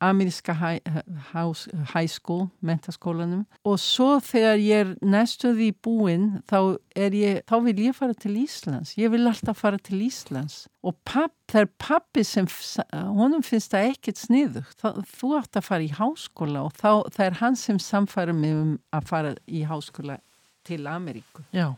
[0.00, 7.80] ameríska high, school, mentaskólanum og svo þegar ég er næstuði í búin þá, þá vil
[7.82, 8.94] ég fara til Íslands.
[8.98, 10.66] Ég vil alltaf fara til Íslands.
[10.86, 12.46] Og papp, það er pappi sem
[12.92, 14.86] honum finnst það ekkert sniðugt.
[15.18, 18.72] Þú ætti að fara í háskóla og þá, það er hann sem samfara mig um
[18.94, 20.20] að fara í háskóla
[20.68, 21.42] til Ameríku.
[21.50, 21.72] Já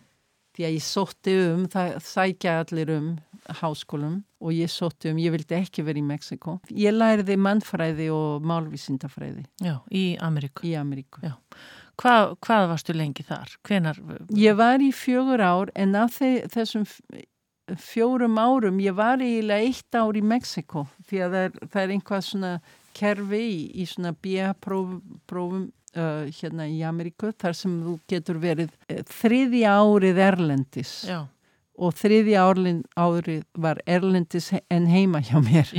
[0.60, 3.10] því að ég sótti um, það sækja allir um
[3.60, 6.58] háskólum og ég sótti um, ég vildi ekki vera í Mexiko.
[6.76, 9.46] Ég læriði mannfræði og málvísindafræði.
[9.64, 10.66] Já, í Ameríku.
[10.68, 11.24] Í Ameríku.
[11.24, 11.38] Já.
[12.00, 13.56] Hvað, hvað varstu lengi þar?
[13.68, 13.98] Hvenar?
[14.36, 16.86] Ég var í fjögur ár en af þessum
[17.80, 21.92] fjórum árum, ég var eiginlega eitt ár í Mexiko því að það er, það er
[21.94, 22.52] einhvað svona
[22.96, 29.02] kerfi í, í svona bíaprófum uh, hérna í Ameríku þar sem þú getur verið uh,
[29.10, 30.94] þriði árið Erlendis.
[31.08, 31.20] Já.
[31.80, 35.70] og þriði árið var Erlendis en heima hjá mér.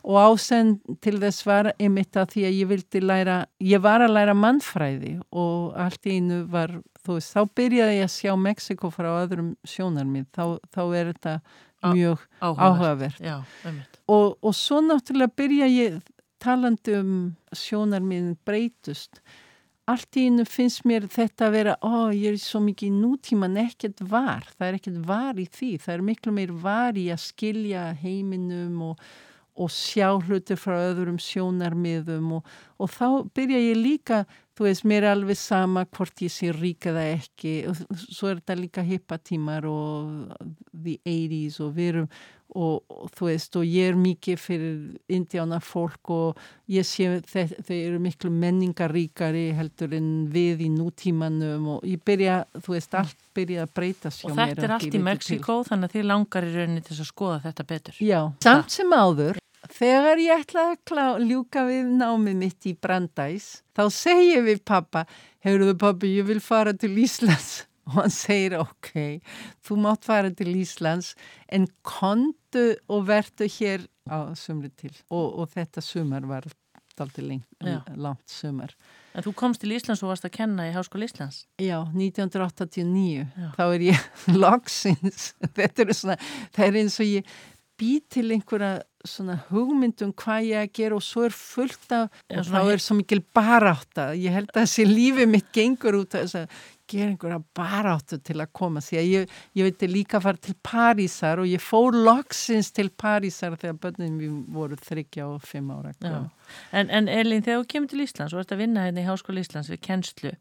[0.08, 4.16] Og ásend til þess var einmitt að því að ég vildi læra ég var að
[4.16, 6.74] læra mannfræði og allt í einu var
[7.06, 11.34] veist, þá byrjaði ég að sjá Mexiko frá öðrum sjónarmið, þá, þá er þetta
[11.94, 13.22] mjög áhugavert.
[13.22, 13.36] Já,
[14.10, 15.98] og, og svo náttúrulega byrja ég
[16.42, 17.12] talandi um
[17.56, 19.20] sjónarmiðin breytust
[19.90, 24.02] allt í innu finnst mér þetta að vera ó, ég er svo mikið nútíman ekkert
[24.10, 25.70] var, það er ekkert var í því.
[25.84, 29.04] Það er miklu meir var í að skilja heiminum og,
[29.56, 32.50] og sjá hlutir frá öðrum sjónarmiðum og,
[32.82, 33.06] og þá
[33.36, 34.24] byrja ég líka
[34.56, 37.54] þú veist, mér er alveg sama hvort ég sé ríka það ekki.
[37.68, 40.32] Og svo er þetta líka hippatímar og
[40.72, 42.08] the 80's og við erum
[42.54, 44.76] og, og þú veist, og ég er mikið fyrir
[45.12, 46.42] indjána fólk og
[46.72, 52.76] ég sé þau eru miklu menningaríkari heldur en við í nútímanum og ég byrja, þú
[52.76, 56.08] veist, allt byrja að breyta sér og þetta er allt í Mexiko þannig að þið
[56.12, 57.98] langar í rauninni til að skoða þetta betur.
[58.04, 59.42] Já, samt sem áður
[59.72, 65.06] Þegar ég ætlaði að ljúka við námið mitt í Brandæs, þá segja við pappa,
[65.42, 67.64] heyrðu pappi, ég vil fara til Íslands.
[67.86, 69.20] Og hann segir, ok,
[69.62, 71.14] þú mátt fara til Íslands,
[71.52, 74.94] en kontu og verðu hér á sumri til.
[75.10, 76.48] Og, og þetta sumar var
[76.96, 77.20] alltaf
[77.96, 78.72] langt sumar.
[79.14, 81.44] En þú komst til Íslands og varst að kenna í Háskóla Íslands?
[81.60, 83.26] Já, 1989.
[83.26, 83.50] Já.
[83.56, 84.06] Þá er ég
[84.44, 85.34] loksins.
[85.56, 86.18] Þetta er svona,
[86.56, 87.36] það er eins og ég
[87.76, 92.38] bý til einhverja svona hugmyndum hvað ég að gera og svo er fullt af Já,
[92.40, 96.48] og þá er svo mikil baráta ég held að þessi lífi mitt gengur út að
[96.90, 100.54] gera einhverja baráttu til að koma því að ég, ég veit líka að fara til
[100.68, 105.94] Parísar og ég fór loksins til Parísar þegar börnum við voru þryggja og fimm ára
[106.70, 109.42] en, en Elin, þegar þú kemur til Íslands og ert að vinna hérna í Háskóla
[109.42, 110.32] Íslands við kennslu,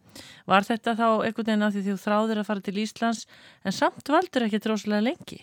[0.45, 3.25] var þetta þá einhvern veginn að því þú þráðir að fara til Íslands
[3.65, 5.41] en samt valdur ekki droslega lengi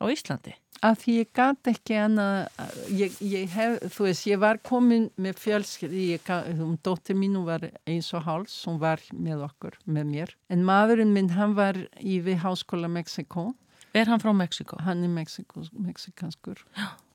[0.00, 0.56] á Íslandi?
[0.84, 5.40] að því ég gæti ekki annað ég, ég hef, þú veist, ég var komin með
[5.40, 6.30] fjölskyld,
[6.62, 10.64] um dóttir mín hún var eins og háls, hún var með okkur, með mér, en
[10.66, 13.52] maðurinn minn hann var í við Háskóla Mexiko
[13.96, 14.76] Er hann frá Mexiko?
[14.84, 16.60] Hann er Mexiko, mexikanskur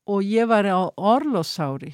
[0.10, 1.94] og ég var á Orlosári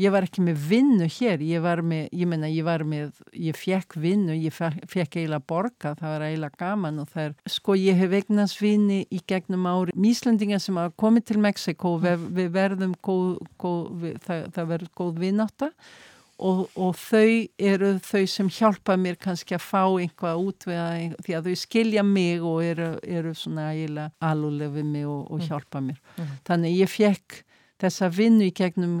[0.00, 3.56] ég var ekki með vinnu hér ég var með, ég menna, ég var með ég
[3.56, 8.00] fekk vinnu, ég fekk eiginlega borga, það var eiginlega gaman og það er, sko ég
[8.00, 12.92] hef eignast vinni í gegnum ári, míslendingar sem hafa komið til Mexiko, við, við verðum
[13.04, 15.72] góð, góð við, það, það verður góð vinnáta
[16.36, 21.36] og, og þau eru þau sem hjálpa mér kannski að fá einhvað út að, því
[21.38, 25.46] að þau skilja mig og eru, eru svona eiginlega alúlega við mig og, og mm.
[25.48, 26.34] hjálpa mér mm.
[26.48, 27.38] þannig ég fekk
[27.80, 28.98] þessa vinnu í gegnum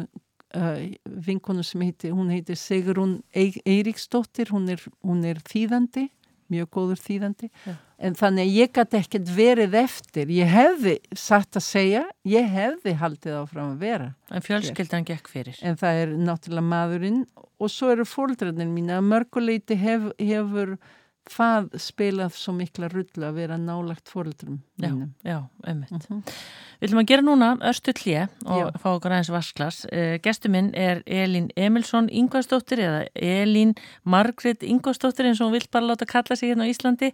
[1.26, 6.08] vinkonu sem heitir, hún heitir Sigrun Eiríksdóttir, hún er, hún er þýðandi,
[6.52, 7.74] mjög góður þýðandi, ja.
[8.06, 12.94] en þannig að ég gæti ekkert verið eftir, ég hefði satt að segja, ég hefði
[13.00, 14.12] haldið áfram að vera.
[14.30, 15.58] En fjölskyldan gekk fyrir.
[15.66, 20.76] En það er náttúrulega maðurinn og svo eru fóldrarnir mín að mörguleiti hef, hefur
[21.30, 24.90] það spilað svo mikla rullu að vera nálagt fóröldrum Já,
[25.24, 25.90] já, einmitt.
[25.90, 26.22] Mhm.
[26.76, 28.80] Við ætlum að gera núna örstu hlje og Já.
[28.82, 29.78] fá okkur aðeins vasklas.
[29.88, 33.74] Uh, Gestu minn er Elín Emilsson Ingvarsdóttir eða Elín
[34.04, 37.12] Margret Ingvarsdóttir eins og hún vill bara láta kalla sig hérna á Íslandi.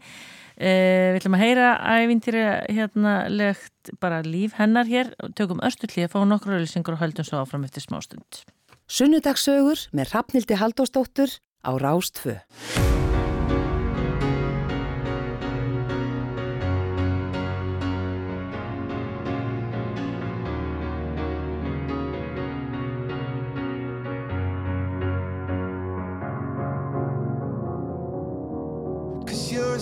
[0.58, 1.68] Uh, við ætlum að heyra
[2.02, 2.42] ævintýri
[2.74, 5.14] hérna legt bara líf hennar hér.
[5.38, 8.42] Tökum örstu hlje, fáum nokkur auðlýsingur og höldum svo áfram eftir smástund.
[8.90, 12.42] Sunnudagssögur með Hrafnildi Haldósdóttur á Rástfö.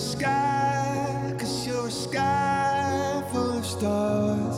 [0.01, 4.57] Sky, cause you're a sky full of stars.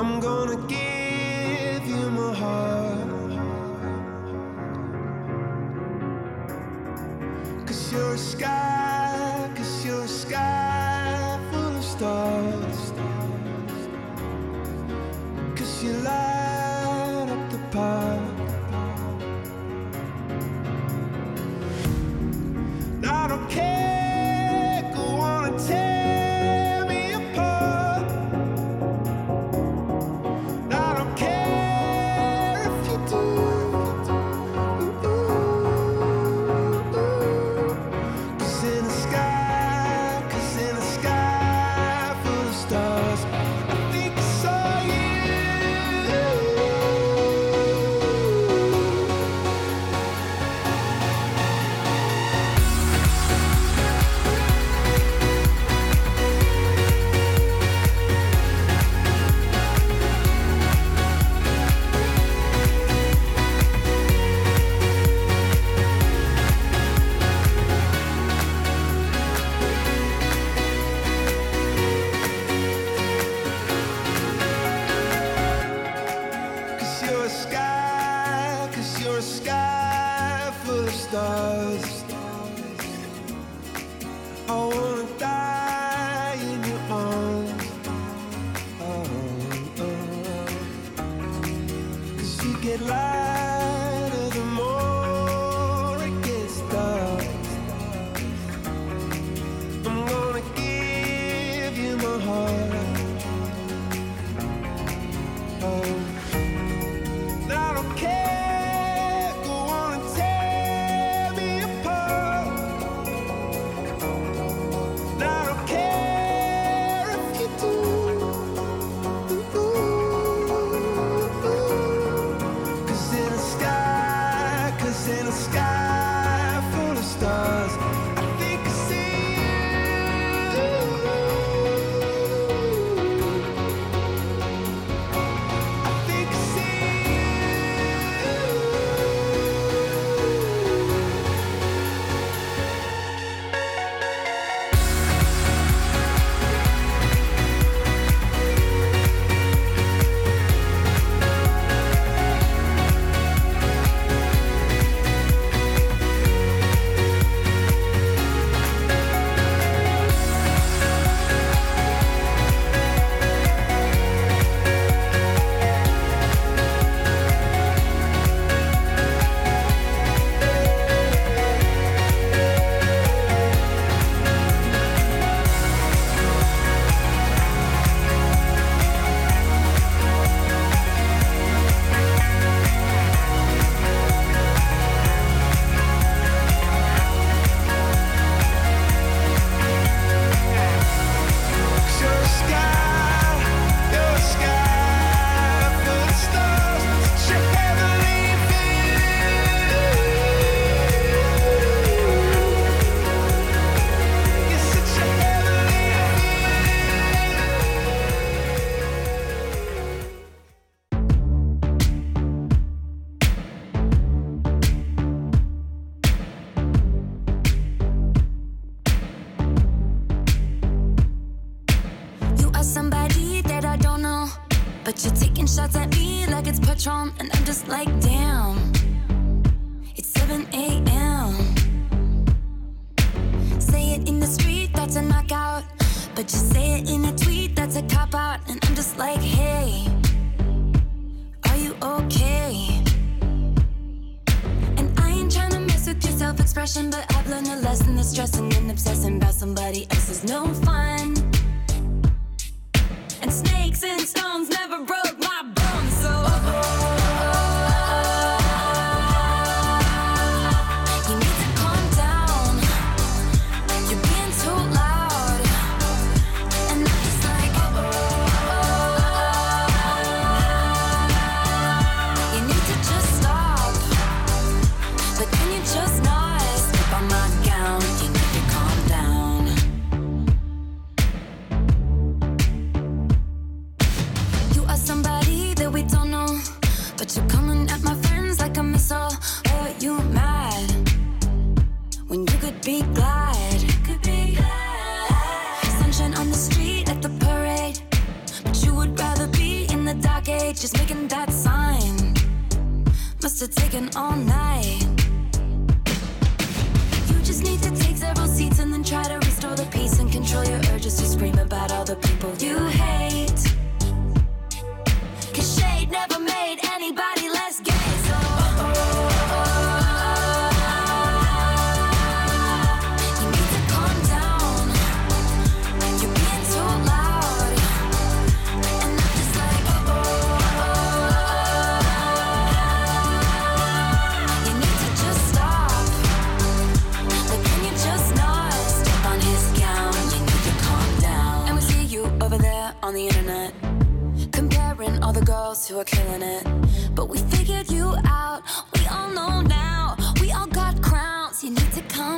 [0.00, 3.32] I'm gonna give you my heart.
[7.66, 9.01] Cause you're a sky,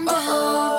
[0.07, 0.74] Oh.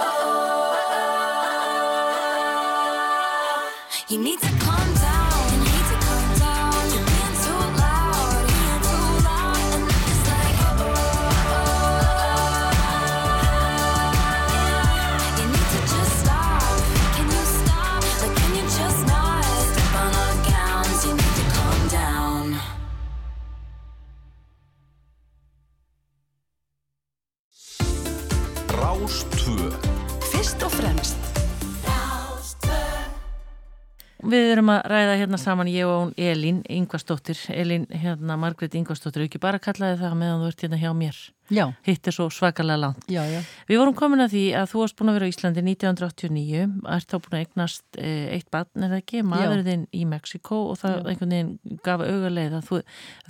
[34.36, 39.24] Við erum að ræða hérna saman ég og hún Elín Ingvarsdóttir Elín hérna Margrét Ingvarsdóttir
[39.26, 41.20] ekki bara kallaði það meðan þú ert hérna hjá mér
[41.54, 41.70] Já.
[41.86, 43.40] Hitt er svo svakalega langt Já, já.
[43.70, 47.14] Við vorum komin að því að þú varst búin að vera á Íslandi 1989, ert
[47.14, 50.80] þá búin að eignast e, eitt barn, er það ekki, maðurinn þinn í Mexiko og
[50.82, 52.82] það einhvern veginn gaf augarleið að þú,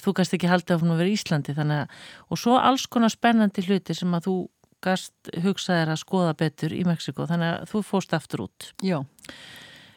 [0.05, 1.99] þú gast ekki haldið að vera í Íslandi þannig að,
[2.31, 4.37] og svo alls konar spennandi hluti sem að þú
[4.85, 8.71] gast hugsaðir að skoða betur í Mexiko þannig að þú fórst aftur út.
[8.85, 9.01] Já.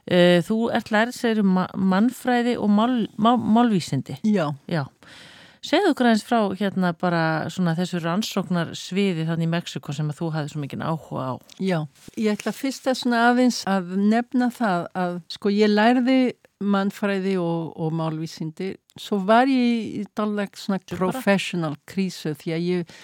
[0.09, 1.59] E, þú ert lærið segir um
[1.93, 4.19] mannfræði og mál, mál, málvísindi.
[4.25, 4.49] Já.
[4.71, 4.87] Já.
[5.69, 10.29] Segðu aðeins frá hérna bara svona þessu rannsóknar sviði þannig í Mexiko sem að þú
[10.37, 11.35] hafði svo mikið áhuga á.
[11.59, 11.79] Já,
[12.15, 16.19] ég ætla fyrst að svona aðeins að nefna það að sko ég lærði
[16.59, 22.95] mannfræði og, og málvísindi svo var ég í dálleg svona professional krísu því að ég,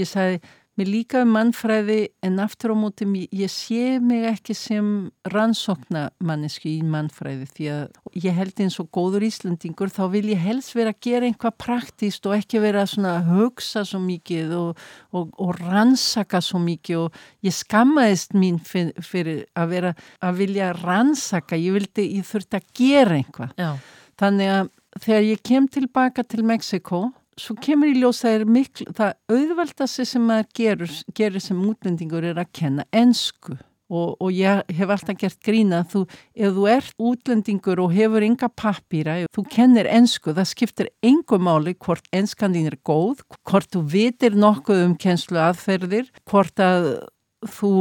[0.00, 0.40] ég sagði
[0.78, 4.86] mér líka um mannfræði en aftur á móti ég, sé mig ekki sem
[5.32, 10.42] rannsókna manneski í mannfræði því að ég held eins og góður Íslandingur þá vil ég
[10.42, 14.82] helst vera að gera einhvað praktist og ekki vera svona að hugsa svo mikið og,
[15.10, 21.58] og, og rannsaka svo mikið og ég skammaðist mín fyrir að vera að vilja rannsaka,
[21.58, 23.54] ég vildi, ég þurfti að gera einhvað.
[23.58, 23.72] Já.
[24.18, 24.70] Þannig að
[25.02, 27.08] þegar ég kem tilbaka til Mexiko
[27.38, 32.26] svo kemur í ljós það er miklu, það auðveldast sem maður gerur, gerir sem útlendingur
[32.28, 33.56] er að kenna ensku.
[33.88, 36.02] Og, og ég hef alltaf gert grína þú,
[36.36, 41.72] ef þú ert útlendingur og hefur enga pappýra, þú kennir ensku, það skiptir engu máli
[41.72, 46.90] hvort enskan þín er góð, hvort þú vitir nokkuð um kennslu aðferðir, hvort að
[47.48, 47.72] þú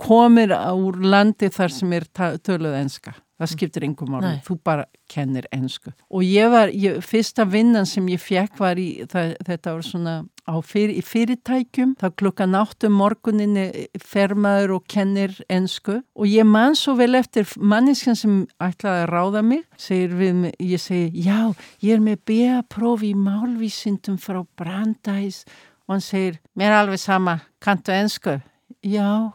[0.00, 2.08] komir úr landi þar sem er
[2.42, 3.14] töluð enska.
[3.42, 4.42] Það skiptir engum máli, Nei.
[4.46, 5.90] þú bara kennir ensku.
[6.14, 10.14] Og ég var, ég, fyrsta vinnan sem ég fekk var í, það, þetta var svona
[10.46, 16.46] á fyr, í fyrirtækjum, þá klukkan áttum morguninni fer maður og kennir ensku og ég
[16.46, 21.26] man svo vel eftir manniskan sem ætlaði að ráða mig, segir við mig, ég segi,
[21.26, 21.52] já,
[21.82, 25.44] ég er með B.A.prófi í málvísindum frá Brandeis
[25.86, 28.40] og hann segir, mér er alveg sama, kanntu ensku?
[28.82, 29.30] Já,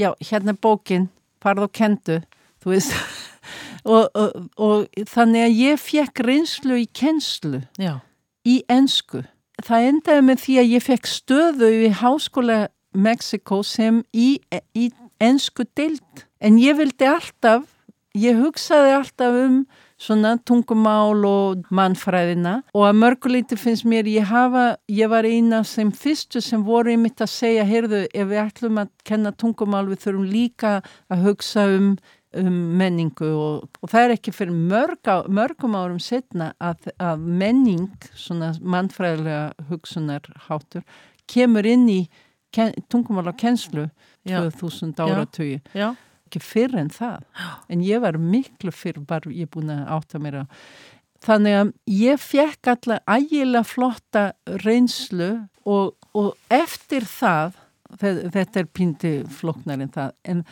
[0.00, 1.08] já, hérna er bókin,
[1.42, 2.20] farð og kendu,
[2.62, 2.94] þú veist
[3.84, 7.98] og, og, og þannig að ég fekk reynslu í kennslu Já.
[8.46, 9.24] í ensku.
[9.64, 12.58] Það endaði með því að ég fekk stöðu í háskóla
[12.94, 14.38] Mexiko sem í,
[14.74, 14.90] í
[15.22, 16.24] ensku deild.
[16.40, 17.66] En ég vildi alltaf,
[18.14, 19.62] ég hugsaði alltaf um
[20.00, 22.56] svona tungumál og mannfræðina.
[22.74, 27.22] Og að mörguleiti finnst mér ég hafa, ég var eina sem fyrstu sem voru einmitt
[27.22, 30.76] að segja, heyrðu, ef við ætlum að kenna tungumál við þurfum líka
[31.12, 31.96] að hugsa um
[32.34, 33.28] um menningu.
[33.38, 38.52] Og, og það er ekki fyrir mörg á, mörgum árum setna að, að menning, svona
[38.60, 40.84] mannfræðilega hugsunarháttur,
[41.30, 42.00] kemur inn í
[42.54, 43.88] ken, tungumál á kennslu
[44.26, 45.60] 2000 áratöyu.
[46.34, 47.26] Ekki fyrir en það.
[47.70, 50.44] En ég var miklu fyrir bara ég búin að átta mér á.
[51.24, 54.24] Þannig að ég fekk alltaf ægilega flotta
[54.64, 55.28] reynslu
[55.62, 57.54] og, og eftir það,
[58.00, 60.42] þetta er pindi floknarinn það, en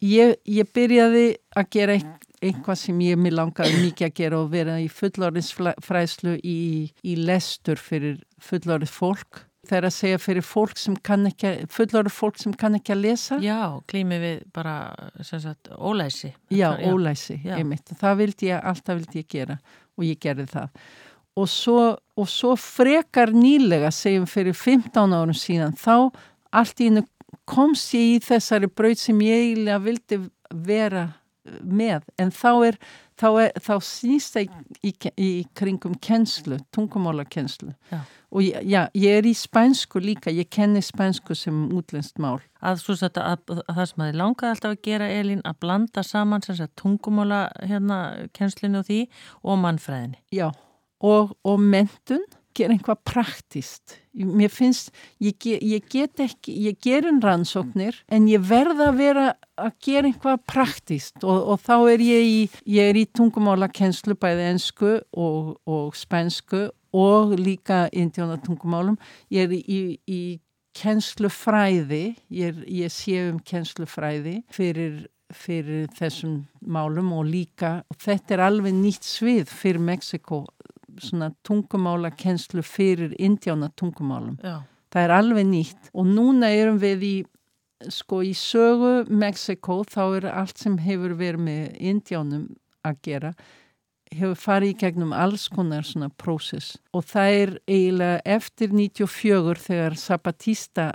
[0.00, 1.26] ég, ég byrjaði
[1.58, 1.98] að gera
[2.44, 6.60] einhvað sem ég mér langaði mikið að gera og vera í fullorðinsfræslu í,
[7.02, 12.14] í lestur fyrir fullorðið fólk Það er að segja fyrir fólk sem kann ekki, fullorður
[12.14, 13.38] fólk sem kann ekki að lesa.
[13.42, 14.74] Já, klími við bara,
[15.22, 16.34] sem sagt, ólæsi.
[16.50, 16.92] Já, já.
[16.92, 17.56] ólæsi, já.
[17.58, 17.94] einmitt.
[18.00, 19.58] Það vildi ég, alltaf vildi ég gera
[19.94, 20.84] og ég gerði það.
[21.34, 21.80] Og svo,
[22.14, 26.14] og svo frekar nýlega, segjum fyrir 15 árum síðan, þá
[26.54, 27.02] allt í hennu
[27.50, 30.20] komst ég í þessari braut sem ég eiginlega vildi
[30.64, 31.08] vera
[31.44, 32.78] með en þá er
[33.20, 37.74] þá, er, þá snýst það í, í, í kringum kennslu, tungumálakennslu
[38.34, 42.40] og já, ég er í spænsku líka, ég kenni spænsku sem útlenskt mál.
[42.64, 46.02] Að, að, að, að það sem að þið langaði alltaf að gera Elín, að blanda
[46.02, 46.46] saman
[46.80, 47.98] tungumála hérna,
[48.34, 49.02] kennslinu og því
[49.42, 50.22] og mannfræðinni.
[50.34, 50.48] Já,
[51.04, 52.24] og, og mentun
[52.54, 54.92] gera einhvað praktist mér finnst,
[55.22, 59.26] ég, ég get ekki ég ger einn rannsóknir en ég verða að vera
[59.58, 62.38] að gera einhvað praktist og, og þá er ég í
[62.76, 68.98] ég er í tungumála kennslu bæði ensku og, og spænsku og líka indjóna tungumálum
[69.34, 70.22] ég er í, í
[70.74, 72.04] kennslufræði
[72.34, 75.04] ég, ég sé um kennslufræði fyrir
[75.34, 80.44] fyrir þessum málum og líka og þetta er alveg nýtt svið fyrir Mexiko
[81.00, 84.38] svona tungumála kennslu fyrir indjána tungumálum.
[84.42, 84.62] Já.
[84.92, 87.14] Það er alveg nýtt og núna erum við í,
[87.90, 92.46] sko í sögu Mexiko þá er allt sem hefur verið með indjánum
[92.86, 93.34] að gera
[94.18, 96.76] hefur farið í gegnum alls konar svona prósess.
[96.94, 100.86] Og það er eiginlega eftir 94 þegar Zapatista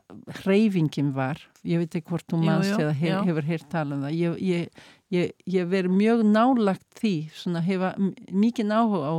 [0.41, 4.17] hreyfingin var, ég veit ekki hvort þú mannst eða hef, hefur hér talað um það,
[4.19, 9.15] ég, ég, ég, ég verið mjög nálagt því, svona hefa mikið náhuga á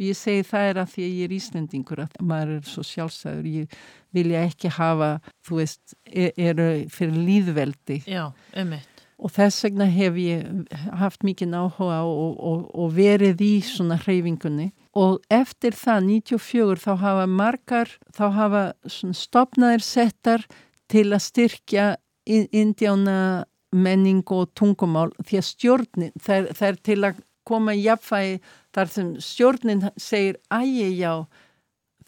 [0.00, 2.84] og ég segi það er að því að ég er íslendingur að maður er svo
[2.88, 3.74] sjálfsæður ég
[4.16, 5.10] vilja ekki hafa
[5.46, 8.89] þú veist, er, eru fyrir líðveldi Já, ummitt
[9.20, 14.70] og þess vegna hef ég haft mikið náhuga og, og, og verið í svona hreyfingunni.
[14.96, 20.46] Og eftir það 94 þá hafa margar þá hafa stopnaðir settar
[20.90, 21.90] til að styrkja
[22.26, 23.18] indjána
[23.70, 25.10] menning og tungumál.
[25.22, 28.40] Því að stjórnin það er, til að koma í jafnfæði
[28.74, 31.12] þar sem stjórnin segir ægi já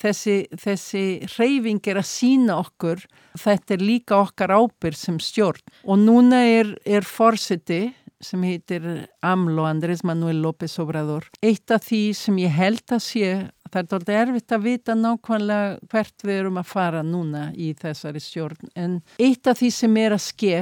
[0.01, 1.05] þessi, þessi
[1.36, 3.05] reyfing er að sína okkur
[3.39, 5.62] þetta er líka okkar ábyrg sem stjórn.
[5.85, 7.90] Og núna er, er fórsiti
[8.23, 8.85] sem heitir
[9.27, 13.31] AMLO, Andrés Manuel López Obrador eitt af því sem ég held að sé
[13.73, 18.20] það er doldið erfitt að vita nákvæmlega hvert við erum að fara núna í þessari
[18.23, 18.70] stjórn.
[18.77, 20.59] En eitt af því sem er að ske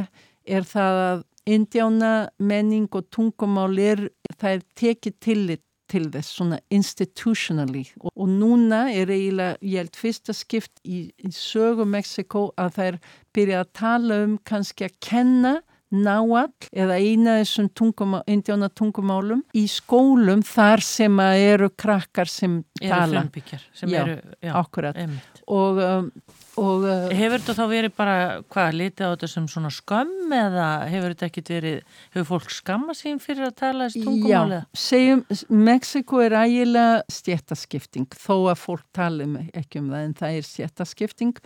[0.47, 6.61] er það að indjána menning og tungumál er, það er tekið tillit til þess svona
[6.73, 7.85] institutionally.
[8.01, 12.93] Og, og núna er eiginlega, ég held fyrsta skipt í, í sögu Mexiko að það
[12.93, 13.01] er
[13.37, 15.55] byrjað að tala um kannski að kenna
[15.91, 22.61] náall eða eina þessum tungumál, indjána tungumálum í skólum þar sem að eru krakkar sem
[22.81, 23.07] tala.
[23.07, 24.93] Eru frumbyggjar sem já, eru.
[24.95, 25.43] Einmitt.
[25.51, 26.13] Og um,
[26.61, 28.17] Og, uh, hefur þetta þá verið bara,
[28.51, 32.97] hvað, litið á þetta sem svona skömm eða hefur þetta ekkit verið, hefur fólk skamma
[32.99, 34.59] sín fyrir að tala þessi tungumáli?
[34.59, 35.25] Já, segjum,
[35.71, 41.43] Mexiko er ægilega stjættaskipting, þó að fólk tala ekki um það, en það er stjættaskipting.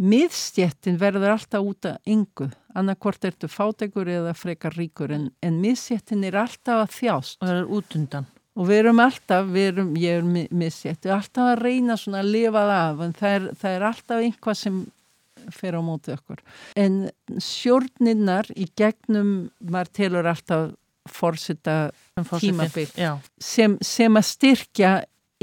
[0.00, 2.48] Miðstjættin verður alltaf út af yngu,
[2.78, 7.42] annarkvort ertu fátegur eða frekar ríkur, en, en miðstjættin er alltaf að þjást.
[7.42, 11.10] Og það er út undan og við erum alltaf, við erum, ég er missett, við
[11.10, 14.26] erum alltaf að reyna svona að lifa það af en það er, það er alltaf
[14.26, 14.82] einhvað sem
[15.52, 16.42] fer á mótið okkur.
[16.78, 16.98] En
[17.42, 19.32] sjórninnar í gegnum,
[19.64, 20.70] maður telur alltaf
[21.10, 21.76] fórsita
[22.38, 22.86] tímabill
[23.42, 24.92] sem, sem að styrkja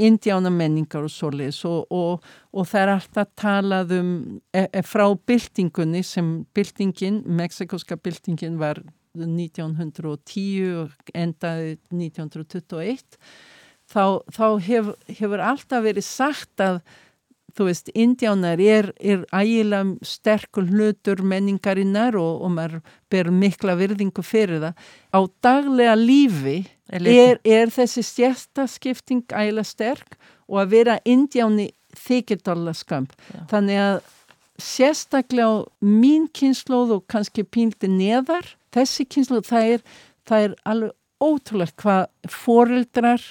[0.06, 4.12] indjána menningar og svoleiðis og, og, og það er alltaf talað um
[4.52, 8.82] e, e, frá byltingunni sem byltingin, mexikoska byltingin var
[9.18, 13.18] 1910 og endaði 1921
[13.90, 16.80] þá, þá hef, hefur alltaf verið sagt að
[17.60, 22.78] þú veist, indjánar er, er ægilega sterkur hlutur menningarinnar og, og maður
[23.12, 24.86] ber mikla virðingu fyrir það.
[25.12, 26.60] Á daglega lífi
[26.90, 30.16] Er er, þessi stjæstaskipting ægilega sterk
[30.48, 33.12] og að vera indjáni þykir dóla skamp.
[33.50, 34.00] Þannig að
[34.60, 35.54] sérstaklega á
[35.84, 39.84] mín kynnslóð og kannski pínti neðar, þessi kynnslóð, það er,
[40.26, 43.22] það er alveg ótrúlegt hvað foreldrar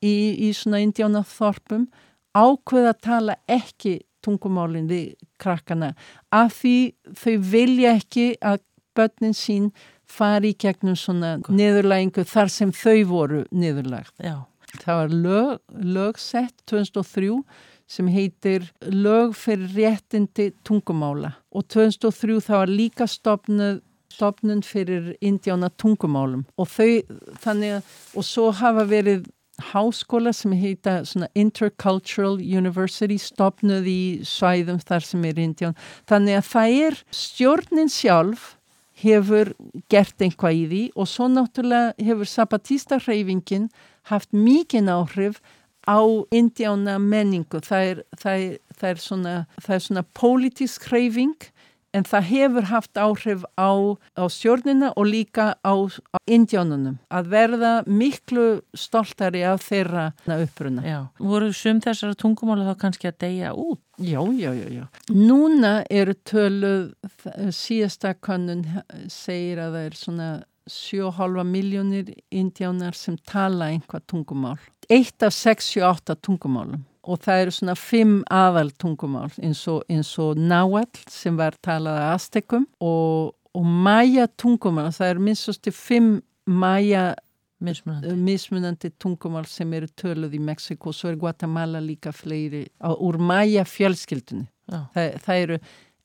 [0.00, 1.86] í, í svona indjánaþorpum
[2.34, 5.92] ákveða að tala ekki tungumálinn við krakkana
[6.34, 6.76] af því
[7.20, 8.62] þau vilja ekki að
[8.96, 9.70] börnin sín
[10.08, 14.14] fari í gegnum svona niðurlægingu þar sem þau voru niðurlægt.
[14.22, 14.44] Já.
[14.74, 15.50] Það var lög,
[15.94, 17.30] lögsett 2003
[17.86, 23.82] sem heitir lög fyrir réttindi tungumála og 2003 það var líka stopnuð
[24.14, 27.02] stopnun fyrir indjána tungumálum og þau
[27.44, 29.26] þannig að og svo hafa verið
[29.70, 31.02] háskóla sem heita
[31.34, 35.76] Intercultural University stopnuð í svæðum þar sem er indján
[36.10, 38.54] þannig að það er stjórnin sjálf
[39.04, 39.52] hefur
[39.90, 43.68] gert einhvað í því og svo náttúrulega hefur Zapatista hreyfingin
[44.10, 45.40] haft mikinn áhrif
[45.84, 46.00] á
[46.32, 47.60] indjána menningu.
[47.60, 51.50] Það er, það er, það er svona, svona pólitísk hreyfing
[51.94, 53.70] en það hefur haft áhrif á,
[54.18, 60.84] á stjórnina og líka á, á indjánunum að verða miklu stoltari af þeirra uppruna.
[60.84, 61.00] Já.
[61.18, 63.80] Voru sum þessara tungumála þá kannski að deyja út?
[63.98, 64.84] Já, já, já, já.
[65.14, 66.90] Núna eru töluð,
[67.54, 68.64] síðasta kannun
[69.12, 70.30] segir að það er svona
[70.70, 74.58] 7,5 miljónir indjánar sem tala einhvað tungumál.
[74.88, 80.40] Eitt af 68 tungumálum og það eru svona fimm aðal tungumál eins og, eins og
[80.40, 87.12] náall sem var talað að astekum og, og mæja tungumál, það eru minnstusti fimm mæja
[87.64, 88.16] mismunandi.
[88.20, 93.20] mismunandi tungumál sem eru töluð í Mexiko og svo er Guatemala líka fleiri á, úr
[93.20, 94.48] mæja fjölskyldunni.
[94.64, 95.58] Það, það eru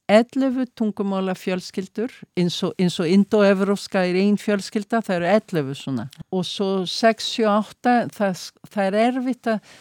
[0.09, 6.47] 11 tungumála fjölskyldur eins og, og indoevróska er einn fjölskylda, það eru 11 svona og
[6.49, 8.41] svo 6-7-8 það,
[8.73, 9.75] það er erfitt að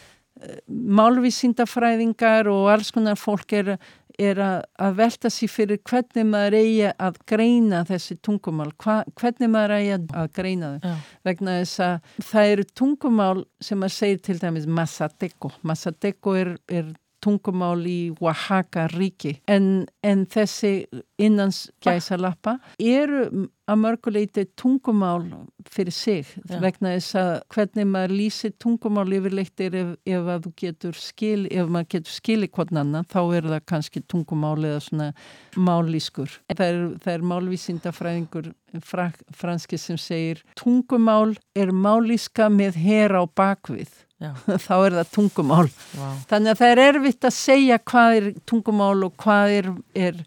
[0.67, 3.73] málvísindafræðingar og alls konar fólk er,
[4.19, 9.51] er að, að velta sér fyrir hvernig maður eigi að greina þessi tungumál, Hva, hvernig
[9.51, 10.95] maður eigi að, greina þau.
[11.27, 15.53] Vegna þess að það eru tungumál sem maður segir til dæmis Mazateco.
[15.67, 16.91] Mazateco er, er
[17.23, 20.73] tungumál í Oaxaca ríki en, en þessi
[21.19, 25.21] innans gæsalappa eru að mörguleiti tungumál
[25.69, 26.57] fyrir sig Já.
[26.63, 31.43] vegna þess að hvernig maður lýsir tungumál yfirleitt er ef, ef að þú getur skil,
[31.51, 35.09] ef maður getur skili hvern annan þá er það kannski tungumál eða svona
[35.57, 36.39] mállískur.
[36.55, 38.51] Það er, það er málvísindafræðingur
[38.85, 43.91] fra, franski sem segir tungumál er mállíska með her á bakvið.
[44.67, 45.69] þá er það tungumál.
[45.95, 46.09] Vá.
[46.31, 50.21] þannig að það er erfitt að segja hvað er tungumál og hvað er, er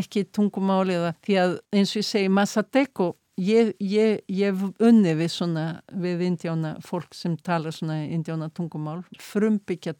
[0.00, 5.64] ekki tungumál eða því að eins og ég segi Masateco ég, hef unni við svona
[6.02, 9.96] við indjána fólk sem tala svona indjána tungumál frumbyggja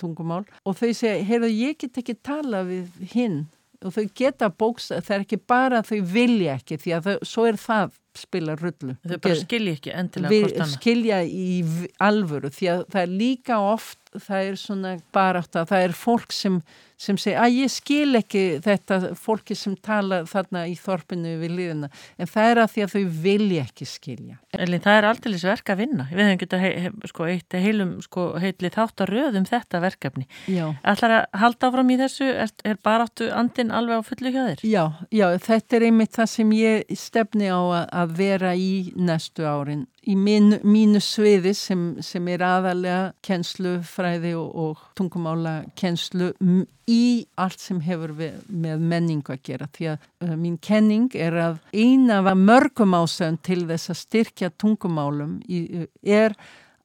[0.00, 0.44] tungumál.
[0.64, 3.44] Og þau segja, heyrðu ég get ekki tala við hinn.
[3.84, 7.16] Og þau geta bóksta, það er ekki bara að þau vilja ekki því að þau,
[7.28, 8.96] svo er það spila rullu.
[9.04, 10.78] Þau bara skilja ekki endilega Við hvort annað.
[10.78, 11.50] skilja í
[11.98, 16.30] alvöru því að það er líka oft, það er svona barátt að það er fólk
[16.34, 16.58] sem,
[17.02, 21.88] sem segir að ég skil ekki þetta fólki sem tala þarna í þorpinu við liðina
[22.22, 24.36] en það er að því að þau vilja ekki skilja.
[24.54, 26.06] Elin, það er aldrei verk að vinna.
[26.12, 30.28] Við hefum getað he, he, sko, eitt heilum sko, heitli þátt að röðum þetta verkefni.
[30.46, 30.64] Já.
[30.94, 32.28] Ætlar að halda áfram í þessu?
[32.44, 34.62] Er, er baráttu andin alveg á fullu hjá þér?
[34.70, 39.44] Já, já, þetta er einmitt það sem ég stefni á að, að vera í næstu
[39.48, 39.84] árin.
[40.06, 47.24] Í mín, mínu sviði sem, sem er aðalega kennslufræði og, og tungumála kennslu m- í
[47.40, 49.68] allt sem hefur við, með menningu að gera.
[49.72, 54.52] Því að uh, mín kenning er að eina af mörgum ásöðum til þess að styrkja
[54.60, 56.36] tungumálum í, er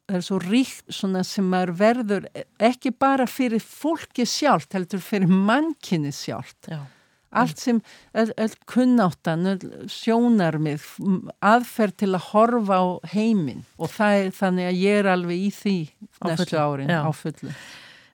[0.09, 2.23] það er svo ríkt svona sem maður verður
[2.65, 6.71] ekki bara fyrir fólki sjálft, heldur fyrir mannkinni sjálft.
[6.71, 6.79] Já.
[7.31, 7.81] Allt sem,
[8.18, 10.85] öll, öll kunnáttan, öll sjónarmið,
[11.45, 15.51] aðferð til að horfa á heiminn og það er þannig að ég er alveg í
[15.53, 15.76] því
[16.19, 16.99] Á næstu fullu, árin já.
[17.06, 17.53] á fullu.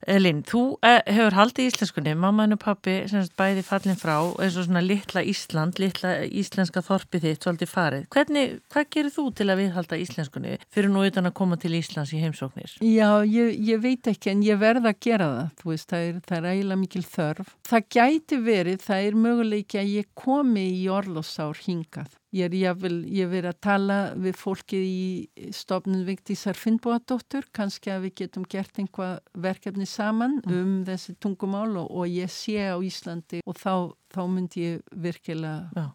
[0.08, 4.58] Elin, þú eh, hefur haldið íslenskunni, mamma og pappi sem sagt bæði fallin frá, eins
[4.60, 8.08] og svona litla Ísland, litla íslenska þorpið þitt, svolítið farið.
[8.14, 12.14] Hvernig, hvað gerir þú til að viðhalda íslenskunni fyrir nú utan að koma til Íslands
[12.14, 12.76] í heimsóknir?
[12.86, 16.20] Já, ég, ég veit ekki en ég verð að gera það, þú veist, það er,
[16.30, 17.56] það er eiginlega mikil þörf.
[17.72, 22.14] Það gæti verið, það er möguleiki að ég komi í orlosár hingað.
[22.36, 28.10] Ég er jáfnvel, ég verið að tala við fólkið í stofnun Vigdísar Finnbóadóttur, kannski að
[28.10, 30.58] við getum gert einhvað verkefni saman Mm.
[30.60, 35.70] um þessi tungumál og, og ég sé á Íslandi og þá, þá myndi ég virkilega
[35.78, 35.86] Já.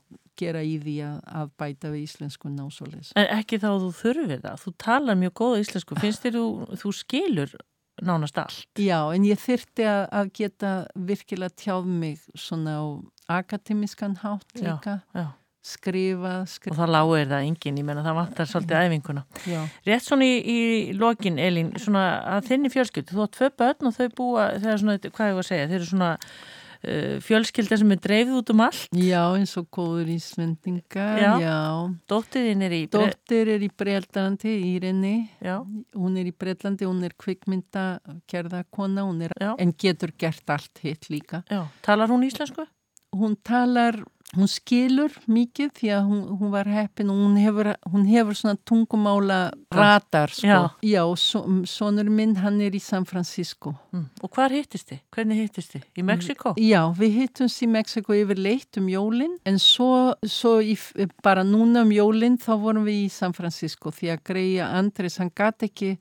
[0.41, 3.11] gera í því að, að bæta við íslensku násólis.
[3.21, 4.63] En ekki þá að þú þurfir það.
[4.65, 5.99] Þú talar mjög góða íslensku.
[6.01, 6.47] Finnst þér þú,
[6.81, 7.53] þú skilur
[8.01, 8.65] nánast allt?
[8.81, 12.85] Já, en ég þyrti að, að geta virkilega tjáð mig svona á
[13.45, 14.95] akademiskan hátt Já, líka,
[15.61, 16.47] já.
[16.47, 19.25] skrifa, Og það lágur það enginn, ég menna það vantar svolítið æfinguna.
[19.47, 19.61] Já.
[19.87, 20.61] Rétt svona í, í
[20.97, 22.07] lokin, Elín, svona
[22.37, 25.39] að þinni fjölskyldu, þú átt tvö börn og þau búa, það er svona, hvað ég
[25.39, 28.89] var að segja, þeir eru svona uh, fjölskylda sem er dreifð út um allt.
[28.97, 31.33] Já, eins og góður íslendingar, Já.
[31.45, 31.61] já.
[32.11, 32.83] Dóttiðin er í...
[32.91, 35.15] Dóttir er í Breitlandi, Írinni,
[35.45, 35.59] Já,
[35.95, 37.87] hún er í Breitlandi, hún er kvikmynda
[38.31, 41.45] gerðakona, er, en getur gert allt hitt líka.
[41.51, 41.65] já.
[41.85, 42.67] Talar hún íslensku?
[43.17, 43.97] Hún talar,
[44.37, 48.61] hún skilur mikið því að hún, hún var heppin og hún hefur, hún hefur svona
[48.69, 49.39] tungumála
[49.75, 50.47] ratar, sko.
[50.47, 50.61] Já.
[50.87, 53.75] Já, so, sonur minn, hann er í San Francisco.
[53.91, 54.07] Mm.
[54.23, 55.03] Og hvar hittist þið?
[55.17, 55.89] Hvernig hittist þið?
[55.99, 56.55] Í Mexiko?
[56.63, 60.79] Já, við hittumst í Mexiko yfir leitt um jólinn en svo, svo í,
[61.27, 65.35] bara núna um jólinn þá vorum við í San Francisco því að greiða Andres, hann
[65.35, 65.97] gat ekki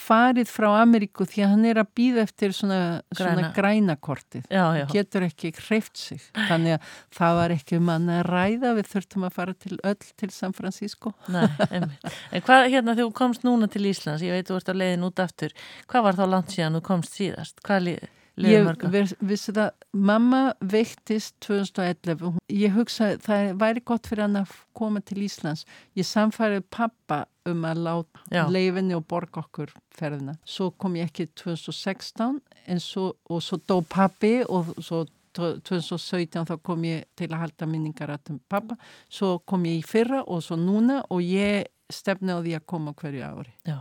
[0.00, 2.78] farið frá Ameríku því að hann er að býða eftir svona,
[3.14, 3.50] svona Græna.
[3.56, 4.46] grænakortið.
[4.92, 6.22] Getur ekki hreift sig.
[6.48, 9.98] Þannig að það var ekki um hann að ræða, við þurftum að fara til öll
[10.22, 11.12] til San Francisco.
[11.28, 11.46] Nei.
[11.70, 15.04] En hvað, hérna, þegar þú komst núna til Íslands, ég veit þú ert á leiðin
[15.10, 15.52] út aftur,
[15.90, 17.60] hvað var þá langt síðan þú komst síðast?
[17.66, 18.08] Hvað liði?
[18.40, 18.60] Liði
[18.94, 22.22] Ég vissi það, mamma veiktist 2011.
[22.30, 25.66] Hún- Ég hugsaði, það væri gott fyrir hann að koma til Íslands.
[25.98, 30.36] Ég samfærið pappa um að láta leifinni og borga okkur ferðina.
[30.44, 35.04] Svo kom ég ekki 2016 en svo, og svo dó pappi og svo
[35.36, 38.76] 2017 þá kom ég til að halda minningar að um pappa.
[39.08, 42.94] Svo kom ég í fyrra og svo núna og ég stefni á því að koma
[42.98, 43.54] hverju ári.
[43.66, 43.80] Já.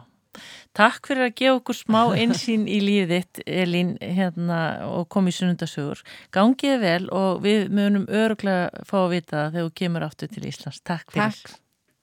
[0.77, 5.33] Takk fyrir að gefa okkur smá einsýn í lífið þitt, Elín, hérna, og kom í
[5.35, 6.03] sunnundasögur.
[6.35, 10.83] Gangiði vel og við munum öruglega fá að vita þegar þú kemur aftur til Íslands.
[10.85, 11.41] Takk fyrir.
[11.41, 11.57] Takk.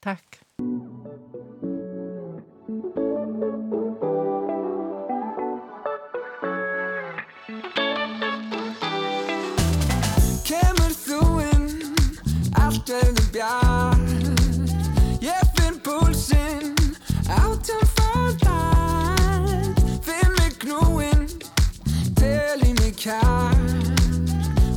[0.07, 0.43] Takk.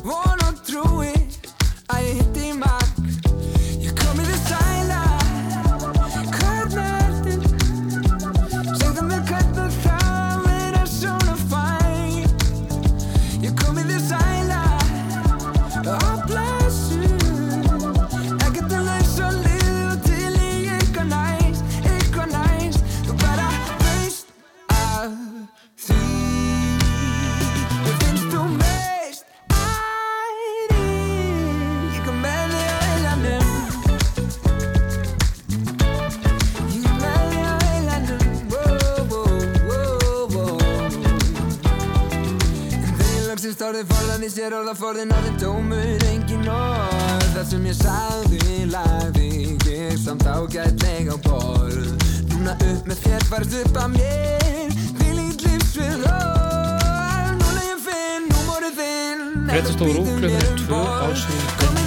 [0.05, 1.13] Von og trúi,
[1.89, 2.88] að ég hitti mark
[44.39, 47.25] sér orðaforðin orðin tómur engin orð.
[47.33, 49.31] Það sem ég sagði lagði
[49.67, 51.89] ég samt ágætlega á borð.
[52.31, 54.77] Núna upp með þér farst upp að mér.
[54.93, 57.35] Því lít lífsvið orð.
[57.41, 59.27] Núna ég finn númórið þinn.
[59.51, 61.78] Fréttastofa RÚV klukkan tvö á sunnudegi.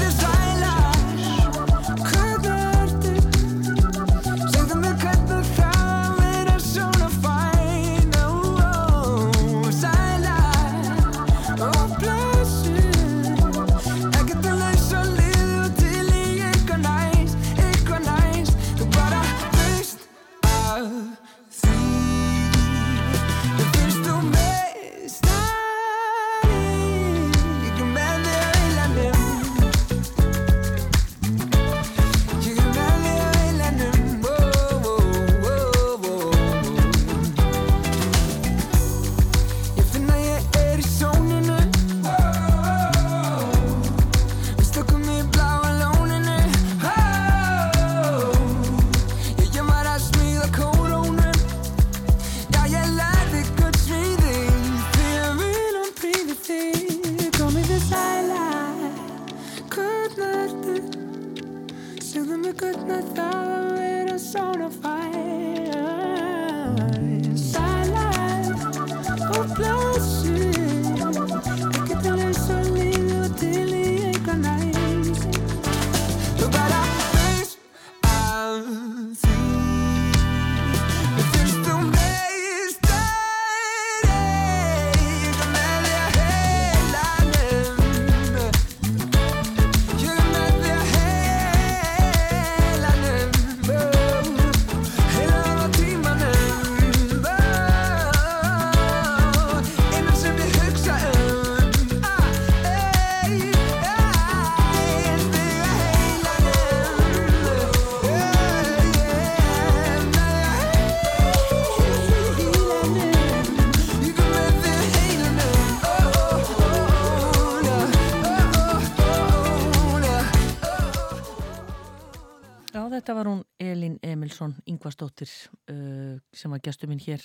[124.82, 125.30] Ingvarsdóttir
[125.70, 127.22] uh, sem var gestur minn hér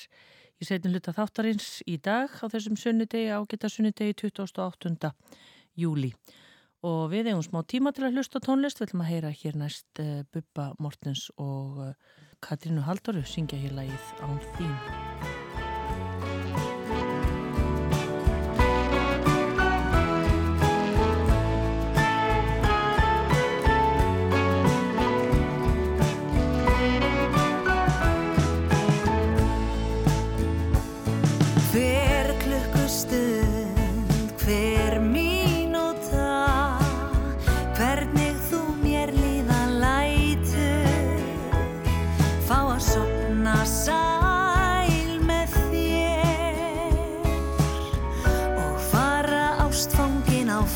[0.61, 5.11] í setin hluta þáttarins í dag á þessum sunnudegi, ágæta sunnudegi 28.
[5.77, 6.13] júli
[6.85, 10.03] og við eigum smá tíma til að hlusta tónlist við ætlum að heyra hér næst
[10.03, 11.93] uh, Bubba Mortens og uh,
[12.45, 14.75] Katrínu Haldoru syngja hér lagið Án þín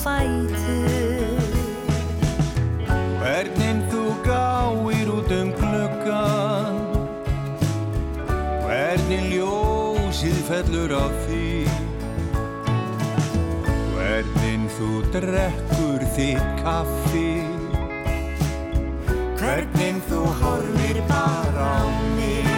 [0.03, 1.49] fætur.
[3.22, 6.80] Hvernig þú gáir út um gluggan
[8.65, 11.52] Hvernig ljósið fellur á því
[13.95, 17.30] Hvernig þú drekkur þitt kaffi.
[19.40, 22.51] Hvernig þú horfir bara á mig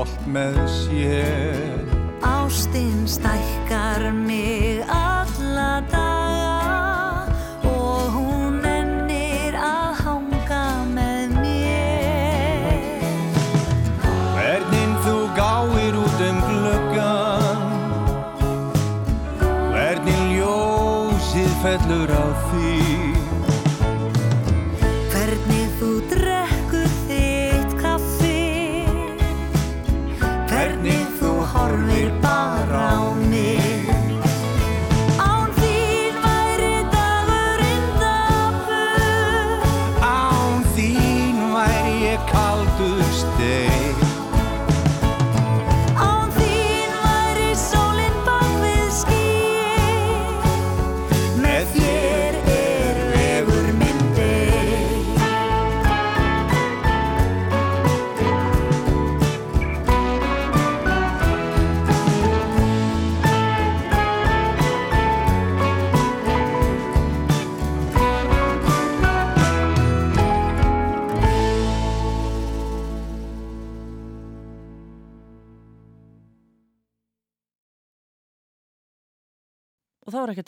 [0.00, 0.59] stolt með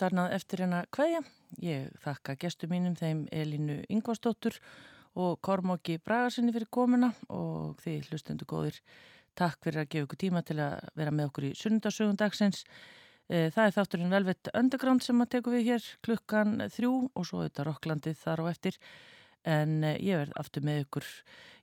[0.03, 1.19] ekkert annað eftir en að kveðja.
[1.63, 4.57] Ég þakka gestur mínum þeim Elinu Ingvarsdóttur
[5.15, 8.81] og Kormáki Bragarsinni fyrir komuna og þið hlustendu góðir
[9.37, 12.65] takk fyrir að gefa ykkur tíma til að vera með okkur í sunnundasögundagsins.
[13.29, 17.69] Það er þátturinn Velvet Underground sem að teku við hér klukkan þrjú og svo auðvitað
[17.69, 18.79] Rokklandið þar á eftir.
[19.47, 21.07] En eh, ég verð aftur með ykkur,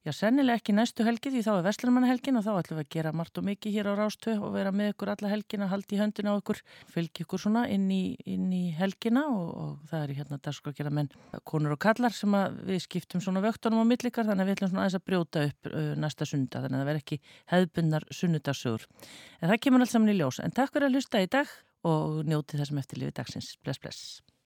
[0.06, 3.12] já sennilega ekki næstu helgi því þá er Vestlumannahelgin og þá ætlum við að gera
[3.16, 6.32] margt og mikið hér á Rástöð og vera með ykkur alla helgina, haldi í höndina
[6.32, 6.62] á ykkur,
[6.94, 11.12] fylgi ykkur svona inn í, inn í helgina og, og það er hérna dagskrakera menn,
[11.44, 14.72] konur og kallar sem að við skiptum svona vöktunum á millikar þannig að við ætlum
[14.72, 17.20] svona aðeins að brjóta upp uh, næsta sunda þannig að það verð ekki
[17.52, 18.88] hefðbundnar sunnudagsögur.
[19.40, 20.40] En það kemur allt saman í ljós.
[20.40, 21.54] En takk fyrir að hlusta í dag
[21.84, 23.54] og njóti það sem eftir lífi dagsins.
[23.64, 24.29] Bless, bless.